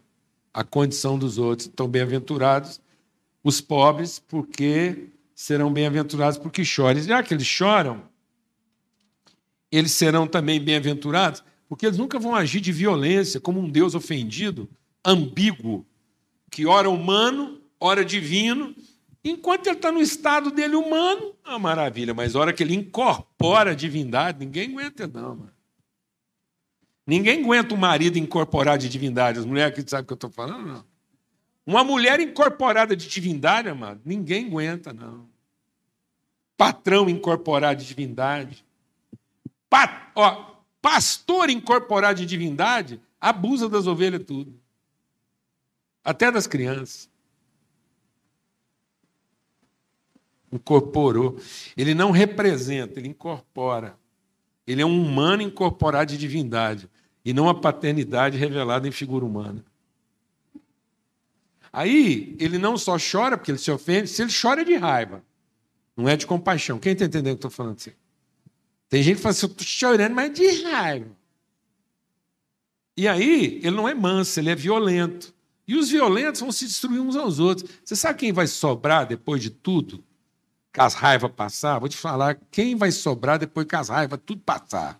a 0.53 0.63
condição 0.65 1.17
dos 1.17 1.37
outros. 1.37 1.67
Então, 1.67 1.87
bem-aventurados 1.87 2.81
os 3.43 3.61
pobres, 3.61 4.19
porque 4.19 5.09
serão 5.41 5.73
bem-aventurados 5.73 6.37
porque 6.37 6.63
choram. 6.63 7.01
Já 7.01 7.23
que 7.23 7.33
eles 7.33 7.47
choram, 7.47 8.03
eles 9.71 9.91
serão 9.91 10.27
também 10.27 10.61
bem-aventurados, 10.61 11.43
porque 11.67 11.87
eles 11.87 11.97
nunca 11.97 12.19
vão 12.19 12.35
agir 12.35 12.59
de 12.59 12.71
violência, 12.71 13.39
como 13.39 13.59
um 13.59 13.67
Deus 13.67 13.95
ofendido, 13.95 14.69
ambíguo, 15.03 15.83
que 16.51 16.67
ora 16.67 16.87
humano, 16.87 17.59
ora 17.79 18.05
divino. 18.05 18.75
Enquanto 19.23 19.65
ele 19.65 19.77
está 19.77 19.91
no 19.91 19.99
estado 19.99 20.51
dele 20.51 20.75
humano, 20.75 21.33
é 21.43 21.49
uma 21.49 21.59
maravilha, 21.59 22.13
mas 22.13 22.35
a 22.35 22.39
hora 22.39 22.53
que 22.53 22.61
ele 22.61 22.75
incorpora 22.75 23.71
a 23.71 23.75
divindade, 23.75 24.45
ninguém 24.45 24.69
aguenta, 24.69 25.07
não, 25.07 25.35
mano. 25.35 25.51
Ninguém 27.07 27.43
aguenta 27.43 27.73
o 27.73 27.77
marido 27.77 28.19
incorporado 28.19 28.83
de 28.83 28.89
divindade. 28.89 29.39
As 29.39 29.45
mulheres 29.45 29.73
aqui 29.73 29.89
sabem 29.89 30.03
o 30.03 30.07
que 30.07 30.13
eu 30.13 30.15
estou 30.15 30.29
falando, 30.29 30.67
não. 30.67 30.85
Uma 31.65 31.83
mulher 31.83 32.19
incorporada 32.19 32.95
de 32.95 33.07
divindade, 33.07 33.69
amado, 33.69 34.01
ninguém 34.05 34.45
aguenta, 34.45 34.93
não. 34.93 35.30
Patrão 36.61 37.09
incorporado 37.09 37.81
de 37.81 37.87
divindade. 37.87 38.63
Pa, 39.67 40.11
ó, 40.13 40.53
pastor 40.79 41.49
incorporado 41.49 42.19
de 42.19 42.25
divindade 42.27 43.01
abusa 43.19 43.67
das 43.67 43.87
ovelhas 43.87 44.23
tudo. 44.23 44.53
Até 46.03 46.31
das 46.31 46.45
crianças. 46.45 47.09
Incorporou. 50.51 51.39
Ele 51.75 51.95
não 51.95 52.11
representa, 52.11 52.99
ele 52.99 53.07
incorpora. 53.07 53.97
Ele 54.67 54.83
é 54.83 54.85
um 54.85 55.03
humano 55.03 55.41
incorporado 55.41 56.11
de 56.11 56.17
divindade 56.19 56.87
e 57.25 57.33
não 57.33 57.49
a 57.49 57.59
paternidade 57.59 58.37
revelada 58.37 58.87
em 58.87 58.91
figura 58.91 59.25
humana. 59.25 59.65
Aí 61.73 62.35
ele 62.39 62.59
não 62.59 62.77
só 62.77 62.97
chora 62.99 63.35
porque 63.35 63.49
ele 63.49 63.57
se 63.57 63.71
ofende, 63.71 64.07
se 64.09 64.21
ele 64.21 64.31
chora 64.31 64.61
é 64.61 64.63
de 64.63 64.75
raiva, 64.75 65.23
não 65.95 66.07
é 66.07 66.15
de 66.15 66.25
compaixão. 66.25 66.79
Quem 66.79 66.93
está 66.93 67.05
entendendo 67.05 67.35
o 67.35 67.37
que 67.37 67.45
eu 67.45 67.49
estou 67.49 67.51
falando 67.51 67.77
assim? 67.77 67.91
Tem 68.89 69.01
gente 69.01 69.17
que 69.17 69.21
fala 69.21 69.31
assim, 69.31 69.45
eu 69.45 69.51
estou 69.51 69.65
chorando, 69.65 70.13
mas 70.13 70.33
de 70.33 70.63
raiva. 70.63 71.15
E 72.97 73.07
aí 73.07 73.59
ele 73.63 73.71
não 73.71 73.87
é 73.87 73.93
manso, 73.93 74.39
ele 74.39 74.49
é 74.49 74.55
violento. 74.55 75.33
E 75.67 75.75
os 75.75 75.89
violentos 75.89 76.41
vão 76.41 76.51
se 76.51 76.65
destruir 76.65 76.99
uns 76.99 77.15
aos 77.15 77.39
outros. 77.39 77.69
Você 77.83 77.95
sabe 77.95 78.19
quem 78.19 78.33
vai 78.33 78.47
sobrar 78.47 79.07
depois 79.07 79.41
de 79.41 79.49
tudo? 79.49 80.03
Que 80.73 80.81
as 80.81 80.93
raivas 80.93 81.31
passar? 81.31 81.79
Vou 81.79 81.87
te 81.87 81.97
falar, 81.97 82.39
quem 82.49 82.75
vai 82.75 82.91
sobrar 82.91 83.39
depois 83.39 83.65
que 83.65 83.75
as 83.75 83.89
raivas 83.89 84.19
tudo 84.25 84.41
passar? 84.41 84.99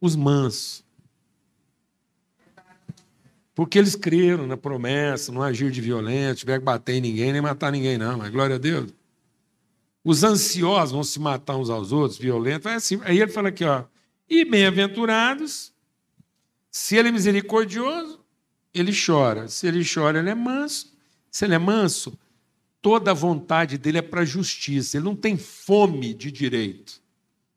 Os 0.00 0.16
mansos. 0.16 0.84
Porque 3.54 3.78
eles 3.78 3.94
creram 3.94 4.46
na 4.46 4.56
promessa, 4.56 5.30
não 5.30 5.42
agir 5.42 5.70
de 5.70 5.80
violência, 5.80 6.34
tiver 6.34 6.58
que 6.58 6.64
bater 6.64 6.94
em 6.94 7.00
ninguém, 7.00 7.32
nem 7.32 7.40
matar 7.40 7.70
ninguém, 7.70 7.98
não. 7.98 8.18
Mas 8.18 8.30
glória 8.30 8.56
a 8.56 8.58
Deus. 8.58 8.92
Os 10.02 10.24
ansiosos 10.24 10.92
vão 10.92 11.04
se 11.04 11.20
matar 11.20 11.56
uns 11.56 11.68
aos 11.68 11.92
outros, 11.92 12.18
violentos. 12.18 12.70
É 12.70 12.74
assim. 12.74 13.00
Aí 13.04 13.20
ele 13.20 13.30
fala 13.30 13.48
aqui, 13.48 13.64
ó. 13.64 13.84
E 14.28 14.44
bem-aventurados, 14.44 15.72
se 16.70 16.96
ele 16.96 17.08
é 17.08 17.12
misericordioso, 17.12 18.20
ele 18.72 18.92
chora. 18.92 19.48
Se 19.48 19.66
ele 19.66 19.84
chora, 19.84 20.20
ele 20.20 20.30
é 20.30 20.34
manso. 20.34 20.94
Se 21.30 21.44
ele 21.44 21.54
é 21.54 21.58
manso, 21.58 22.18
toda 22.80 23.10
a 23.10 23.14
vontade 23.14 23.76
dele 23.76 23.98
é 23.98 24.02
para 24.02 24.22
a 24.22 24.24
justiça. 24.24 24.96
Ele 24.96 25.04
não 25.04 25.16
tem 25.16 25.36
fome 25.36 26.14
de 26.14 26.30
direito, 26.30 27.00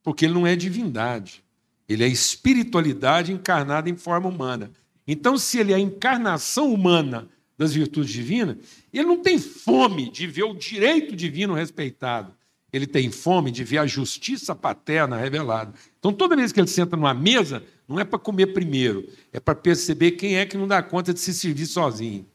porque 0.01 0.25
ele 0.25 0.33
não 0.33 0.45
é 0.45 0.55
divindade. 0.55 1.43
Ele 1.87 2.03
é 2.03 2.07
espiritualidade 2.07 3.31
encarnada 3.31 3.89
em 3.89 3.95
forma 3.95 4.29
humana. 4.29 4.71
Então, 5.07 5.37
se 5.37 5.59
ele 5.59 5.73
é 5.73 5.75
a 5.75 5.79
encarnação 5.79 6.73
humana 6.73 7.29
das 7.57 7.73
virtudes 7.73 8.11
divinas, 8.11 8.57
ele 8.91 9.07
não 9.07 9.21
tem 9.21 9.37
fome 9.37 10.09
de 10.09 10.25
ver 10.27 10.43
o 10.43 10.53
direito 10.53 11.15
divino 11.15 11.53
respeitado. 11.53 12.33
Ele 12.71 12.87
tem 12.87 13.11
fome 13.11 13.51
de 13.51 13.63
ver 13.63 13.77
a 13.77 13.85
justiça 13.85 14.55
paterna 14.55 15.15
revelada. 15.15 15.73
Então, 15.99 16.11
toda 16.11 16.35
vez 16.35 16.51
que 16.51 16.59
ele 16.59 16.67
senta 16.67 16.97
numa 16.97 17.13
mesa, 17.13 17.63
não 17.87 17.99
é 17.99 18.03
para 18.03 18.17
comer 18.17 18.47
primeiro, 18.47 19.07
é 19.31 19.39
para 19.39 19.53
perceber 19.53 20.11
quem 20.11 20.37
é 20.37 20.45
que 20.45 20.57
não 20.57 20.67
dá 20.67 20.81
conta 20.81 21.13
de 21.13 21.19
se 21.19 21.33
servir 21.33 21.67
sozinho. 21.67 22.25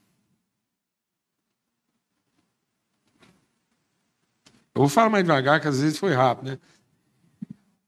Eu 4.73 4.83
vou 4.83 4.89
falar 4.89 5.11
mais 5.11 5.25
devagar, 5.25 5.61
que 5.61 5.67
às 5.67 5.81
vezes 5.81 5.99
foi 5.99 6.15
rápido, 6.15 6.53
né? 6.53 6.59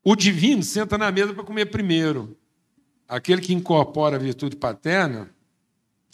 O 0.03 0.17
divino 0.17 0.63
senta 0.65 0.99
na 0.99 1.13
mesa 1.13 1.33
para 1.33 1.45
comer 1.45 1.67
primeiro 1.67 2.37
aquele 3.07 3.41
que 3.41 3.53
incorpora 3.53 4.17
a 4.17 4.19
virtude 4.19 4.57
paterna, 4.57 5.31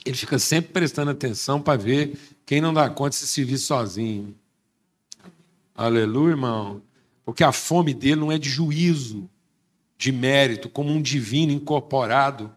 ele 0.04 0.16
fica 0.16 0.38
sempre 0.38 0.72
prestando 0.72 1.10
atenção 1.10 1.60
para 1.60 1.78
ver 1.78 2.18
quem 2.44 2.60
não 2.60 2.72
dá 2.72 2.88
conta 2.88 3.10
de 3.10 3.16
se 3.16 3.26
servir 3.26 3.58
sozinho. 3.58 4.34
Aleluia, 5.74 6.30
irmão. 6.30 6.82
Porque 7.24 7.42
a 7.42 7.52
fome 7.52 7.92
dele 7.92 8.16
não 8.16 8.30
é 8.30 8.38
de 8.38 8.48
juízo, 8.48 9.28
de 9.98 10.12
mérito, 10.12 10.68
como 10.68 10.90
um 10.90 11.02
divino 11.02 11.52
incorporado 11.52 12.54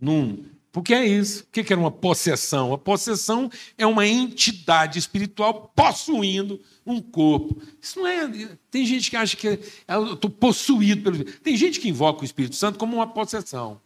num. 0.00 0.44
Porque 0.72 0.94
é 0.94 1.04
isso. 1.04 1.44
O 1.44 1.46
que 1.50 1.72
era 1.72 1.80
uma 1.80 1.90
possessão? 1.90 2.72
A 2.72 2.78
possessão 2.78 3.50
é 3.76 3.86
uma 3.86 4.06
entidade 4.06 4.98
espiritual 4.98 5.72
possuindo 5.74 6.60
um 6.86 7.00
corpo. 7.00 7.60
Isso 7.80 7.98
não 7.98 8.06
é. 8.06 8.56
Tem 8.70 8.86
gente 8.86 9.10
que 9.10 9.16
acha 9.16 9.36
que 9.36 9.48
é, 9.48 9.58
eu 9.88 10.14
estou 10.14 10.30
possuído 10.30 11.02
pelo. 11.02 11.24
Tem 11.24 11.56
gente 11.56 11.80
que 11.80 11.88
invoca 11.88 12.22
o 12.22 12.24
Espírito 12.24 12.56
Santo 12.56 12.78
como 12.78 12.96
uma 12.96 13.06
possessão. 13.06 13.80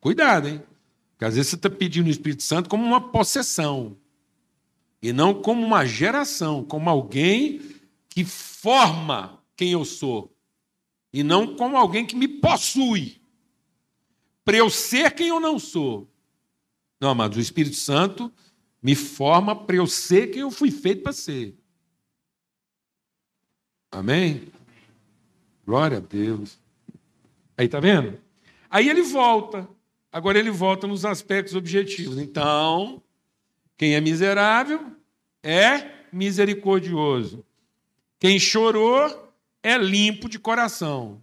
Cuidado, 0.00 0.48
hein? 0.48 0.62
Porque 1.24 1.28
às 1.28 1.34
vezes 1.36 1.50
você 1.50 1.56
está 1.56 1.70
pedindo 1.70 2.06
o 2.06 2.10
Espírito 2.10 2.42
Santo 2.42 2.68
como 2.68 2.84
uma 2.84 3.00
possessão. 3.10 3.96
E 5.00 5.10
não 5.10 5.40
como 5.40 5.64
uma 5.64 5.86
geração, 5.86 6.62
como 6.62 6.90
alguém 6.90 7.62
que 8.10 8.24
forma 8.24 9.42
quem 9.56 9.72
eu 9.72 9.86
sou. 9.86 10.36
E 11.12 11.22
não 11.22 11.56
como 11.56 11.78
alguém 11.78 12.04
que 12.04 12.14
me 12.14 12.28
possui. 12.28 13.22
Para 14.44 14.58
eu 14.58 14.68
ser 14.68 15.14
quem 15.14 15.28
eu 15.28 15.40
não 15.40 15.58
sou. 15.58 16.06
Não, 17.00 17.14
mas 17.14 17.34
o 17.34 17.40
Espírito 17.40 17.76
Santo 17.76 18.30
me 18.82 18.94
forma 18.94 19.56
para 19.56 19.76
eu 19.76 19.86
ser 19.86 20.30
quem 20.30 20.42
eu 20.42 20.50
fui 20.50 20.70
feito 20.70 21.02
para 21.02 21.12
ser. 21.14 21.56
Amém? 23.90 24.52
Glória 25.64 25.96
a 25.96 26.00
Deus. 26.00 26.58
Aí 27.56 27.66
tá 27.66 27.80
vendo? 27.80 28.20
Aí 28.68 28.90
ele 28.90 29.00
volta. 29.00 29.66
Agora 30.14 30.38
ele 30.38 30.52
volta 30.52 30.86
nos 30.86 31.04
aspectos 31.04 31.56
objetivos. 31.56 32.18
Então, 32.18 33.02
quem 33.76 33.96
é 33.96 34.00
miserável 34.00 34.92
é 35.42 35.90
misericordioso. 36.12 37.44
Quem 38.20 38.38
chorou 38.38 39.34
é 39.60 39.76
limpo 39.76 40.28
de 40.28 40.38
coração. 40.38 41.20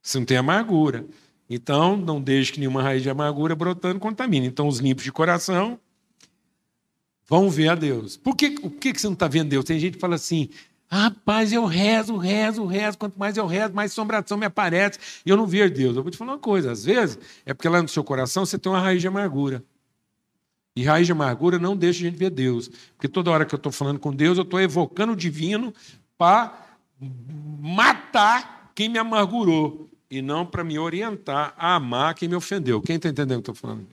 Você 0.00 0.18
não 0.18 0.24
tem 0.24 0.38
amargura. 0.38 1.04
Então, 1.50 1.98
não 1.98 2.18
deixe 2.18 2.50
que 2.50 2.58
nenhuma 2.58 2.82
raiz 2.82 3.02
de 3.02 3.10
amargura 3.10 3.54
brotando 3.54 4.00
contamine. 4.00 4.46
Então, 4.46 4.66
os 4.66 4.78
limpos 4.78 5.04
de 5.04 5.12
coração 5.12 5.78
vão 7.26 7.50
ver 7.50 7.68
a 7.68 7.74
Deus. 7.74 8.16
Por 8.16 8.34
que, 8.34 8.54
o 8.62 8.70
que 8.70 8.98
você 8.98 9.06
não 9.06 9.12
está 9.12 9.28
vendo 9.28 9.50
Deus? 9.50 9.66
Tem 9.66 9.78
gente 9.78 9.96
que 9.96 10.00
fala 10.00 10.14
assim, 10.14 10.48
rapaz, 10.98 11.52
eu 11.52 11.64
rezo, 11.64 12.16
rezo, 12.16 12.66
rezo, 12.66 12.98
quanto 12.98 13.18
mais 13.18 13.36
eu 13.36 13.46
rezo, 13.46 13.72
mais 13.72 13.92
assombração 13.92 14.36
me 14.36 14.44
aparece, 14.44 14.98
e 15.24 15.30
eu 15.30 15.36
não 15.36 15.46
vejo 15.46 15.72
Deus. 15.72 15.96
Eu 15.96 16.02
vou 16.02 16.10
te 16.10 16.18
falar 16.18 16.32
uma 16.32 16.38
coisa, 16.38 16.72
às 16.72 16.84
vezes 16.84 17.18
é 17.46 17.54
porque 17.54 17.68
lá 17.68 17.80
no 17.80 17.88
seu 17.88 18.04
coração 18.04 18.44
você 18.44 18.58
tem 18.58 18.70
uma 18.70 18.80
raiz 18.80 19.00
de 19.00 19.08
amargura. 19.08 19.64
E 20.74 20.84
raiz 20.84 21.06
de 21.06 21.12
amargura 21.12 21.58
não 21.58 21.76
deixa 21.76 22.00
a 22.00 22.10
gente 22.10 22.18
ver 22.18 22.30
Deus. 22.30 22.68
Porque 22.96 23.08
toda 23.08 23.30
hora 23.30 23.44
que 23.44 23.54
eu 23.54 23.58
estou 23.58 23.70
falando 23.70 23.98
com 23.98 24.14
Deus, 24.14 24.38
eu 24.38 24.44
estou 24.44 24.60
evocando 24.60 25.12
o 25.12 25.16
divino 25.16 25.72
para 26.16 26.76
matar 27.60 28.70
quem 28.74 28.88
me 28.88 28.98
amargurou 28.98 29.90
e 30.10 30.22
não 30.22 30.46
para 30.46 30.64
me 30.64 30.78
orientar 30.78 31.54
a 31.58 31.74
amar 31.74 32.14
quem 32.14 32.28
me 32.28 32.34
ofendeu. 32.34 32.80
Quem 32.80 32.96
está 32.96 33.08
entendendo 33.08 33.40
o 33.40 33.42
que 33.42 33.50
eu 33.50 33.52
estou 33.52 33.68
falando? 33.68 33.86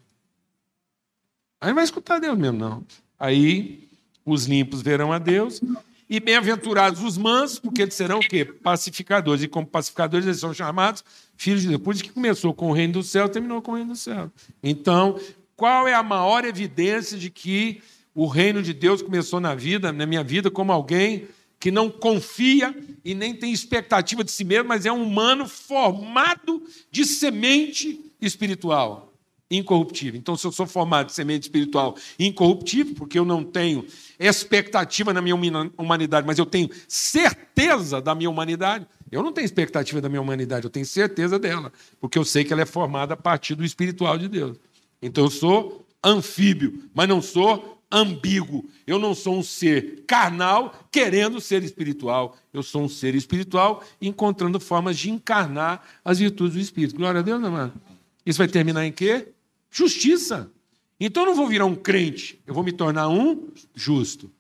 Aí 1.60 1.70
não 1.70 1.76
vai 1.76 1.84
escutar 1.84 2.20
Deus 2.20 2.38
mesmo, 2.38 2.58
não. 2.58 2.84
Aí 3.18 3.90
os 4.26 4.46
limpos 4.46 4.82
verão 4.82 5.12
a 5.12 5.20
Deus, 5.20 5.62
e 6.10 6.20
bem-aventurados 6.20 7.04
os 7.04 7.18
mansos, 7.18 7.60
porque 7.60 7.84
eles 7.84 7.94
serão 7.94 8.18
o 8.18 8.28
quê? 8.28 8.44
Pacificadores. 8.44 9.44
E 9.44 9.48
como 9.48 9.68
pacificadores, 9.68 10.26
eles 10.26 10.40
são 10.40 10.54
chamados 10.54 11.04
filhos 11.38 11.62
de 11.62 11.68
Deus. 11.68 11.82
Por 11.82 11.94
isso 11.94 12.04
que 12.04 12.10
começou 12.10 12.54
com 12.54 12.70
o 12.70 12.74
reino 12.74 12.94
do 12.94 13.04
céu, 13.04 13.30
terminou 13.30 13.62
com 13.62 13.74
o 13.74 13.76
reino 13.76 13.92
do 13.92 13.96
céu. 13.96 14.32
Então, 14.64 15.20
qual 15.56 15.88
é 15.88 15.94
a 15.94 16.02
maior 16.02 16.46
evidência 16.46 17.18
de 17.18 17.30
que 17.30 17.82
o 18.16 18.26
reino 18.26 18.64
de 18.64 18.74
Deus 18.74 19.02
começou 19.02 19.40
na 19.40 19.54
vida, 19.54 19.92
na 19.92 20.06
minha 20.06 20.24
vida, 20.24 20.50
como 20.50 20.72
alguém 20.72 21.28
que 21.60 21.70
não 21.70 21.90
confia 21.90 22.76
e 23.04 23.14
nem 23.14 23.36
tem 23.36 23.52
expectativa 23.52 24.24
de 24.24 24.32
si 24.32 24.44
mesmo, 24.44 24.70
mas 24.70 24.86
é 24.86 24.92
um 24.92 25.04
humano 25.04 25.48
formado 25.48 26.64
de 26.90 27.06
semente 27.06 28.12
espiritual, 28.22 29.09
incorruptível. 29.50 30.20
Então, 30.20 30.36
se 30.36 30.46
eu 30.46 30.52
sou 30.52 30.68
formado 30.68 31.08
de 31.08 31.14
semente 31.14 31.44
espiritual 31.44 31.96
incorruptível, 32.20 32.94
porque 32.96 33.18
eu 33.18 33.26
não 33.26 33.44
tenho 33.44 33.86
expectativa 34.20 35.14
na 35.14 35.22
minha 35.22 35.36
humanidade, 35.78 36.28
mas 36.28 36.38
eu 36.38 36.46
tenho 36.46 36.70
certeza 36.88 38.02
da 38.02 38.14
minha 38.14 38.30
humanidade, 38.30 38.86
Eu 39.12 39.24
não 39.24 39.32
tenho 39.32 39.46
expectativa 39.46 40.00
da 40.00 40.10
minha 40.10 40.22
humanidade, 40.22 40.66
eu 40.66 40.70
tenho 40.70 40.86
certeza 40.86 41.40
dela, 41.40 41.72
porque 42.00 42.18
eu 42.18 42.26
sei 42.26 42.44
que 42.44 42.54
ela 42.54 42.62
é 42.62 42.66
formada 42.66 43.16
a 43.16 43.18
partir 43.18 43.56
do 43.56 43.66
espiritual 43.66 44.18
de 44.18 44.28
Deus. 44.28 44.58
Então 45.02 45.24
eu 45.24 45.30
sou 45.32 45.86
anfíbio, 46.04 46.84
mas 46.94 47.08
não 47.08 47.22
sou 47.22 47.82
ambíguo. 47.92 48.70
Eu 48.86 49.00
não 49.00 49.16
sou 49.16 49.38
um 49.38 49.44
ser 49.44 50.04
carnal 50.06 50.74
querendo 50.92 51.42
ser 51.42 51.64
espiritual. 51.64 52.38
Eu 52.54 52.62
sou 52.62 52.84
um 52.84 52.90
ser 52.90 53.16
espiritual 53.16 53.84
encontrando 54.00 54.60
formas 54.60 54.98
de 54.98 55.10
encarnar 55.10 55.84
as 56.06 56.20
virtudes 56.20 56.54
do 56.54 56.62
Espírito. 56.62 56.96
Glória 56.96 57.22
a 57.22 57.24
Deus, 57.24 57.44
amado. 57.44 57.74
Isso 58.24 58.38
vai 58.38 58.48
terminar 58.48 58.86
em 58.86 58.92
quê? 58.92 59.30
Justiça. 59.70 60.52
Então 61.00 61.24
eu 61.24 61.28
não 61.28 61.36
vou 61.36 61.48
virar 61.48 61.66
um 61.66 61.76
crente, 61.76 62.42
eu 62.46 62.54
vou 62.54 62.64
me 62.64 62.72
tornar 62.72 63.08
um 63.08 63.50
justo. 63.74 64.32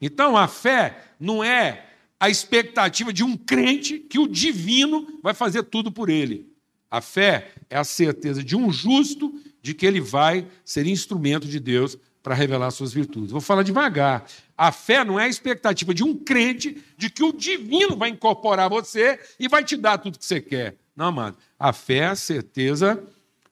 Então 0.00 0.36
a 0.36 0.48
fé 0.48 1.12
não 1.18 1.42
é 1.42 1.86
a 2.20 2.28
expectativa 2.28 3.12
de 3.12 3.22
um 3.22 3.36
crente 3.36 3.98
que 3.98 4.18
o 4.18 4.26
divino 4.26 5.18
vai 5.22 5.34
fazer 5.34 5.64
tudo 5.64 5.92
por 5.92 6.08
ele. 6.08 6.50
A 6.90 7.00
fé 7.00 7.52
é 7.68 7.76
a 7.76 7.84
certeza 7.84 8.42
de 8.42 8.56
um 8.56 8.72
justo 8.72 9.38
de 9.60 9.74
que 9.74 9.84
ele 9.84 10.00
vai 10.00 10.46
ser 10.64 10.86
instrumento 10.86 11.46
de 11.46 11.60
Deus 11.60 11.98
para 12.22 12.34
revelar 12.34 12.70
suas 12.70 12.92
virtudes. 12.92 13.30
Vou 13.30 13.40
falar 13.40 13.62
devagar. 13.62 14.26
A 14.56 14.72
fé 14.72 15.04
não 15.04 15.20
é 15.20 15.24
a 15.24 15.28
expectativa 15.28 15.94
de 15.94 16.02
um 16.02 16.14
crente 16.14 16.82
de 16.96 17.10
que 17.10 17.22
o 17.22 17.32
divino 17.32 17.96
vai 17.96 18.10
incorporar 18.10 18.68
você 18.68 19.20
e 19.38 19.48
vai 19.48 19.62
te 19.62 19.76
dar 19.76 19.98
tudo 19.98 20.18
que 20.18 20.24
você 20.24 20.40
quer. 20.40 20.76
Não, 20.96 21.06
amado. 21.06 21.36
A 21.58 21.72
fé 21.72 21.98
é 21.98 22.06
a 22.06 22.16
certeza 22.16 23.02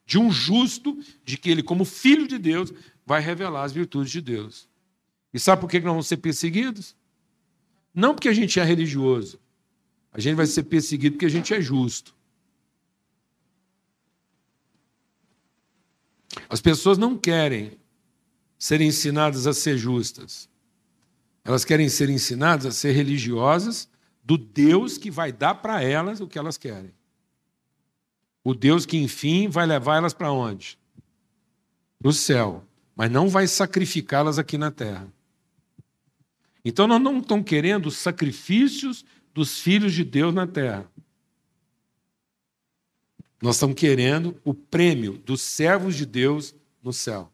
de 0.05 0.17
um 0.17 0.31
justo, 0.31 0.97
de 1.25 1.37
que 1.37 1.49
ele, 1.49 1.61
como 1.61 1.83
filho 1.83 2.27
de 2.27 2.37
Deus, 2.37 2.71
vai 3.05 3.21
revelar 3.21 3.63
as 3.63 3.73
virtudes 3.73 4.11
de 4.11 4.21
Deus. 4.21 4.69
E 5.33 5.39
sabe 5.39 5.61
por 5.61 5.69
que 5.69 5.79
nós 5.79 5.91
vamos 5.91 6.07
ser 6.07 6.17
perseguidos? 6.17 6.95
Não 7.93 8.13
porque 8.15 8.29
a 8.29 8.33
gente 8.33 8.59
é 8.59 8.63
religioso. 8.63 9.39
A 10.13 10.19
gente 10.19 10.35
vai 10.35 10.45
ser 10.45 10.63
perseguido 10.63 11.15
porque 11.15 11.25
a 11.25 11.29
gente 11.29 11.53
é 11.53 11.59
justo. 11.59 12.15
As 16.49 16.61
pessoas 16.61 16.97
não 16.97 17.17
querem 17.17 17.77
ser 18.57 18.81
ensinadas 18.81 19.45
a 19.45 19.53
ser 19.53 19.77
justas. 19.77 20.49
Elas 21.43 21.65
querem 21.65 21.89
ser 21.89 22.09
ensinadas 22.09 22.65
a 22.65 22.71
ser 22.71 22.93
religiosas 22.93 23.89
do 24.23 24.37
Deus 24.37 24.97
que 24.97 25.11
vai 25.11 25.31
dar 25.31 25.55
para 25.55 25.83
elas 25.83 26.19
o 26.19 26.27
que 26.27 26.39
elas 26.39 26.57
querem. 26.57 26.96
O 28.47 28.55
Deus 28.55 28.85
que, 28.85 28.95
enfim, 28.95 29.49
vai 29.49 29.65
levar 29.65 29.97
elas 29.97 30.13
para 30.13 30.31
onde? 30.31 30.79
Para 31.99 32.07
o 32.07 32.13
céu. 32.13 32.63
Mas 32.95 33.11
não 33.11 33.27
vai 33.27 33.45
sacrificá-las 33.45 34.39
aqui 34.39 34.57
na 34.57 34.71
terra. 34.71 35.11
Então, 36.63 36.87
nós 36.87 37.01
não 37.01 37.19
estamos 37.19 37.45
querendo 37.45 37.91
sacrifícios 37.91 39.03
dos 39.33 39.59
filhos 39.59 39.91
de 39.91 40.05
Deus 40.05 40.33
na 40.33 40.47
terra. 40.47 40.89
Nós 43.41 43.57
estamos 43.57 43.75
querendo 43.75 44.39
o 44.45 44.53
prêmio 44.53 45.17
dos 45.17 45.41
servos 45.41 45.97
de 45.97 46.05
Deus 46.05 46.55
no 46.81 46.93
céu. 46.93 47.29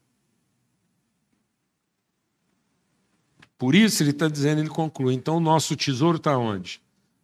Por 3.56 3.76
isso 3.76 4.02
ele 4.02 4.10
está 4.10 4.26
dizendo, 4.26 4.62
ele 4.62 4.68
conclui: 4.68 5.14
então 5.14 5.36
o 5.36 5.40
nosso 5.40 5.76
tesouro 5.76 6.16
está 6.16 6.36
onde? 6.36 6.82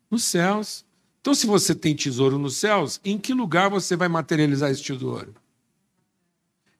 Nos 0.09 0.22
céus. 0.22 0.88
Então, 1.20 1.34
se 1.34 1.46
você 1.46 1.74
tem 1.74 1.94
tesouro 1.94 2.38
nos 2.38 2.56
céus, 2.56 3.00
em 3.04 3.18
que 3.18 3.34
lugar 3.34 3.68
você 3.68 3.94
vai 3.94 4.08
materializar 4.08 4.70
esse 4.70 4.82
tesouro? 4.82 5.34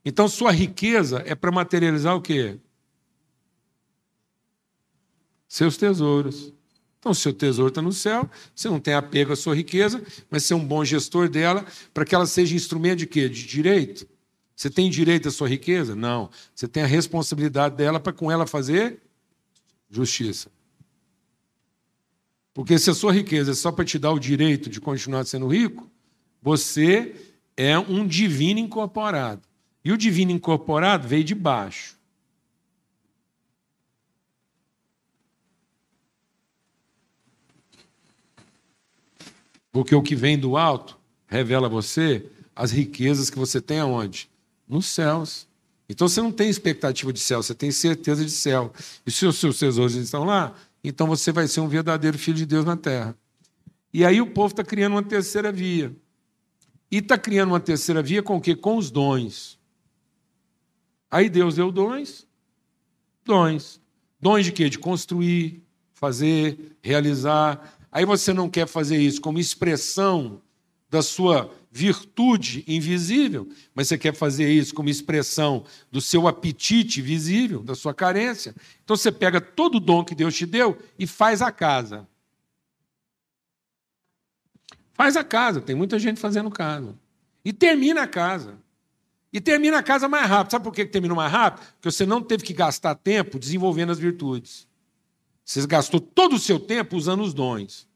Então, 0.05 0.29
sua 0.29 0.51
riqueza 0.51 1.23
é 1.27 1.35
para 1.35 1.53
materializar 1.53 2.17
o 2.17 2.23
quê? 2.23 2.59
Seus 5.47 5.77
tesouros. 5.77 6.55
Então, 6.99 7.13
seu 7.13 7.33
tesouro 7.33 7.69
está 7.69 7.83
no 7.83 7.93
céu, 7.93 8.29
você 8.55 8.69
não 8.69 8.79
tem 8.79 8.95
apego 8.95 9.33
à 9.33 9.37
sua 9.37 9.55
riqueza, 9.55 10.03
mas 10.31 10.45
ser 10.45 10.55
um 10.55 10.65
bom 10.65 10.85
gestor 10.85 11.29
dela 11.29 11.67
para 11.93 12.05
que 12.05 12.15
ela 12.15 12.27
seja 12.27 12.55
instrumento 12.55 13.01
de 13.01 13.07
quê? 13.07 13.29
De 13.29 13.47
direito. 13.47 14.07
Você 14.55 14.69
tem 14.69 14.91
direito 14.91 15.29
à 15.29 15.31
sua 15.31 15.49
riqueza? 15.49 15.95
Não. 15.95 16.31
Você 16.55 16.69
tem 16.69 16.83
a 16.83 16.87
responsabilidade 16.87 17.77
dela 17.77 17.99
para 17.99 18.13
com 18.13 18.31
ela 18.31 18.47
fazer 18.47 19.01
justiça. 19.91 20.51
Porque 22.53 22.79
se 22.79 22.91
a 22.91 22.95
sua 22.95 23.13
riqueza 23.13 23.53
é 23.53 23.55
só 23.55 23.71
para 23.71 23.85
te 23.85 23.99
dar 23.99 24.13
o 24.13 24.19
direito 24.19 24.69
de 24.69 24.81
continuar 24.81 25.25
sendo 25.25 25.47
rico, 25.47 25.89
você 26.43 27.15
é 27.57 27.79
um 27.79 28.07
divino 28.07 28.59
incorporado. 28.59 29.43
E 29.85 29.93
o 29.93 29.97
divino 29.97 30.33
incorporado 30.33 31.07
veio 31.07 31.25
de 31.25 31.35
baixo. 31.35 31.99
Porque 39.73 39.95
o 39.95 40.03
que 40.03 40.17
vem 40.17 40.39
do 40.39 40.57
alto 40.57 40.99
revela 41.27 41.67
a 41.67 41.71
você 41.71 42.27
as 42.55 42.73
riquezas 42.73 43.31
que 43.31 43.39
você 43.39 43.61
tem 43.61 43.79
aonde? 43.79 44.29
Nos 44.69 44.87
céus. 44.87 45.47
Então 45.89 46.09
você 46.09 46.21
não 46.21 46.31
tem 46.31 46.49
expectativa 46.49 47.13
de 47.13 47.21
céu, 47.21 47.43
você 47.43 47.55
tem 47.55 47.71
certeza 47.71 48.25
de 48.25 48.31
céu. 48.31 48.73
E 49.07 49.11
se 49.11 49.25
os 49.27 49.39
seus 49.39 49.59
tesouros 49.59 49.95
estão 49.95 50.25
lá, 50.25 50.55
então 50.83 51.07
você 51.07 51.33
vai 51.33 51.47
ser 51.47 51.61
um 51.61 51.69
verdadeiro 51.69 52.19
filho 52.19 52.37
de 52.37 52.47
Deus 52.47 52.65
na 52.65 52.77
terra. 52.77 53.17
E 53.93 54.05
aí 54.05 54.21
o 54.21 54.27
povo 54.31 54.53
está 54.53 54.65
criando 54.65 54.93
uma 54.93 55.03
terceira 55.03 55.51
via. 55.51 55.95
E 56.91 56.99
está 56.99 57.17
criando 57.19 57.51
uma 57.51 57.61
terceira 57.61 58.03
via 58.03 58.23
com 58.23 58.37
o 58.37 58.41
quê? 58.41 58.55
Com 58.55 58.77
os 58.77 58.91
dons. 58.91 59.59
Aí 61.11 61.29
Deus 61.29 61.57
deu 61.57 61.71
dons. 61.71 62.27
Dons. 63.25 63.81
Dons 64.21 64.45
de 64.45 64.53
quê? 64.53 64.69
De 64.69 64.79
construir, 64.79 65.63
fazer, 65.93 66.77
realizar, 66.83 67.81
Aí 67.93 68.05
você 68.05 68.33
não 68.33 68.49
quer 68.49 68.69
fazer 68.69 68.99
isso 68.99 69.21
como 69.21 69.39
expressão 69.39 70.41
da 70.89 71.03
sua 71.03 71.53
virtude 71.71 72.65
invisível, 72.67 73.49
mas 73.75 73.87
você 73.87 73.97
quer 73.97 74.15
fazer 74.15 74.51
isso 74.51 74.75
como 74.75 74.89
expressão 74.89 75.65
do 75.91 76.01
seu 76.01 76.27
apetite 76.27 77.01
visível, 77.01 77.63
da 77.63 77.77
sua 77.77 77.95
carência. 77.95 78.55
Então 78.83 78.97
você 78.97 79.13
pega 79.13 79.41
todo 79.41 79.77
o 79.77 79.81
dom 79.81 80.05
que 80.05 80.15
Deus 80.15 80.35
te 80.35 80.45
deu 80.45 80.77
e 80.99 81.07
faz 81.07 81.41
a 81.41 81.53
casa. 81.53 82.09
Faz 84.93 85.17
a 85.17 85.23
casa, 85.23 85.61
tem 85.61 85.77
muita 85.77 85.99
gente 85.99 86.21
fazendo 86.21 86.51
casa. 86.51 86.95
E 87.45 87.53
termina 87.53 88.03
a 88.03 88.07
casa. 88.07 88.59
E 89.33 89.41
termina 89.41 89.79
a 89.79 89.83
casa 89.83 90.09
mais 90.09 90.29
rápido. 90.29 90.51
Sabe 90.51 90.65
por 90.65 90.75
que 90.75 90.85
termina 90.85 91.15
mais 91.15 91.31
rápido? 91.31 91.65
Porque 91.75 91.91
você 91.91 92.05
não 92.05 92.21
teve 92.21 92.43
que 92.43 92.53
gastar 92.53 92.97
tempo 92.97 93.39
desenvolvendo 93.39 93.93
as 93.93 93.99
virtudes. 93.99 94.67
Você 95.45 95.65
gastou 95.67 96.01
todo 96.01 96.35
o 96.35 96.39
seu 96.39 96.59
tempo 96.59 96.97
usando 96.97 97.23
os 97.23 97.33
dons. 97.33 97.89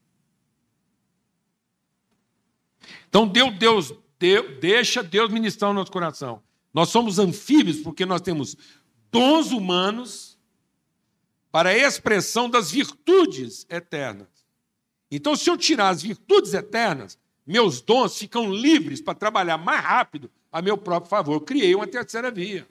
Então, 3.07 3.27
Deus, 3.27 3.93
Deus, 4.19 4.59
deixa 4.59 5.03
Deus 5.03 5.31
ministrar 5.31 5.71
o 5.71 5.73
nosso 5.73 5.91
coração. 5.91 6.41
Nós 6.73 6.89
somos 6.89 7.19
anfíbios 7.19 7.77
porque 7.77 8.05
nós 8.05 8.21
temos 8.21 8.55
dons 9.11 9.51
humanos 9.51 10.37
para 11.51 11.69
a 11.69 11.77
expressão 11.77 12.49
das 12.49 12.69
virtudes 12.69 13.65
eternas. 13.69 14.27
Então, 15.09 15.35
se 15.35 15.49
eu 15.49 15.57
tirar 15.57 15.89
as 15.89 16.01
virtudes 16.01 16.53
eternas, 16.53 17.17
meus 17.45 17.79
dons 17.79 18.17
ficam 18.17 18.51
livres 18.51 18.99
para 18.99 19.13
trabalhar 19.13 19.57
mais 19.57 19.81
rápido 19.81 20.29
a 20.51 20.61
meu 20.61 20.77
próprio 20.77 21.09
favor. 21.09 21.35
Eu 21.35 21.41
criei 21.41 21.73
uma 21.75 21.87
terceira 21.87 22.29
via. 22.29 22.67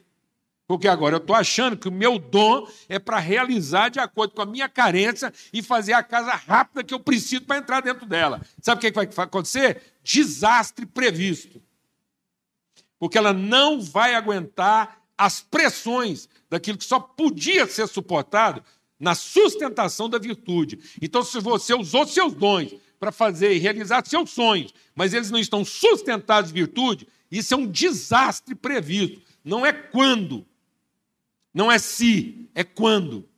Porque 0.67 0.89
agora 0.89 1.17
eu 1.17 1.21
estou 1.21 1.37
achando 1.37 1.77
que 1.77 1.89
o 1.89 1.93
meu 1.93 2.19
dom 2.19 2.67
é 2.89 2.99
para 2.99 3.19
realizar 3.19 3.91
de 3.91 4.01
acordo 4.01 4.35
com 4.35 4.43
a 4.43 4.47
minha 4.47 4.69
carência 4.69 5.33
e 5.53 5.63
fazer 5.63 5.93
a 5.93 6.03
casa 6.03 6.33
rápida 6.35 6.83
que 6.83 6.95
eu 6.95 7.01
preciso 7.01 7.43
para 7.43 7.59
entrar 7.59 7.81
dentro 7.83 8.07
dela. 8.07 8.41
Sabe 8.63 8.79
o 8.79 8.81
que 8.81 8.97
vai 8.97 9.09
acontecer? 9.25 9.83
Desastre 10.03 10.87
previsto. 10.87 11.61
Porque 12.99 13.19
ela 13.19 13.35
não 13.35 13.81
vai 13.81 14.15
aguentar 14.15 15.03
as 15.19 15.41
pressões 15.41 16.29
daquilo 16.49 16.79
que 16.79 16.85
só 16.85 16.99
podia 16.99 17.67
ser 17.67 17.87
suportado 17.87 18.65
na 18.99 19.15
sustentação 19.15 20.09
da 20.09 20.19
virtude. 20.19 20.79
Então, 21.03 21.23
se 21.23 21.39
você 21.41 21.75
usou 21.75 22.07
seus 22.07 22.33
dons 22.33 22.75
para 22.99 23.13
fazer 23.13 23.53
e 23.53 23.59
realizar 23.59 24.03
seus 24.07 24.31
sonhos, 24.31 24.73
mas 24.95 25.13
eles 25.13 25.31
não 25.31 25.39
estão 25.39 25.63
sustentados 25.63 26.51
em 26.51 26.55
virtude, 26.55 27.07
isso 27.31 27.53
é 27.53 27.57
um 27.57 27.67
desastre 27.67 28.55
previsto. 28.55 29.21
Não 29.45 29.67
é 29.67 29.73
quando, 29.73 30.47
não 31.55 31.71
é 31.71 31.79
se, 31.79 32.51
é 32.53 32.65
quando. 32.65 33.29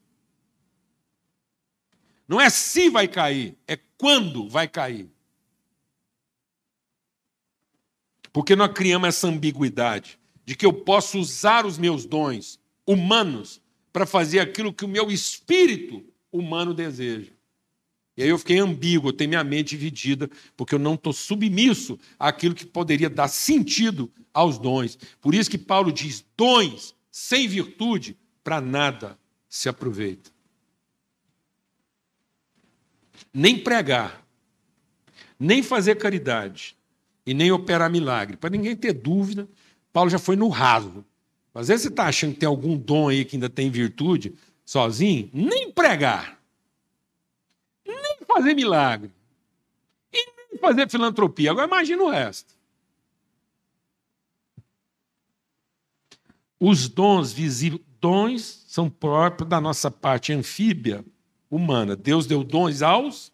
Não 2.27 2.41
é 2.41 2.49
se 2.49 2.89
vai 2.89 3.07
cair, 3.07 3.55
é 3.69 3.77
quando 3.99 4.49
vai 4.49 4.67
cair. 4.67 5.09
Porque 8.33 8.57
nós 8.57 8.73
criamos 8.73 9.09
essa 9.09 9.29
ambiguidade 9.29 10.19
de 10.45 10.57
que 10.57 10.65
eu 10.65 10.73
posso 10.73 11.19
usar 11.19 11.67
os 11.67 11.79
meus 11.79 12.07
dons 12.07 12.59
humanos 12.87 13.61
para 13.93 14.07
fazer 14.07 14.41
aquilo 14.41 14.73
que 14.73 14.85
o 14.85 14.89
meu 14.89 15.11
espírito 15.11 16.05
humano 16.33 16.73
deseja. 16.73 17.33
E 18.17 18.23
aí 18.23 18.29
eu 18.29 18.39
fiquei 18.39 18.59
ambíguo, 18.59 19.11
eu 19.11 19.13
tenho 19.13 19.29
minha 19.29 19.45
mente 19.45 19.71
dividida, 19.71 20.31
porque 20.57 20.75
eu 20.75 20.79
não 20.79 20.95
estou 20.95 21.13
submisso 21.13 21.99
àquilo 22.19 22.55
que 22.55 22.65
poderia 22.65 23.11
dar 23.11 23.29
sentido 23.29 24.11
aos 24.33 24.59
dons. 24.59 24.99
Por 25.21 25.35
isso 25.35 25.51
que 25.51 25.59
Paulo 25.59 25.93
diz: 25.93 26.25
dons 26.37 26.96
sem 27.19 27.49
virtude, 27.49 28.15
para 28.45 28.61
nada 28.61 29.19
se 29.49 29.71
aproveita. 29.71 30.31
nem 33.33 33.59
pregar, 33.59 34.23
nem 35.39 35.63
fazer 35.63 35.97
caridade 35.97 36.77
e 37.27 37.35
nem 37.35 37.53
operar 37.53 37.91
milagre. 37.91 38.37
Para 38.37 38.51
ninguém 38.51 38.75
ter 38.75 38.93
dúvida, 38.95 39.49
Paulo 39.93 40.09
já 40.09 40.19
foi 40.19 40.37
no 40.37 40.49
raso. 40.49 41.05
Às 41.55 41.69
vezes 41.69 41.83
você 41.83 41.89
está 41.89 42.07
achando 42.07 42.33
que 42.33 42.41
tem 42.41 42.47
algum 42.47 42.77
dom 42.77 43.09
aí 43.09 43.25
que 43.25 43.37
ainda 43.37 43.51
tem 43.51 43.71
virtude 43.71 44.35
sozinho, 44.65 45.31
nem 45.33 45.71
pregar, 45.71 46.41
nem 47.87 48.19
fazer 48.27 48.55
milagre, 48.55 49.11
e 50.13 50.27
nem 50.37 50.59
fazer 50.59 50.89
filantropia. 50.91 51.51
Agora 51.51 51.67
imagina 51.67 52.03
o 52.03 52.11
resto. 52.11 52.56
Os 56.59 56.89
dons 56.89 57.33
visíveis, 57.33 57.83
dons 58.01 58.65
são 58.67 58.89
próprios 58.89 59.49
da 59.49 59.61
nossa 59.61 59.91
parte 59.91 60.33
anfíbia 60.33 61.05
humana. 61.51 61.97
Deus 61.97 62.27
deu 62.27 62.45
dons 62.45 62.83
aos 62.83 63.33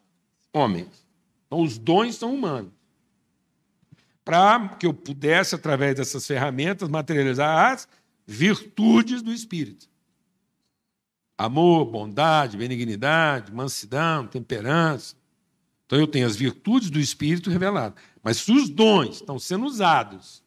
homens. 0.53 1.07
Então, 1.47 1.61
os 1.61 1.79
dons 1.79 2.17
são 2.17 2.35
humanos. 2.35 2.73
Para 4.25 4.69
que 4.71 4.87
eu 4.87 4.95
pudesse, 4.95 5.55
através 5.55 5.97
dessas 5.97 6.27
ferramentas, 6.27 6.89
materializar 6.89 7.73
as 7.73 7.89
virtudes 8.27 9.21
do 9.21 9.33
Espírito: 9.33 9.89
amor, 11.37 11.85
bondade, 11.87 12.57
benignidade, 12.57 13.53
mansidão, 13.53 14.27
temperança. 14.27 15.17
Então, 15.87 15.99
eu 15.99 16.07
tenho 16.07 16.27
as 16.27 16.37
virtudes 16.37 16.89
do 16.89 16.99
Espírito 16.99 17.51
reveladas. 17.51 18.03
Mas 18.23 18.39
se 18.39 18.53
os 18.53 18.69
dons 18.71 19.17
estão 19.17 19.39
sendo 19.39 19.67
usados 19.67 20.42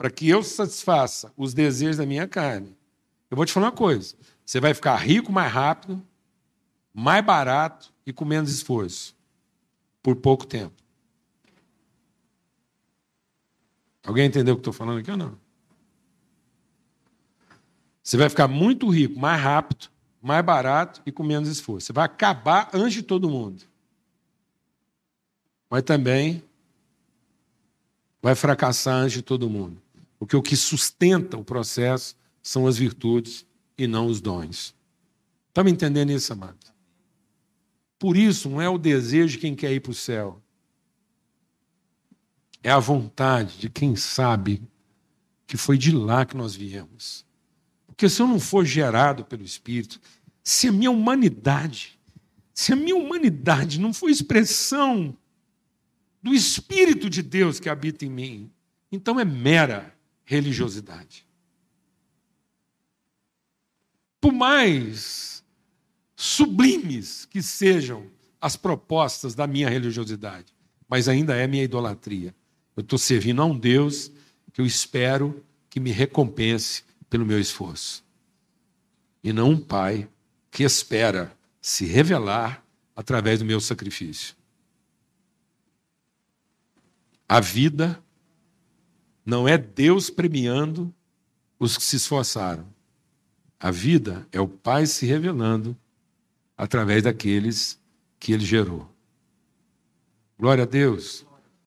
para 0.00 0.10
que 0.10 0.26
eu 0.26 0.42
satisfaça 0.42 1.30
os 1.36 1.52
desejos 1.52 1.98
da 1.98 2.06
minha 2.06 2.26
carne. 2.26 2.74
Eu 3.30 3.36
vou 3.36 3.44
te 3.44 3.52
falar 3.52 3.66
uma 3.66 3.72
coisa: 3.72 4.16
você 4.46 4.58
vai 4.58 4.72
ficar 4.72 4.96
rico 4.96 5.30
mais 5.30 5.52
rápido, 5.52 6.02
mais 6.90 7.22
barato 7.22 7.92
e 8.06 8.10
com 8.10 8.24
menos 8.24 8.50
esforço, 8.50 9.14
por 10.02 10.16
pouco 10.16 10.46
tempo. 10.46 10.72
Alguém 14.02 14.24
entendeu 14.24 14.54
o 14.54 14.56
que 14.56 14.60
estou 14.60 14.72
falando 14.72 15.00
aqui 15.00 15.10
ou 15.10 15.18
não? 15.18 15.38
Você 18.02 18.16
vai 18.16 18.30
ficar 18.30 18.48
muito 18.48 18.88
rico 18.88 19.20
mais 19.20 19.38
rápido, 19.38 19.88
mais 20.22 20.42
barato 20.42 21.02
e 21.04 21.12
com 21.12 21.22
menos 21.22 21.46
esforço. 21.46 21.88
Você 21.88 21.92
vai 21.92 22.06
acabar 22.06 22.70
antes 22.72 22.94
de 22.94 23.02
todo 23.02 23.28
mundo. 23.28 23.64
Mas 25.68 25.82
também 25.82 26.42
vai 28.22 28.34
fracassar 28.34 28.94
antes 28.94 29.12
de 29.12 29.22
todo 29.22 29.50
mundo. 29.50 29.76
Porque 30.20 30.36
o 30.36 30.42
que 30.42 30.54
sustenta 30.54 31.38
o 31.38 31.42
processo 31.42 32.14
são 32.42 32.66
as 32.66 32.76
virtudes 32.76 33.46
e 33.76 33.86
não 33.86 34.06
os 34.06 34.20
dons. 34.20 34.76
Está 35.48 35.64
me 35.64 35.70
entendendo 35.70 36.12
isso, 36.12 36.30
amado? 36.30 36.58
Por 37.98 38.18
isso, 38.18 38.50
não 38.50 38.60
é 38.60 38.68
o 38.68 38.76
desejo 38.76 39.32
de 39.32 39.38
quem 39.38 39.56
quer 39.56 39.72
ir 39.72 39.80
para 39.80 39.92
o 39.92 39.94
céu. 39.94 40.42
É 42.62 42.70
a 42.70 42.78
vontade 42.78 43.56
de 43.56 43.70
quem 43.70 43.96
sabe 43.96 44.62
que 45.46 45.56
foi 45.56 45.78
de 45.78 45.90
lá 45.90 46.26
que 46.26 46.36
nós 46.36 46.54
viemos. 46.54 47.24
Porque 47.86 48.06
se 48.06 48.20
eu 48.20 48.28
não 48.28 48.38
for 48.38 48.62
gerado 48.62 49.24
pelo 49.24 49.42
Espírito, 49.42 49.98
se 50.44 50.68
a 50.68 50.72
minha 50.72 50.90
humanidade, 50.90 51.98
se 52.52 52.74
a 52.74 52.76
minha 52.76 52.94
humanidade 52.94 53.80
não 53.80 53.94
for 53.94 54.10
expressão 54.10 55.16
do 56.22 56.34
Espírito 56.34 57.08
de 57.08 57.22
Deus 57.22 57.58
que 57.58 57.70
habita 57.70 58.04
em 58.04 58.10
mim, 58.10 58.50
então 58.92 59.18
é 59.18 59.24
mera 59.24 59.98
religiosidade. 60.30 61.26
Por 64.20 64.32
mais 64.32 65.42
sublimes 66.14 67.24
que 67.24 67.42
sejam 67.42 68.08
as 68.40 68.54
propostas 68.54 69.34
da 69.34 69.44
minha 69.48 69.68
religiosidade, 69.68 70.54
mas 70.88 71.08
ainda 71.08 71.34
é 71.34 71.48
minha 71.48 71.64
idolatria. 71.64 72.32
Eu 72.76 72.82
estou 72.82 72.96
servindo 72.96 73.42
a 73.42 73.44
um 73.44 73.58
Deus 73.58 74.12
que 74.52 74.60
eu 74.60 74.66
espero 74.66 75.44
que 75.68 75.80
me 75.80 75.90
recompense 75.90 76.84
pelo 77.08 77.26
meu 77.26 77.40
esforço. 77.40 78.04
E 79.24 79.32
não 79.32 79.50
um 79.50 79.60
pai 79.60 80.08
que 80.48 80.62
espera 80.62 81.36
se 81.60 81.86
revelar 81.86 82.64
através 82.94 83.40
do 83.40 83.44
meu 83.44 83.60
sacrifício. 83.60 84.36
A 87.28 87.40
vida 87.40 88.00
não 89.24 89.46
é 89.46 89.56
Deus 89.58 90.10
premiando 90.10 90.92
os 91.58 91.76
que 91.76 91.82
se 91.82 91.96
esforçaram. 91.96 92.66
A 93.58 93.70
vida 93.70 94.26
é 94.32 94.40
o 94.40 94.48
Pai 94.48 94.86
se 94.86 95.04
revelando 95.06 95.76
através 96.56 97.02
daqueles 97.02 97.78
que 98.18 98.32
ele 98.32 98.44
gerou. 98.44 98.90
Glória 100.38 100.64
a 100.64 100.66
Deus. 100.66 101.26